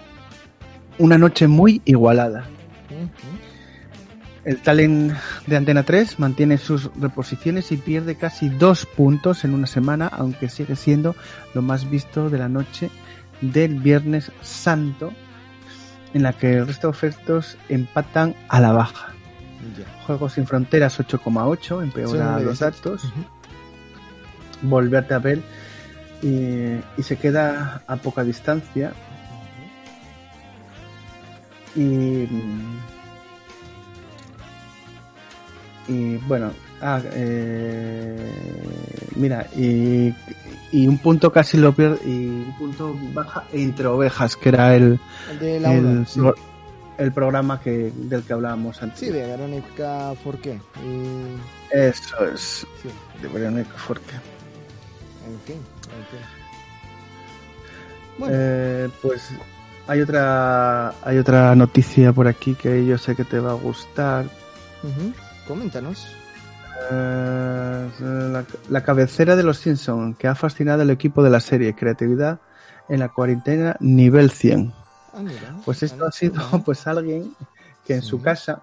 una 0.99 1.19
noche 1.19 1.47
muy 1.47 1.83
igualada. 1.85 2.45
El 4.45 4.61
talent 4.61 5.13
de 5.47 5.57
Antena 5.57 5.85
3 5.85 6.19
mantiene 6.19 6.59
sus 6.59 6.91
reposiciones 6.97 7.71
y 7.71 7.77
pierde 7.77 8.17
casi 8.17 8.49
dos 8.49 8.87
puntos 8.87 9.45
en 9.45 9.55
una 9.55 9.69
semana, 9.69 10.09
aunque 10.09 10.49
sigue 10.49 10.75
siendo 10.75 11.15
lo 11.55 11.63
más 11.63 11.89
visto 11.89 12.29
de 12.29 12.39
la 12.39 12.49
noche 12.49 12.91
del 13.43 13.81
Viernes 13.81 14.33
Santo, 14.41 15.13
en 16.15 16.23
la 16.23 16.33
que 16.33 16.55
el 16.55 16.67
resto 16.67 16.87
de 16.87 16.91
ofertos 16.93 17.59
empatan 17.69 18.35
a 18.49 18.61
la 18.61 18.73
baja. 18.73 19.09
Juegos 20.07 20.33
sin 20.35 20.47
Fronteras 20.47 20.99
8,8, 20.99 21.83
empeora 21.83 22.41
los 22.41 22.59
datos. 22.61 23.03
Volverte 24.63 25.15
a 25.15 25.19
ver 25.19 25.43
y, 26.23 27.03
se 27.03 27.17
queda 27.17 27.83
a 27.87 27.97
poca 27.97 28.25
distancia. 28.25 28.93
Y, 31.75 32.29
y 35.89 36.17
bueno, 36.29 36.53
ah, 36.81 37.01
eh, 37.13 38.31
mira, 39.17 39.47
y, 39.57 40.15
y, 40.73 40.89
un 40.89 40.99
punto 40.99 41.31
casi 41.31 41.59
lo 41.59 41.73
pierde, 41.73 41.99
y 42.05 42.27
un 42.27 42.55
punto 42.59 42.97
baja 43.13 43.45
entre 43.53 43.87
ovejas, 43.87 44.37
que 44.37 44.49
era 44.49 44.75
el, 44.75 44.99
el, 45.41 46.07
el 46.99 47.13
programa 47.13 47.61
que 47.61 47.93
del 47.95 48.23
que 48.23 48.33
hablábamos 48.33 48.83
antes. 48.83 49.01
Sí, 49.01 49.11
de 49.11 49.27
Verónica 49.27 50.15
Forqué. 50.23 50.61
Eso 51.71 52.27
es, 52.27 52.67
de 53.21 53.29
Verónica 53.29 53.75
Forqué. 53.77 54.17
Ok, 54.17 55.57
Bueno. 58.19 58.35
Eh, 58.37 58.89
pues 59.01 59.31
hay 59.87 60.01
otra 60.01 60.95
hay 61.03 61.19
otra 61.19 61.55
noticia 61.55 62.13
por 62.13 62.29
aquí 62.29 62.55
que 62.55 62.85
yo 62.87 62.99
sé 62.99 63.15
que 63.15 63.25
te 63.25 63.39
va 63.39 63.53
a 63.53 63.55
gustar. 63.55 64.27
Coméntanos. 65.47 66.07
La, 66.91 68.45
la, 68.69 68.83
cabecera 68.83 69.37
de 69.37 69.43
los 69.43 69.59
Simpsons 69.59 70.17
que 70.19 70.29
ha 70.29 70.35
fascinado 70.35 70.83
al 70.83 70.91
equipo 70.91 71.23
de 71.23 71.31
la 71.31 71.41
serie 71.41 71.75
Creatividad 71.75 72.41
en 72.89 73.01
la 73.01 73.09
cuarentena 73.09 73.77
nivel 73.81 74.31
100. 74.31 74.73
Ah, 75.15 75.21
pues 75.65 75.83
esto 75.83 76.07
ha 76.07 76.13
sido 76.13 76.43
pues 76.65 76.87
alguien 76.87 77.35
que 77.87 77.95
en 77.95 78.03
su 78.03 78.21
casa 78.21 78.63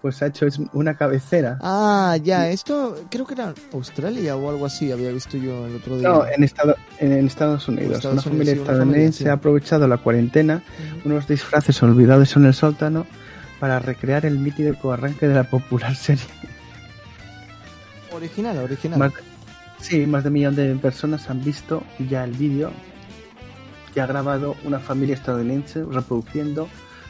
pues 0.00 0.22
ha 0.22 0.26
hecho 0.26 0.46
una 0.72 0.96
cabecera. 0.96 1.58
Ah, 1.60 2.16
ya, 2.22 2.48
esto 2.48 2.96
creo 3.10 3.26
que 3.26 3.34
era 3.34 3.52
Australia 3.72 4.34
o 4.36 4.48
algo 4.48 4.64
así, 4.64 4.90
había 4.90 5.10
visto 5.10 5.36
yo 5.36 5.66
el 5.66 5.76
otro 5.76 5.98
día. 5.98 6.08
No, 6.08 6.26
en, 6.26 6.42
Estado, 6.42 6.74
en 6.98 7.12
Estados 7.26 7.68
Unidos. 7.68 8.02
una 8.06 8.22
familia 8.22 8.54
estadounidense 8.54 9.28
ha 9.28 9.34
aprovechado 9.34 9.86
la 9.86 9.98
cuarentena, 9.98 10.62
unos 11.04 11.28
disfraces 11.28 11.82
olvidados 11.82 12.34
en 12.36 12.46
el 12.46 12.54
sótano, 12.54 13.06
para 13.58 13.78
recrear 13.78 14.24
el 14.24 14.38
mítico 14.38 14.92
arranque 14.92 15.28
de 15.28 15.34
la 15.34 15.44
popular 15.44 15.94
serie. 15.94 16.24
Original, 18.20 18.58
original. 18.58 19.12
sí, 19.80 20.06
más 20.06 20.22
de 20.24 20.28
un 20.28 20.34
millón 20.34 20.54
de 20.54 20.74
personas 20.74 21.30
han 21.30 21.42
visto 21.42 21.82
ya 22.10 22.22
el 22.24 22.32
vídeo 22.32 22.70
que 23.94 24.02
ha 24.02 24.06
grabado 24.06 24.56
una 24.64 24.78
familia 24.78 25.14
estadounidense 25.14 25.82
reproduciendo 25.84 26.68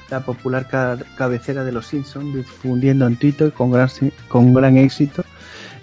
la 0.08 0.20
popular 0.20 0.68
cabecera 1.16 1.64
de 1.64 1.72
los 1.72 1.88
Simpsons, 1.88 2.32
difundiendo 2.32 3.08
en 3.08 3.16
Twitter 3.16 3.52
con 3.52 3.72
gran, 3.72 3.88
con 4.28 4.54
gran 4.54 4.76
éxito. 4.76 5.24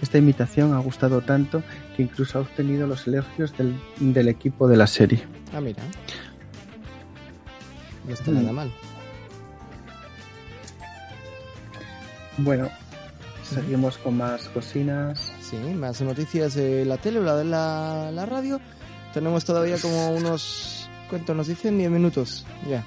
Esta 0.01 0.17
imitación 0.17 0.73
ha 0.73 0.79
gustado 0.79 1.19
tanto 1.19 1.61
que 1.97 2.03
incluso 2.03 2.37
ha 2.37 2.41
obtenido 2.41 2.87
los 2.87 3.05
elogios 3.05 3.53
del, 3.57 4.27
equipo 4.29 4.69
de 4.69 4.77
la 4.77 4.87
serie. 4.87 5.23
Ah, 5.53 5.59
mira. 5.59 5.83
No 8.05 8.13
está 8.13 8.31
nada 8.31 8.53
mm. 8.53 8.55
mal. 8.55 8.71
Bueno, 12.37 12.69
seguimos 13.47 13.97
con 13.97 14.17
más 14.17 14.43
cocinas. 14.49 15.31
Sí, 15.41 15.57
más 15.57 16.01
noticias 16.01 16.55
de 16.55 16.85
la 16.85 16.97
tele 16.97 17.19
o 17.19 17.23
la 17.23 17.35
de 17.35 17.45
la, 17.45 18.11
la 18.11 18.25
radio. 18.25 18.59
Tenemos 19.13 19.45
todavía 19.45 19.77
como 19.79 20.11
unos 20.11 20.77
¿Cuánto 21.09 21.33
nos 21.33 21.47
dicen? 21.47 21.77
10 21.77 21.89
minutos, 21.89 22.45
ya. 22.69 22.83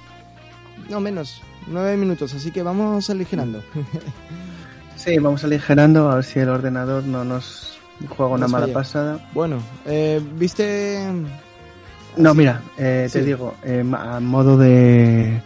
No, 0.89 0.99
menos, 0.99 1.41
9 1.67 1.97
minutos, 1.97 2.33
así 2.33 2.51
que 2.51 2.61
vamos 2.61 3.09
aligerando. 3.09 3.63
sí, 4.95 5.17
vamos 5.17 5.43
aligerando, 5.43 6.11
a 6.11 6.15
ver 6.15 6.23
si 6.23 6.39
el 6.39 6.49
ordenador 6.49 7.03
no 7.03 7.23
nos 7.23 7.79
juega 8.09 8.33
una 8.33 8.47
mala 8.47 8.67
pasada. 8.67 9.29
Bueno, 9.33 9.57
eh, 9.85 10.21
¿viste...? 10.35 11.07
No, 12.17 12.33
mira, 12.35 12.61
eh, 12.77 13.09
te 13.11 13.23
digo, 13.23 13.55
eh, 13.63 13.85
a 13.93 14.19
modo 14.19 14.57
de 14.57 15.41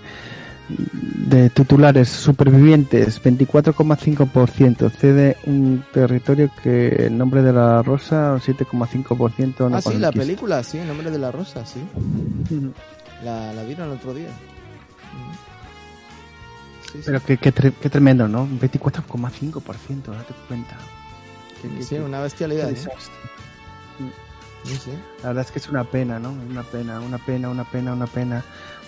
de 1.36 1.50
titulares 1.50 2.08
supervivientes 2.08 3.22
24,5%, 3.22 4.90
cede 4.90 5.36
un 5.46 5.84
territorio 5.94 6.50
que 6.64 6.88
el 7.08 7.18
nombre 7.18 7.42
de 7.42 7.52
la 7.52 7.82
rosa 7.82 8.36
7,5% 8.38 9.70
no 9.70 9.76
Ah, 9.76 9.82
sí, 9.82 9.96
la 9.96 10.14
película, 10.14 10.64
sí, 10.64 10.78
el 10.78 10.88
nombre 10.88 11.12
de 11.12 11.20
la 11.20 11.32
rosa, 11.32 11.66
sí. 11.66 11.82
la, 13.24 13.52
la 13.52 13.64
vieron 13.64 13.90
el 13.90 13.98
otro 13.98 14.14
día. 14.14 14.30
Pero 17.04 17.22
qué, 17.22 17.38
qué, 17.38 17.52
tremendo, 17.52 18.30
¿no? 18.30 18.48
24,5%, 18.48 20.06
date 20.06 20.34
cuenta. 20.48 20.78
sí, 21.82 21.96
una 21.96 22.22
bestialidad. 22.22 22.70
¿eh? 22.70 22.78
La 25.22 25.30
verdad 25.30 25.46
es 25.46 25.52
que 25.52 25.60
es 25.60 25.70
una 25.70 25.84
pena, 25.84 26.18
¿no? 26.18 26.32
Una 26.32 26.64
pena, 26.64 27.00
una 27.00 27.18
pena, 27.18 27.50
una 27.50 27.64
pena, 27.66 27.94
una 27.94 28.08
pena. 28.08 28.44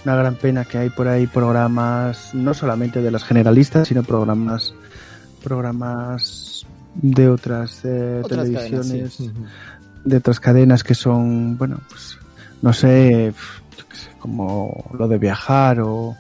Una 0.06 0.16
gran 0.16 0.36
pena 0.36 0.64
que 0.64 0.78
hay 0.78 0.90
por 0.90 1.08
ahí 1.08 1.28
programas, 1.28 2.34
no 2.34 2.54
solamente 2.54 3.02
de 3.02 3.12
los 3.12 3.24
generalistas, 3.24 3.88
sino 3.88 4.04
programas 4.04 4.74
programas 5.44 6.66
de 6.96 7.30
otras, 7.30 7.82
eh, 7.84 8.22
televisiones, 8.28 9.18
de 10.04 10.18
otras 10.18 10.40
cadenas 10.40 10.84
que 10.84 10.96
son, 10.96 11.58
bueno, 11.58 11.80
pues 11.90 12.18
no 12.62 12.74
sé, 12.74 13.34
como 14.20 14.90
lo 14.98 15.08
de 15.08 15.18
viajar 15.18 15.80
o 15.82 16.16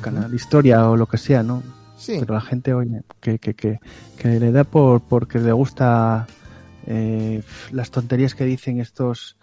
canal 0.00 0.34
historia 0.34 0.88
o 0.88 0.96
lo 0.96 1.06
que 1.06 1.18
sea, 1.18 1.42
¿no? 1.42 1.62
Sí. 1.96 2.16
Pero 2.18 2.34
la 2.34 2.40
gente, 2.40 2.74
oye, 2.74 3.02
que, 3.20 3.38
que, 3.38 3.54
que, 3.54 3.78
que 4.18 4.40
le 4.40 4.52
da 4.52 4.64
por 4.64 5.00
porque 5.02 5.38
le 5.38 5.52
gusta 5.52 6.26
eh, 6.86 7.42
las 7.70 7.90
tonterías 7.90 8.34
que 8.34 8.44
dicen 8.44 8.80
estos 8.80 9.36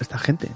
esta 0.00 0.18
gente. 0.18 0.48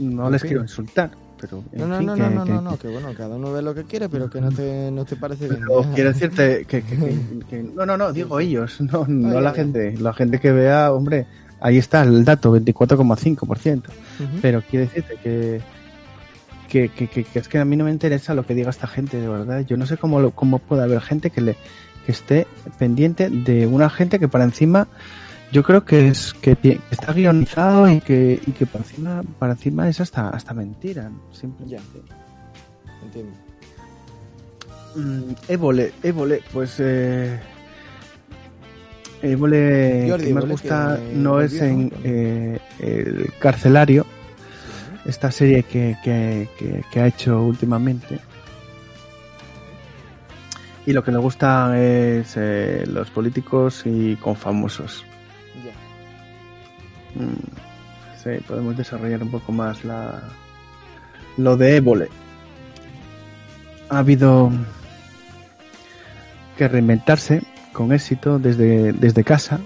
No 0.00 0.30
les 0.30 0.42
quiero 0.42 0.62
insultar, 0.62 1.10
pero 1.40 1.62
no, 1.72 1.86
no, 1.86 2.00
no, 2.00 2.16
no, 2.16 2.44
no, 2.44 2.60
no, 2.60 2.78
que 2.78 2.88
bueno, 2.88 3.12
cada 3.16 3.36
uno 3.36 3.52
ve 3.52 3.62
lo 3.62 3.74
que 3.74 3.84
quiere, 3.84 4.08
pero 4.08 4.28
que 4.28 4.40
no 4.40 4.50
te, 4.50 4.90
no 4.90 5.04
te 5.04 5.16
parece 5.16 5.48
bien. 5.48 5.62
quiero 5.94 6.12
decirte 6.12 6.64
que, 6.64 6.82
que, 6.82 7.62
no, 7.74 7.86
no, 7.86 7.96
no, 7.96 8.12
digo 8.12 8.40
ellos, 8.40 8.80
no, 8.80 9.06
no 9.06 9.40
la 9.40 9.52
gente, 9.52 9.96
la 9.98 10.12
gente 10.12 10.40
que 10.40 10.52
vea, 10.52 10.92
hombre, 10.92 11.26
ahí 11.60 11.78
está 11.78 12.02
el 12.02 12.24
dato, 12.24 12.56
24,5%, 12.56 13.82
pero 14.42 14.62
quiero 14.68 14.86
decirte 14.86 15.16
que 15.22 15.60
que, 16.70 16.88
que, 16.88 17.08
que, 17.08 17.26
es 17.34 17.48
que 17.48 17.58
a 17.58 17.64
mí 17.64 17.76
no 17.76 17.84
me 17.84 17.90
interesa 17.90 18.32
lo 18.32 18.46
que 18.46 18.54
diga 18.54 18.70
esta 18.70 18.86
gente, 18.86 19.20
de 19.20 19.28
verdad. 19.28 19.66
Yo 19.66 19.76
no 19.76 19.86
sé 19.86 19.96
cómo, 19.96 20.30
cómo 20.30 20.60
puede 20.60 20.84
haber 20.84 21.00
gente 21.00 21.30
que 21.30 21.40
le 21.40 21.56
que 22.06 22.12
esté 22.12 22.46
pendiente 22.78 23.28
de 23.28 23.66
una 23.66 23.90
gente 23.90 24.18
que 24.18 24.28
para 24.28 24.44
encima 24.44 24.88
yo 25.52 25.62
creo 25.62 25.84
que 25.84 26.08
es 26.08 26.34
que 26.34 26.80
está 26.90 27.12
guionizado 27.12 27.88
y 27.90 28.00
que, 28.00 28.40
y 28.46 28.52
que 28.52 28.66
para 28.66 28.84
encima 28.84 29.22
para 29.38 29.52
encima 29.52 29.88
es 29.88 30.00
hasta 30.00 30.28
hasta 30.28 30.54
mentira 30.54 31.10
simplemente. 31.32 32.00
Entiendo. 33.02 33.32
Mm, 34.94 35.32
Évole 35.48 35.92
Évole 36.02 36.42
pues 36.52 36.76
eh, 36.78 37.38
Évole 39.22 40.14
que 40.18 40.34
me 40.34 40.40
gusta 40.40 40.98
no 41.14 41.40
es 41.40 41.60
en 41.60 41.92
eh, 42.04 42.58
el 42.78 43.32
carcelario 43.38 44.06
esta 45.04 45.30
serie 45.30 45.62
que, 45.62 45.96
que, 46.04 47.00
ha 47.00 47.06
hecho 47.06 47.42
últimamente. 47.42 48.18
Y 50.86 50.92
lo 50.92 51.02
que 51.02 51.10
le 51.10 51.18
gusta 51.18 51.78
es 51.78 52.34
eh, 52.36 52.84
los 52.86 53.10
políticos 53.10 53.82
y 53.86 54.16
con 54.16 54.36
famosos. 54.36 55.04
Mm, 57.14 58.22
sí, 58.22 58.42
podemos 58.46 58.76
desarrollar 58.76 59.22
un 59.22 59.30
poco 59.30 59.52
más 59.52 59.84
la 59.84 60.22
lo 61.36 61.56
de 61.56 61.76
Évole. 61.76 62.08
Ha 63.88 63.98
habido 63.98 64.50
que 66.56 66.68
reinventarse 66.68 67.42
con 67.72 67.92
éxito 67.92 68.38
desde, 68.38 68.92
desde 68.92 69.24
casa 69.24 69.60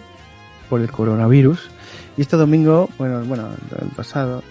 por 0.68 0.80
el 0.80 0.90
coronavirus. 0.90 1.70
Y 2.16 2.20
este 2.22 2.36
domingo, 2.36 2.88
bueno, 2.96 3.24
bueno, 3.24 3.48
el 3.80 3.88
pasado, 3.88 4.42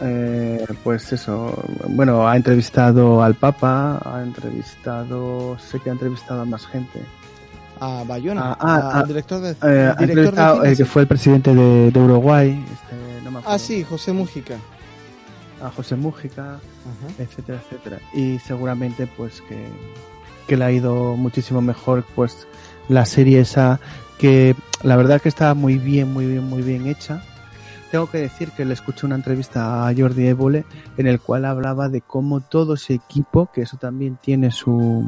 eh, 0.00 0.64
pues 0.84 1.12
eso, 1.12 1.64
bueno, 1.88 2.28
ha 2.28 2.36
entrevistado 2.36 3.22
al 3.22 3.34
Papa, 3.34 4.00
ha 4.04 4.22
entrevistado, 4.22 5.56
sé 5.58 5.80
que 5.80 5.88
ha 5.88 5.92
entrevistado 5.92 6.42
a 6.42 6.44
más 6.44 6.66
gente. 6.66 7.00
A 7.84 8.04
Bayona, 8.04 8.52
al 8.52 9.08
director 9.08 9.40
de, 9.40 9.56
eh, 9.62 9.94
director 9.98 10.64
el 10.64 10.76
que 10.76 10.84
fue 10.84 11.02
el 11.02 11.08
presidente 11.08 11.52
de, 11.52 11.98
Uruguay. 11.98 12.64
Este, 12.72 13.30
no 13.30 13.40
ah, 13.44 13.58
sí, 13.58 13.82
José 13.82 14.12
Mújica. 14.12 14.56
A 15.60 15.68
José 15.70 15.96
Mújica, 15.96 16.60
etcétera, 17.18 17.60
etcétera. 17.64 17.98
Y 18.14 18.38
seguramente 18.38 19.08
pues 19.16 19.40
que, 19.48 19.66
que 20.46 20.56
le 20.56 20.64
ha 20.64 20.70
ido 20.70 21.16
muchísimo 21.16 21.60
mejor 21.60 22.04
pues 22.14 22.46
la 22.88 23.04
serie 23.04 23.40
esa 23.40 23.80
que 24.18 24.54
la 24.84 24.96
verdad 24.96 25.20
que 25.20 25.28
está 25.28 25.54
muy 25.54 25.78
bien, 25.78 26.12
muy 26.12 26.26
bien, 26.26 26.44
muy 26.44 26.62
bien 26.62 26.86
hecha 26.86 27.22
tengo 27.92 28.10
que 28.10 28.18
decir 28.18 28.50
que 28.52 28.64
le 28.64 28.72
escuché 28.72 29.04
una 29.04 29.16
entrevista 29.16 29.86
a 29.86 29.94
Jordi 29.94 30.26
Évole 30.26 30.64
en 30.96 31.06
el 31.06 31.20
cual 31.20 31.44
hablaba 31.44 31.90
de 31.90 32.00
cómo 32.00 32.40
todo 32.40 32.72
ese 32.72 32.94
equipo, 32.94 33.50
que 33.52 33.60
eso 33.60 33.76
también 33.76 34.16
tiene 34.16 34.50
su 34.50 35.04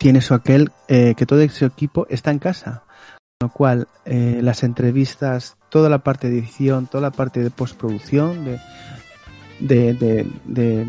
tiene 0.00 0.22
su 0.22 0.32
aquel, 0.32 0.72
eh, 0.88 1.14
que 1.14 1.26
todo 1.26 1.40
ese 1.40 1.66
equipo 1.66 2.06
está 2.08 2.30
en 2.30 2.38
casa. 2.38 2.84
Con 3.38 3.48
lo 3.48 3.52
cual, 3.52 3.88
eh, 4.06 4.40
las 4.42 4.62
entrevistas, 4.62 5.58
toda 5.68 5.90
la 5.90 5.98
parte 5.98 6.30
de 6.30 6.38
edición, 6.38 6.86
toda 6.86 7.02
la 7.02 7.10
parte 7.10 7.42
de 7.42 7.50
postproducción, 7.50 8.46
de, 8.46 8.58
de, 9.60 9.92
de, 9.92 10.26
de, 10.46 10.86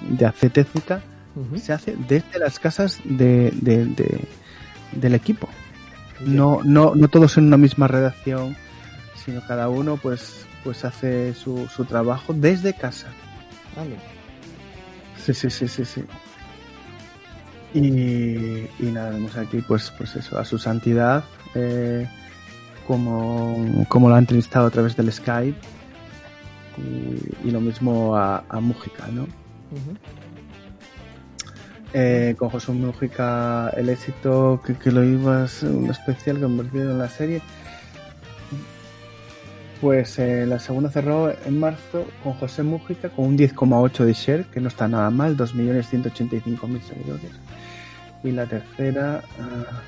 de 0.00 0.66
se 1.58 1.72
hace 1.72 1.96
desde 2.08 2.38
las 2.38 2.60
casas 2.60 3.00
de, 3.04 3.50
de, 3.50 4.20
del 4.92 5.14
equipo. 5.16 5.48
No, 6.20 6.60
no, 6.62 6.94
no 6.94 7.08
todos 7.08 7.36
en 7.38 7.46
una 7.48 7.56
misma 7.56 7.88
redacción, 7.88 8.56
sino 9.24 9.44
cada 9.44 9.68
uno 9.68 9.96
pues 9.96 10.46
pues 10.62 10.84
hace 10.84 11.34
su, 11.34 11.66
su 11.66 11.84
trabajo 11.84 12.32
desde 12.32 12.74
casa. 12.74 13.08
Vale. 13.74 13.96
Sí, 15.18 15.34
sí, 15.34 15.50
sí, 15.50 15.66
sí, 15.66 15.84
sí. 15.84 16.04
Y, 17.74 17.80
y 18.78 18.92
nada, 18.92 19.10
vemos 19.10 19.36
aquí 19.36 19.62
pues 19.66 19.92
pues 19.96 20.14
eso, 20.16 20.38
a 20.38 20.44
su 20.44 20.58
santidad, 20.58 21.24
eh, 21.54 22.06
como, 22.86 23.86
como 23.88 24.08
lo 24.08 24.14
han 24.14 24.20
entrevistado 24.20 24.66
a 24.66 24.70
través 24.70 24.94
del 24.96 25.10
Skype, 25.10 25.58
y, 27.44 27.50
lo 27.50 27.60
mismo 27.60 28.16
a, 28.16 28.44
a 28.48 28.60
Mújica, 28.60 29.06
¿no? 29.08 29.26
eh, 31.94 32.34
con 32.38 32.48
José 32.48 32.72
Mújica 32.72 33.70
el 33.76 33.88
éxito 33.90 34.60
que, 34.64 34.74
que 34.74 34.90
lo 34.90 35.04
ibas 35.04 35.62
un 35.62 35.90
especial 35.90 36.40
convertido 36.40 36.90
en 36.90 36.98
la 36.98 37.08
serie 37.08 37.42
pues 39.82 40.16
eh, 40.20 40.46
la 40.46 40.60
segunda 40.60 40.90
cerró 40.90 41.32
en 41.44 41.58
marzo 41.58 42.06
con 42.22 42.34
José 42.34 42.62
Mújica 42.62 43.08
con 43.08 43.26
un 43.26 43.36
10,8 43.36 44.04
de 44.04 44.12
share, 44.12 44.44
que 44.44 44.60
no 44.60 44.68
está 44.68 44.86
nada 44.86 45.10
mal, 45.10 45.36
2.185.000 45.36 46.82
seguidores. 46.82 47.32
Y 48.24 48.30
la 48.30 48.46
tercera, 48.46 49.20
ah, 49.40 49.82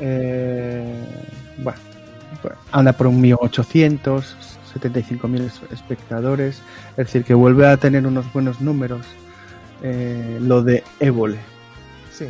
eh, 0.00 1.04
bueno, 1.58 1.78
pues, 2.40 2.54
anda 2.72 2.92
por 2.92 3.08
1.800.075.000 3.08 5.50
espectadores, 5.72 6.62
es 6.90 6.96
decir, 6.96 7.24
que 7.24 7.34
vuelve 7.34 7.66
a 7.66 7.76
tener 7.76 8.06
unos 8.06 8.32
buenos 8.32 8.60
números. 8.60 9.04
Eh, 9.82 10.38
lo 10.40 10.62
de 10.62 10.84
Évole. 11.00 11.38
Sí. 12.12 12.28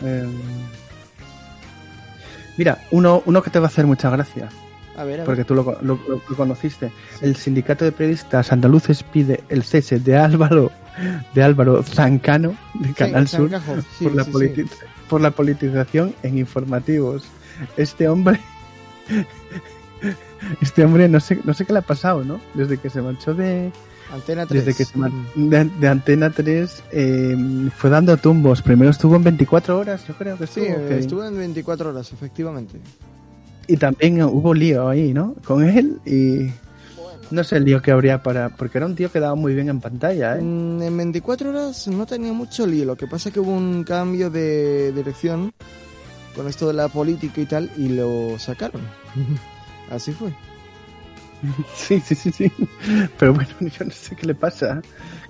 Em, 0.00 0.30
Mira, 2.58 2.78
uno, 2.90 3.22
uno 3.24 3.40
que 3.40 3.50
te 3.50 3.60
va 3.60 3.66
a 3.66 3.68
hacer 3.68 3.86
mucha 3.86 4.10
gracia. 4.10 4.48
A 4.96 5.04
ver, 5.04 5.22
Porque 5.22 5.44
tú 5.44 5.54
lo, 5.54 5.64
conociste. 6.36 6.90
El 7.20 7.36
sindicato 7.36 7.84
de 7.84 7.92
periodistas 7.92 8.50
andaluces 8.50 9.04
pide 9.04 9.44
el 9.48 9.62
cese 9.62 10.00
de 10.00 10.16
Álvaro 10.16 10.72
de 11.34 11.42
Álvaro 11.42 11.82
Zancano 11.82 12.56
de 12.74 12.92
Canal 12.92 13.28
Sur 13.28 13.50
por, 14.02 14.14
la 14.14 14.26
por 15.08 15.20
la 15.20 15.30
politización 15.30 16.14
en 16.22 16.38
informativos. 16.38 17.24
Este 17.76 18.08
hombre 18.08 18.40
este 20.60 20.84
hombre 20.84 21.08
no 21.08 21.20
sé 21.20 21.40
no 21.44 21.54
sé 21.54 21.64
qué 21.64 21.72
le 21.72 21.80
ha 21.80 21.82
pasado, 21.82 22.24
¿no? 22.24 22.40
Desde 22.54 22.78
que 22.78 22.90
se 22.90 23.02
marchó 23.02 23.34
de 23.34 23.72
Antena 24.12 24.46
3. 24.46 24.64
Desde 24.64 24.78
que 24.78 24.84
se 24.84 24.98
de, 25.34 25.88
Antena 25.88 26.30
3 26.30 26.82
eh, 26.92 27.36
fue 27.76 27.90
dando 27.90 28.16
tumbos. 28.16 28.62
Primero 28.62 28.90
estuvo 28.90 29.16
en 29.16 29.24
24 29.24 29.78
horas, 29.78 30.06
yo 30.06 30.14
creo 30.14 30.38
que 30.38 30.46
Sí, 30.46 30.62
estuvo 30.62 31.24
en 31.24 31.36
24 31.36 31.90
horas, 31.90 32.12
efectivamente. 32.12 32.78
Y 33.66 33.76
también 33.76 34.22
hubo 34.22 34.54
lío 34.54 34.88
ahí, 34.88 35.12
¿no? 35.12 35.34
Con 35.44 35.62
él 35.62 35.98
y... 36.06 36.50
No 37.30 37.44
sé 37.44 37.56
el 37.56 37.64
lío 37.64 37.82
que 37.82 37.90
habría 37.90 38.22
para... 38.22 38.48
Porque 38.48 38.78
era 38.78 38.86
un 38.86 38.94
tío 38.94 39.12
que 39.12 39.20
daba 39.20 39.34
muy 39.34 39.54
bien 39.54 39.68
en 39.68 39.80
pantalla, 39.80 40.36
¿eh? 40.36 40.40
Mm, 40.42 40.82
en 40.82 40.96
24 40.96 41.50
horas 41.50 41.88
no 41.88 42.06
tenía 42.06 42.32
mucho 42.32 42.66
lío. 42.66 42.84
Lo 42.84 42.96
que 42.96 43.06
pasa 43.06 43.28
es 43.28 43.34
que 43.34 43.40
hubo 43.40 43.52
un 43.52 43.84
cambio 43.84 44.30
de 44.30 44.92
dirección 44.92 45.52
con 46.34 46.48
esto 46.48 46.68
de 46.68 46.74
la 46.74 46.88
política 46.88 47.40
y 47.40 47.46
tal 47.46 47.70
y 47.76 47.88
lo 47.90 48.38
sacaron. 48.38 48.82
Así 49.90 50.12
fue. 50.12 50.32
Sí, 51.74 52.00
sí, 52.00 52.14
sí, 52.14 52.32
sí. 52.32 52.52
Pero 53.18 53.34
bueno, 53.34 53.50
yo 53.60 53.84
no 53.84 53.90
sé 53.90 54.16
qué 54.16 54.26
le 54.26 54.34
pasa. 54.34 54.80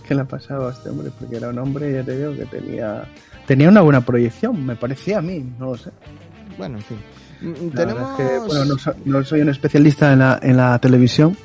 ¿Qué 0.07 0.14
le 0.14 0.22
ha 0.22 0.24
pasado 0.24 0.68
a 0.68 0.72
este 0.72 0.88
hombre? 0.88 1.11
Porque 1.18 1.36
era 1.36 1.51
un 1.51 1.59
hombre, 1.59 1.92
ya 1.92 2.03
te 2.03 2.16
digo, 2.16 2.34
que 2.34 2.46
tenía, 2.46 3.05
tenía 3.46 3.68
una 3.68 3.82
buena 3.82 4.01
proyección, 4.01 4.64
me 4.64 4.74
parecía 4.74 5.18
a 5.18 5.22
mí, 5.22 5.44
no 5.59 5.66
lo 5.72 5.76
sé. 5.76 5.90
Bueno, 6.57 6.78
en 6.78 6.84
fin. 6.84 6.99
Mm, 7.42 7.68
La 7.74 7.86
Tenemos... 7.86 8.11
es 8.11 8.16
que, 8.26 8.38
bueno, 8.38 8.64
no, 8.64 8.76
no 9.05 9.24
soy 9.24 9.42
un 9.42 9.51
especialista 9.51 10.12
en 10.12 10.20
la, 10.20 10.38
en 10.42 10.57
la 10.57 10.78
televisión. 10.78 11.36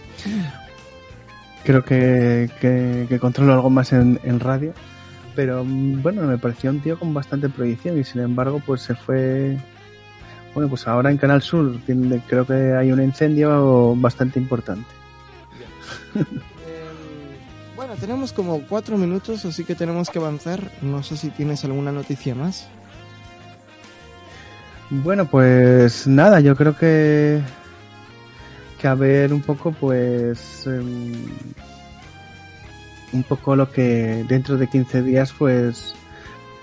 Creo 1.63 1.83
que, 1.85 2.49
que, 2.59 3.05
que 3.07 3.19
controlo 3.19 3.53
algo 3.53 3.69
más 3.69 3.93
en, 3.93 4.19
en 4.23 4.39
radio. 4.39 4.73
Pero 5.35 5.63
mm, 5.63 6.01
bueno, 6.01 6.21
me 6.23 6.37
pareció 6.37 6.69
un 6.69 6.79
tío 6.81 6.99
con 6.99 7.13
bastante 7.13 7.49
proyección 7.49 7.97
y 7.97 8.03
sin 8.03 8.21
embargo 8.21 8.61
pues 8.65 8.81
se 8.81 8.95
fue... 8.95 9.57
Bueno, 10.53 10.69
pues 10.69 10.87
ahora 10.87 11.09
en 11.09 11.17
Canal 11.17 11.41
Sur 11.41 11.79
tiene- 11.85 12.21
creo 12.27 12.45
que 12.45 12.73
hay 12.73 12.91
un 12.91 13.01
incendio 13.01 13.95
bastante 13.95 14.39
importante. 14.39 14.85
Eh, 16.15 16.23
Bueno, 17.75 17.95
tenemos 17.95 18.31
como 18.33 18.61
cuatro 18.61 18.97
minutos, 18.97 19.43
así 19.45 19.63
que 19.65 19.73
tenemos 19.75 20.09
que 20.09 20.19
avanzar. 20.19 20.71
No 20.83 21.01
sé 21.03 21.17
si 21.17 21.31
tienes 21.31 21.65
alguna 21.65 21.91
noticia 21.91 22.33
más. 22.35 22.67
Bueno, 24.89 25.25
pues 25.25 26.05
nada, 26.07 26.39
yo 26.39 26.55
creo 26.55 26.77
que 26.77 27.41
a 28.87 28.95
ver 28.95 29.33
un 29.33 29.41
poco, 29.41 29.71
pues 29.71 30.65
em, 30.67 31.13
un 33.13 33.23
poco 33.23 33.55
lo 33.55 33.71
que 33.71 34.25
dentro 34.27 34.57
de 34.57 34.67
15 34.67 35.01
días, 35.03 35.33
pues 35.37 35.95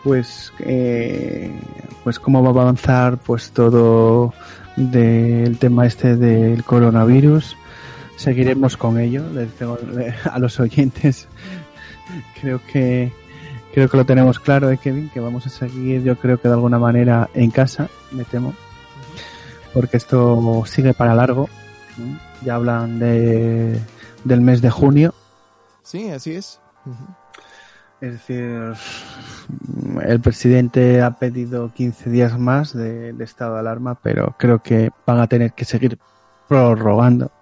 pues 0.02 0.50
eh, 0.60 1.52
pues 2.04 2.18
cómo 2.18 2.42
va 2.42 2.48
a 2.60 2.62
avanzar 2.62 3.18
pues 3.18 3.50
todo 3.50 4.32
del 4.76 5.58
tema 5.58 5.86
este 5.86 6.16
del 6.16 6.64
coronavirus. 6.64 7.56
Seguiremos 8.16 8.76
con 8.76 8.98
ello, 8.98 9.24
les 9.34 9.50
tengo- 9.54 9.78
a 10.30 10.38
los 10.38 10.58
oyentes. 10.60 11.28
Creo 12.40 12.60
que 12.72 13.12
creo 13.72 13.88
que 13.88 13.96
lo 13.96 14.04
tenemos 14.04 14.40
claro, 14.40 14.68
¿eh, 14.70 14.78
Kevin, 14.82 15.10
que 15.10 15.20
vamos 15.20 15.46
a 15.46 15.48
seguir, 15.48 16.02
yo 16.02 16.16
creo 16.16 16.40
que 16.40 16.48
de 16.48 16.54
alguna 16.54 16.80
manera 16.80 17.30
en 17.34 17.52
casa, 17.52 17.88
me 18.10 18.24
temo, 18.24 18.52
porque 19.72 19.96
esto 19.96 20.64
sigue 20.66 20.92
para 20.92 21.14
largo. 21.14 21.48
Ya 22.44 22.54
hablan 22.54 22.98
de, 22.98 23.78
del 24.24 24.40
mes 24.40 24.62
de 24.62 24.70
junio, 24.70 25.14
Sí, 25.90 26.08
así 26.08 26.36
es. 26.36 26.60
Es 28.00 28.12
decir, 28.12 28.74
el 30.02 30.20
presidente 30.20 31.02
ha 31.02 31.16
pedido 31.16 31.72
15 31.74 32.10
días 32.10 32.38
más 32.38 32.72
de, 32.72 33.12
de 33.12 33.24
estado 33.24 33.54
de 33.54 33.60
alarma, 33.60 33.96
pero 33.96 34.36
creo 34.38 34.62
que 34.62 34.90
van 35.04 35.18
a 35.18 35.26
tener 35.26 35.52
que 35.52 35.64
seguir 35.64 35.98
prorrogando. 36.48 37.32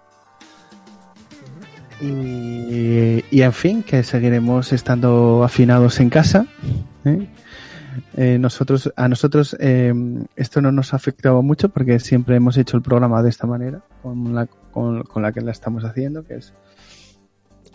Y, 2.01 3.23
y 3.29 3.41
en 3.43 3.53
fin, 3.53 3.83
que 3.83 4.01
seguiremos 4.01 4.73
estando 4.73 5.43
afinados 5.43 5.99
en 5.99 6.09
casa. 6.09 6.47
¿eh? 7.05 7.29
Eh, 8.15 8.37
nosotros, 8.39 8.91
a 8.95 9.07
nosotros 9.07 9.55
eh, 9.59 9.93
esto 10.35 10.61
no 10.61 10.71
nos 10.71 10.93
ha 10.93 10.97
afectado 10.97 11.41
mucho 11.41 11.69
porque 11.69 11.99
siempre 11.99 12.35
hemos 12.35 12.57
hecho 12.57 12.77
el 12.77 12.83
programa 12.83 13.21
de 13.23 13.29
esta 13.29 13.47
manera, 13.47 13.81
con 14.01 14.33
la, 14.35 14.45
con, 14.45 15.03
con 15.03 15.21
la 15.23 15.31
que 15.31 15.41
la 15.41 15.51
estamos 15.51 15.83
haciendo, 15.83 16.23
que 16.23 16.35
es 16.35 16.53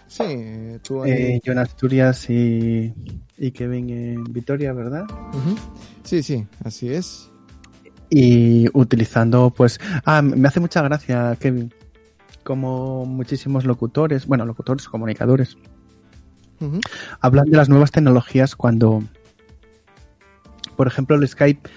Sí, 0.07 0.23
tú 0.83 1.03
ahí- 1.03 1.11
eh, 1.11 1.41
yo 1.43 1.53
en 1.53 1.59
Asturias 1.59 2.31
y, 2.31 2.95
y 3.37 3.51
Kevin 3.51 3.91
en 3.91 4.25
Vitoria, 4.25 4.73
¿verdad? 4.73 5.05
Sí, 6.05 6.23
sí, 6.23 6.47
así 6.65 6.89
es. 6.93 7.31
Y 8.11 8.67
utilizando, 8.79 9.51
pues, 9.51 9.81
ah, 10.05 10.23
me 10.23 10.47
hace 10.47 10.61
mucha 10.61 10.83
gracia, 10.83 11.37
Kevin, 11.41 11.73
como 12.45 13.05
muchísimos 13.07 13.65
locutores, 13.65 14.27
bueno, 14.27 14.45
locutores, 14.47 14.87
comunicadores, 14.89 15.57
Ujú. 16.61 16.79
hablan 17.21 17.47
de 17.47 17.57
las 17.57 17.69
nuevas 17.69 17.91
tecnologías 17.91 18.55
cuando, 18.55 19.03
por 20.77 20.87
ejemplo, 20.87 21.17
el 21.17 21.27
Skype, 21.29 21.69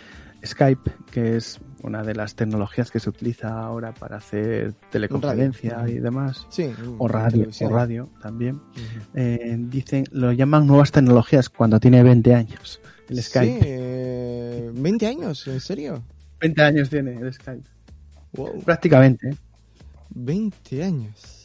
Skype, 0.46 0.92
que 1.12 1.38
es 1.38 1.60
una 1.84 2.04
de 2.04 2.16
las 2.16 2.36
tecnologías 2.36 2.90
que 2.92 3.00
se 3.00 3.10
utiliza 3.10 3.50
ahora 3.60 3.94
para 3.94 4.18
hacer 4.18 4.74
teleconferencia 4.92 5.78
Radio. 5.78 5.96
y 5.96 6.00
demás, 6.00 6.46
Sí. 6.50 6.72
o 6.98 7.08
radio, 7.08 7.48
o 7.62 7.70
radio 7.70 8.10
también, 8.22 8.60
eh, 9.14 9.56
dicen, 9.60 10.06
lo 10.12 10.32
llaman 10.32 10.66
nuevas 10.68 10.92
tecnologías 10.92 11.50
cuando 11.50 11.80
tiene 11.80 12.02
20 12.04 12.34
años. 12.34 12.82
El 13.10 13.22
Skype. 13.24 13.60
Sí, 13.60 13.66
eh, 13.66 14.72
20 14.74 15.08
años, 15.08 15.48
¿en 15.48 15.60
serio? 15.62 16.04
20 16.42 16.62
años 16.62 16.90
tiene 16.90 17.14
el 17.14 17.34
Skype. 17.34 17.68
Wow, 18.34 18.62
Prácticamente. 18.64 19.30
¿eh? 19.30 19.36
20 20.10 20.84
años. 20.84 21.37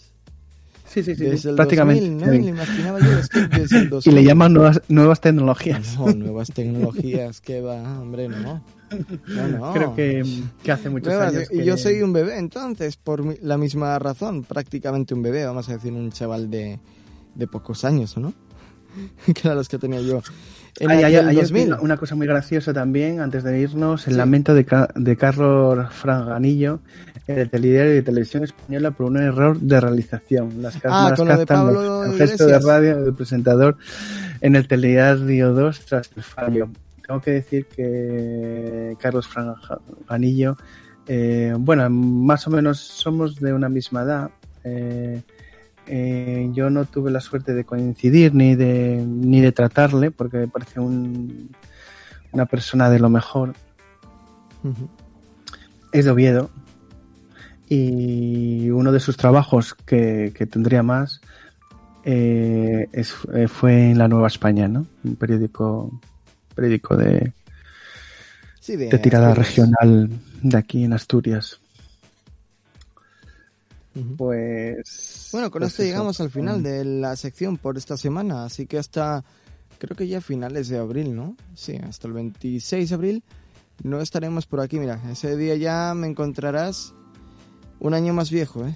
Sí, 0.93 1.03
sí, 1.03 1.14
sí. 1.14 1.24
Desde 1.24 1.51
el 1.51 1.57
prácticamente. 1.57 2.03
2000, 2.11 2.26
¿no? 2.26 2.26
Me 2.32 2.49
imaginaba 2.51 2.99
yo 3.01 3.07
desde 3.57 3.78
el 3.78 3.84
y 3.86 3.88
2000. 3.88 4.14
le 4.14 4.24
llaman 4.24 4.53
nuevas, 4.53 4.82
nuevas 4.88 5.20
tecnologías. 5.20 5.97
No, 5.99 6.07
nuevas 6.12 6.49
tecnologías, 6.53 7.40
que 7.40 7.61
va, 7.62 8.01
hombre, 8.01 8.28
no. 8.28 8.62
No, 9.26 9.49
no. 9.49 9.72
Creo 9.72 9.95
que, 9.97 10.22
que 10.62 10.70
hace 10.72 10.90
muchos 10.90 11.09
Nuevas, 11.09 11.34
años. 11.34 11.49
y 11.51 11.59
que- 11.59 11.64
yo 11.64 11.78
soy 11.78 12.03
un 12.03 12.12
bebé, 12.12 12.36
entonces, 12.38 12.97
por 12.99 13.24
mi- 13.24 13.36
la 13.40 13.57
misma 13.57 13.99
razón, 13.99 14.43
prácticamente 14.45 15.14
un 15.14 15.22
bebé, 15.22 15.47
vamos 15.47 15.68
a 15.70 15.72
decir, 15.72 15.93
un 15.95 16.12
chaval 16.12 16.51
de, 16.51 16.78
de 17.34 17.47
pocos 17.47 17.84
años, 17.86 18.14
¿o 18.18 18.20
¿no? 18.20 18.34
que 19.34 19.40
eran 19.45 19.57
los 19.57 19.68
que 19.70 19.78
tenía 19.78 20.03
yo. 20.03 20.20
En 20.80 20.90
Hay, 20.90 21.04
hay- 21.04 21.14
aquel 21.16 21.28
hay 21.28 21.36
2000. 21.36 21.74
una, 21.80 21.96
cosa 21.98 22.14
muy 22.14 22.26
graciosa 22.26 22.72
también, 22.72 23.20
antes 23.20 23.44
de 23.44 23.60
irnos, 23.60 24.06
el 24.06 24.14
Sí. 24.14 24.18
lamento 24.18 24.54
de, 24.54 24.64
de 24.96 25.16
Carlos 25.16 25.92
Franganillo, 25.92 26.80
el 27.26 27.50
telediario 27.50 27.92
de 27.92 28.02
televisión 28.02 28.42
española, 28.44 28.90
por 28.90 29.06
un 29.06 29.18
error 29.18 29.60
de 29.60 29.80
realización. 29.80 30.62
Las 30.62 30.78
cámaras 30.78 31.20
Ah, 31.20 31.24
captan 31.26 31.66
Pablo 31.66 32.04
el 32.04 32.12
gesto 32.18 32.46
de 32.46 32.58
radio 32.58 33.02
del 33.04 33.14
presentador 33.14 33.76
en 34.40 34.56
el 34.56 34.66
telediario 34.66 35.52
2 35.52 35.80
tras 35.84 36.10
el 36.16 36.22
fallo. 36.22 36.68
Tengo 37.06 37.20
que 37.20 37.32
decir 37.32 37.66
que 37.66 38.96
Carlos 38.98 39.28
Franganillo, 39.28 40.56
eh, 41.06 41.54
bueno, 41.58 41.88
más 41.90 42.46
o 42.46 42.50
menos 42.50 42.78
somos 42.78 43.36
de 43.36 43.52
una 43.52 43.68
misma 43.68 44.02
edad. 44.02 44.30
eh, 44.64 45.20
eh, 45.87 46.49
yo 46.53 46.70
no 46.70 46.85
tuve 46.85 47.11
la 47.11 47.20
suerte 47.20 47.55
de 47.55 47.64
coincidir 47.64 48.35
ni 48.35 48.55
de 48.55 49.05
ni 49.07 49.41
de 49.41 49.53
tratarle 49.53 50.11
porque 50.11 50.39
me 50.39 50.49
parece 50.49 50.80
un, 50.80 51.51
una 52.33 52.47
persona 52.47 52.89
de 52.91 52.99
lo 52.99 53.09
mejor. 53.11 53.55
Es 55.93 56.05
de 56.05 56.11
Oviedo. 56.11 56.51
Y 57.68 58.70
uno 58.70 58.93
de 58.93 59.01
sus 59.01 59.16
trabajos 59.16 59.74
que, 59.74 60.33
que 60.37 60.47
tendría 60.47 60.83
más 60.83 61.20
eh, 62.05 62.89
es- 62.93 63.14
eh, 63.33 63.49
fue 63.49 63.91
en 63.93 63.99
la 63.99 64.09
Nueva 64.09 64.26
España 64.26 64.68
no 64.68 64.87
un 65.05 65.16
periódico 65.16 66.01
periódico 66.55 66.97
de, 66.97 67.33
Sí, 68.61 68.76
de 68.76 68.89
de 68.89 68.99
tirada 68.99 69.28
Asturias. 69.28 69.49
regional 69.49 70.11
de 70.43 70.59
aquí 70.59 70.85
en 70.85 70.93
Asturias 70.93 71.61
Pues 74.16 75.28
Bueno, 75.32 75.51
con 75.51 75.61
pues 75.61 75.72
esto 75.72 75.82
eso. 75.82 75.88
llegamos 75.90 76.20
al 76.20 76.30
final 76.30 76.62
de 76.62 76.84
la 76.84 77.14
sección 77.16 77.57
por 77.59 77.76
esta 77.76 77.97
semana, 77.97 78.45
así 78.45 78.66
que 78.66 78.78
hasta 78.78 79.24
creo 79.78 79.97
que 79.97 80.07
ya 80.09 80.20
finales 80.20 80.68
de 80.68 80.78
abril, 80.78 81.14
¿no? 81.14 81.36
Sí, 81.55 81.76
hasta 81.76 82.07
el 82.09 82.14
26 82.14 82.88
de 82.88 82.95
abril 82.95 83.24
no 83.82 84.01
estaremos 84.01 84.47
por 84.47 84.61
aquí. 84.61 84.78
Mira, 84.78 85.01
ese 85.11 85.36
día 85.36 85.57
ya 85.57 85.93
me 85.95 86.07
encontrarás 86.07 86.95
un 87.80 87.93
año 87.95 88.14
más 88.14 88.30
viejo, 88.30 88.66
¿eh? 88.66 88.74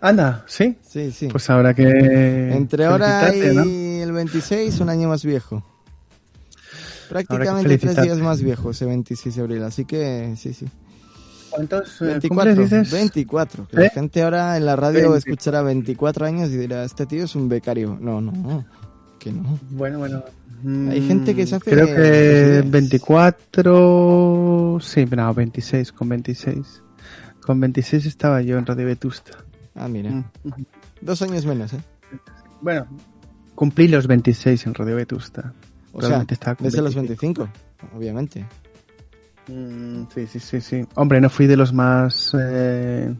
anda 0.00 0.44
sí 0.46 0.76
Sí, 0.86 1.12
sí. 1.12 1.28
pues 1.28 1.48
habrá 1.50 1.72
que 1.74 1.88
Entre 2.52 2.84
ahora 2.86 3.34
y 3.34 4.00
el 4.00 4.12
26, 4.12 4.80
un 4.80 4.88
año 4.90 5.08
más 5.08 5.24
viejo. 5.24 5.64
Prácticamente 7.08 7.78
tres 7.78 8.00
días 8.02 8.18
más 8.18 8.40
viejo 8.42 8.70
ese 8.70 8.86
26 8.86 9.34
de 9.36 9.40
abril, 9.42 9.62
así 9.62 9.84
que 9.84 10.34
sí, 10.36 10.52
sí. 10.54 10.66
¿Cuántos 11.54 12.00
eh, 12.02 12.06
24, 12.06 12.28
cumples, 12.28 12.70
dices? 12.70 12.92
24. 12.92 13.68
Que 13.68 13.76
la 13.76 13.86
¿Eh? 13.86 13.90
gente 13.90 14.22
ahora 14.22 14.56
en 14.56 14.66
la 14.66 14.76
radio 14.76 15.10
20. 15.12 15.18
escuchará 15.18 15.62
24 15.62 16.26
años 16.26 16.50
y 16.50 16.56
dirá, 16.56 16.84
este 16.84 17.06
tío 17.06 17.24
es 17.24 17.34
un 17.34 17.48
becario. 17.48 17.96
No, 18.00 18.20
no, 18.20 18.64
que 19.18 19.32
no. 19.32 19.58
Bueno, 19.70 19.98
bueno. 19.98 20.22
Hay 20.64 21.00
mm, 21.00 21.06
gente 21.06 21.34
que 21.34 21.46
se 21.46 21.56
hace 21.56 21.70
Creo 21.70 21.86
que 21.86 21.92
ideas. 21.92 22.70
24. 22.70 24.78
Sí, 24.80 25.04
no, 25.04 25.34
26, 25.34 25.92
con 25.92 26.08
26. 26.08 26.82
Con 27.42 27.60
26 27.60 28.06
estaba 28.06 28.40
yo 28.40 28.56
en 28.56 28.64
Radio 28.64 28.86
Vetusta. 28.86 29.32
Ah, 29.74 29.88
mira. 29.88 30.10
Mm. 30.10 30.24
Dos 31.02 31.20
años 31.20 31.44
menos, 31.44 31.74
¿eh? 31.74 31.80
Bueno, 32.62 32.86
cumplí 33.54 33.88
los 33.88 34.06
26 34.06 34.66
en 34.66 34.74
Radio 34.74 34.96
Vetusta. 34.96 35.52
O 35.92 36.00
sea, 36.00 36.08
Realmente 36.08 36.38
con 36.38 36.56
desde 36.60 36.80
los 36.80 36.94
25, 36.94 37.46
obviamente. 37.94 38.46
Mm, 39.48 40.04
sí, 40.14 40.26
sí, 40.26 40.40
sí, 40.40 40.60
sí. 40.60 40.84
Hombre, 40.94 41.20
no 41.20 41.28
fui 41.28 41.46
de 41.46 41.56
los 41.56 41.72
más 41.72 42.34
eh, 42.38 43.14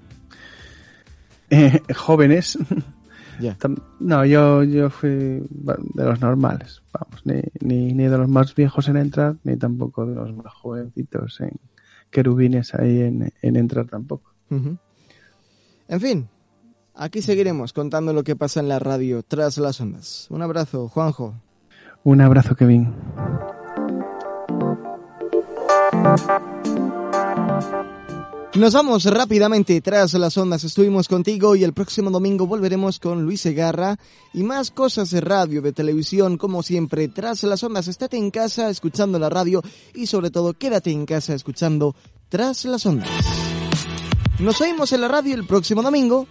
eh, 1.50 1.80
jóvenes. 1.94 2.58
No, 3.98 4.24
yo, 4.24 4.62
yo 4.62 4.90
fui 4.90 5.10
de 5.10 6.04
los 6.04 6.20
normales, 6.20 6.82
vamos, 6.92 7.20
ni, 7.24 7.42
ni, 7.60 7.92
ni 7.92 8.04
de 8.04 8.16
los 8.16 8.28
más 8.28 8.54
viejos 8.54 8.88
en 8.88 8.96
entrar, 8.96 9.36
ni 9.42 9.56
tampoco 9.56 10.06
de 10.06 10.14
los 10.14 10.32
más 10.34 10.52
jovencitos 10.54 11.40
en 11.40 11.50
querubines 12.10 12.74
ahí 12.74 13.00
en, 13.00 13.32
en 13.42 13.56
entrar 13.56 13.86
tampoco. 13.86 14.32
En 14.50 16.00
fin, 16.00 16.28
aquí 16.94 17.22
seguiremos 17.22 17.72
contando 17.72 18.12
lo 18.12 18.22
que 18.22 18.36
pasa 18.36 18.60
en 18.60 18.68
la 18.68 18.78
radio 18.78 19.22
tras 19.22 19.58
las 19.58 19.80
ondas. 19.80 20.28
Un 20.30 20.42
abrazo, 20.42 20.88
Juanjo. 20.88 21.34
Un 22.04 22.20
abrazo, 22.20 22.54
Kevin. 22.54 22.94
Nos 28.54 28.72
vamos 28.72 29.04
rápidamente 29.06 29.80
tras 29.80 30.14
las 30.14 30.38
ondas. 30.38 30.62
Estuvimos 30.62 31.08
contigo 31.08 31.56
y 31.56 31.64
el 31.64 31.72
próximo 31.72 32.10
domingo 32.10 32.46
volveremos 32.46 33.00
con 33.00 33.24
Luis 33.24 33.40
Segarra 33.40 33.98
y 34.32 34.44
más 34.44 34.70
cosas 34.70 35.10
de 35.10 35.20
radio, 35.20 35.60
de 35.60 35.72
televisión, 35.72 36.38
como 36.38 36.62
siempre, 36.62 37.08
tras 37.08 37.42
las 37.42 37.64
ondas. 37.64 37.88
Estate 37.88 38.16
en 38.16 38.30
casa 38.30 38.70
escuchando 38.70 39.18
la 39.18 39.28
radio 39.28 39.60
y 39.92 40.06
sobre 40.06 40.30
todo 40.30 40.52
quédate 40.54 40.92
en 40.92 41.04
casa 41.04 41.34
escuchando 41.34 41.96
tras 42.28 42.64
las 42.64 42.86
ondas. 42.86 43.10
Nos 44.38 44.60
oímos 44.60 44.92
en 44.92 45.00
la 45.00 45.08
radio 45.08 45.34
el 45.34 45.48
próximo 45.48 45.82
domingo, 45.82 46.28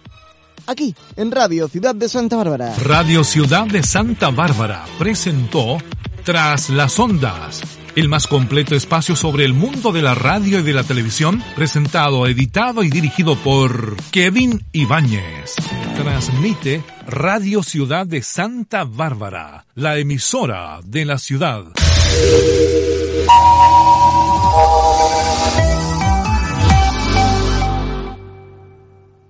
aquí, 0.66 0.94
en 1.16 1.30
Radio 1.30 1.68
Ciudad 1.68 1.94
de 1.94 2.08
Santa 2.08 2.36
Bárbara. 2.36 2.74
Radio 2.76 3.22
Ciudad 3.22 3.66
de 3.66 3.82
Santa 3.82 4.30
Bárbara 4.30 4.86
presentó 4.98 5.76
Tras 6.24 6.70
las 6.70 6.98
ondas 6.98 7.83
el 7.96 8.08
más 8.08 8.26
completo 8.26 8.74
espacio 8.74 9.16
sobre 9.16 9.44
el 9.44 9.54
mundo 9.54 9.92
de 9.92 10.02
la 10.02 10.14
radio 10.14 10.60
y 10.60 10.62
de 10.62 10.72
la 10.72 10.84
televisión, 10.84 11.42
presentado, 11.54 12.26
editado 12.26 12.82
y 12.82 12.90
dirigido 12.90 13.36
por 13.36 13.96
Kevin 14.10 14.64
Ibáñez. 14.72 15.54
Transmite 15.96 16.82
Radio 17.06 17.62
Ciudad 17.62 18.06
de 18.06 18.22
Santa 18.22 18.84
Bárbara, 18.84 19.66
la 19.74 19.98
emisora 19.98 20.80
de 20.84 21.04
la 21.04 21.18
ciudad. 21.18 21.64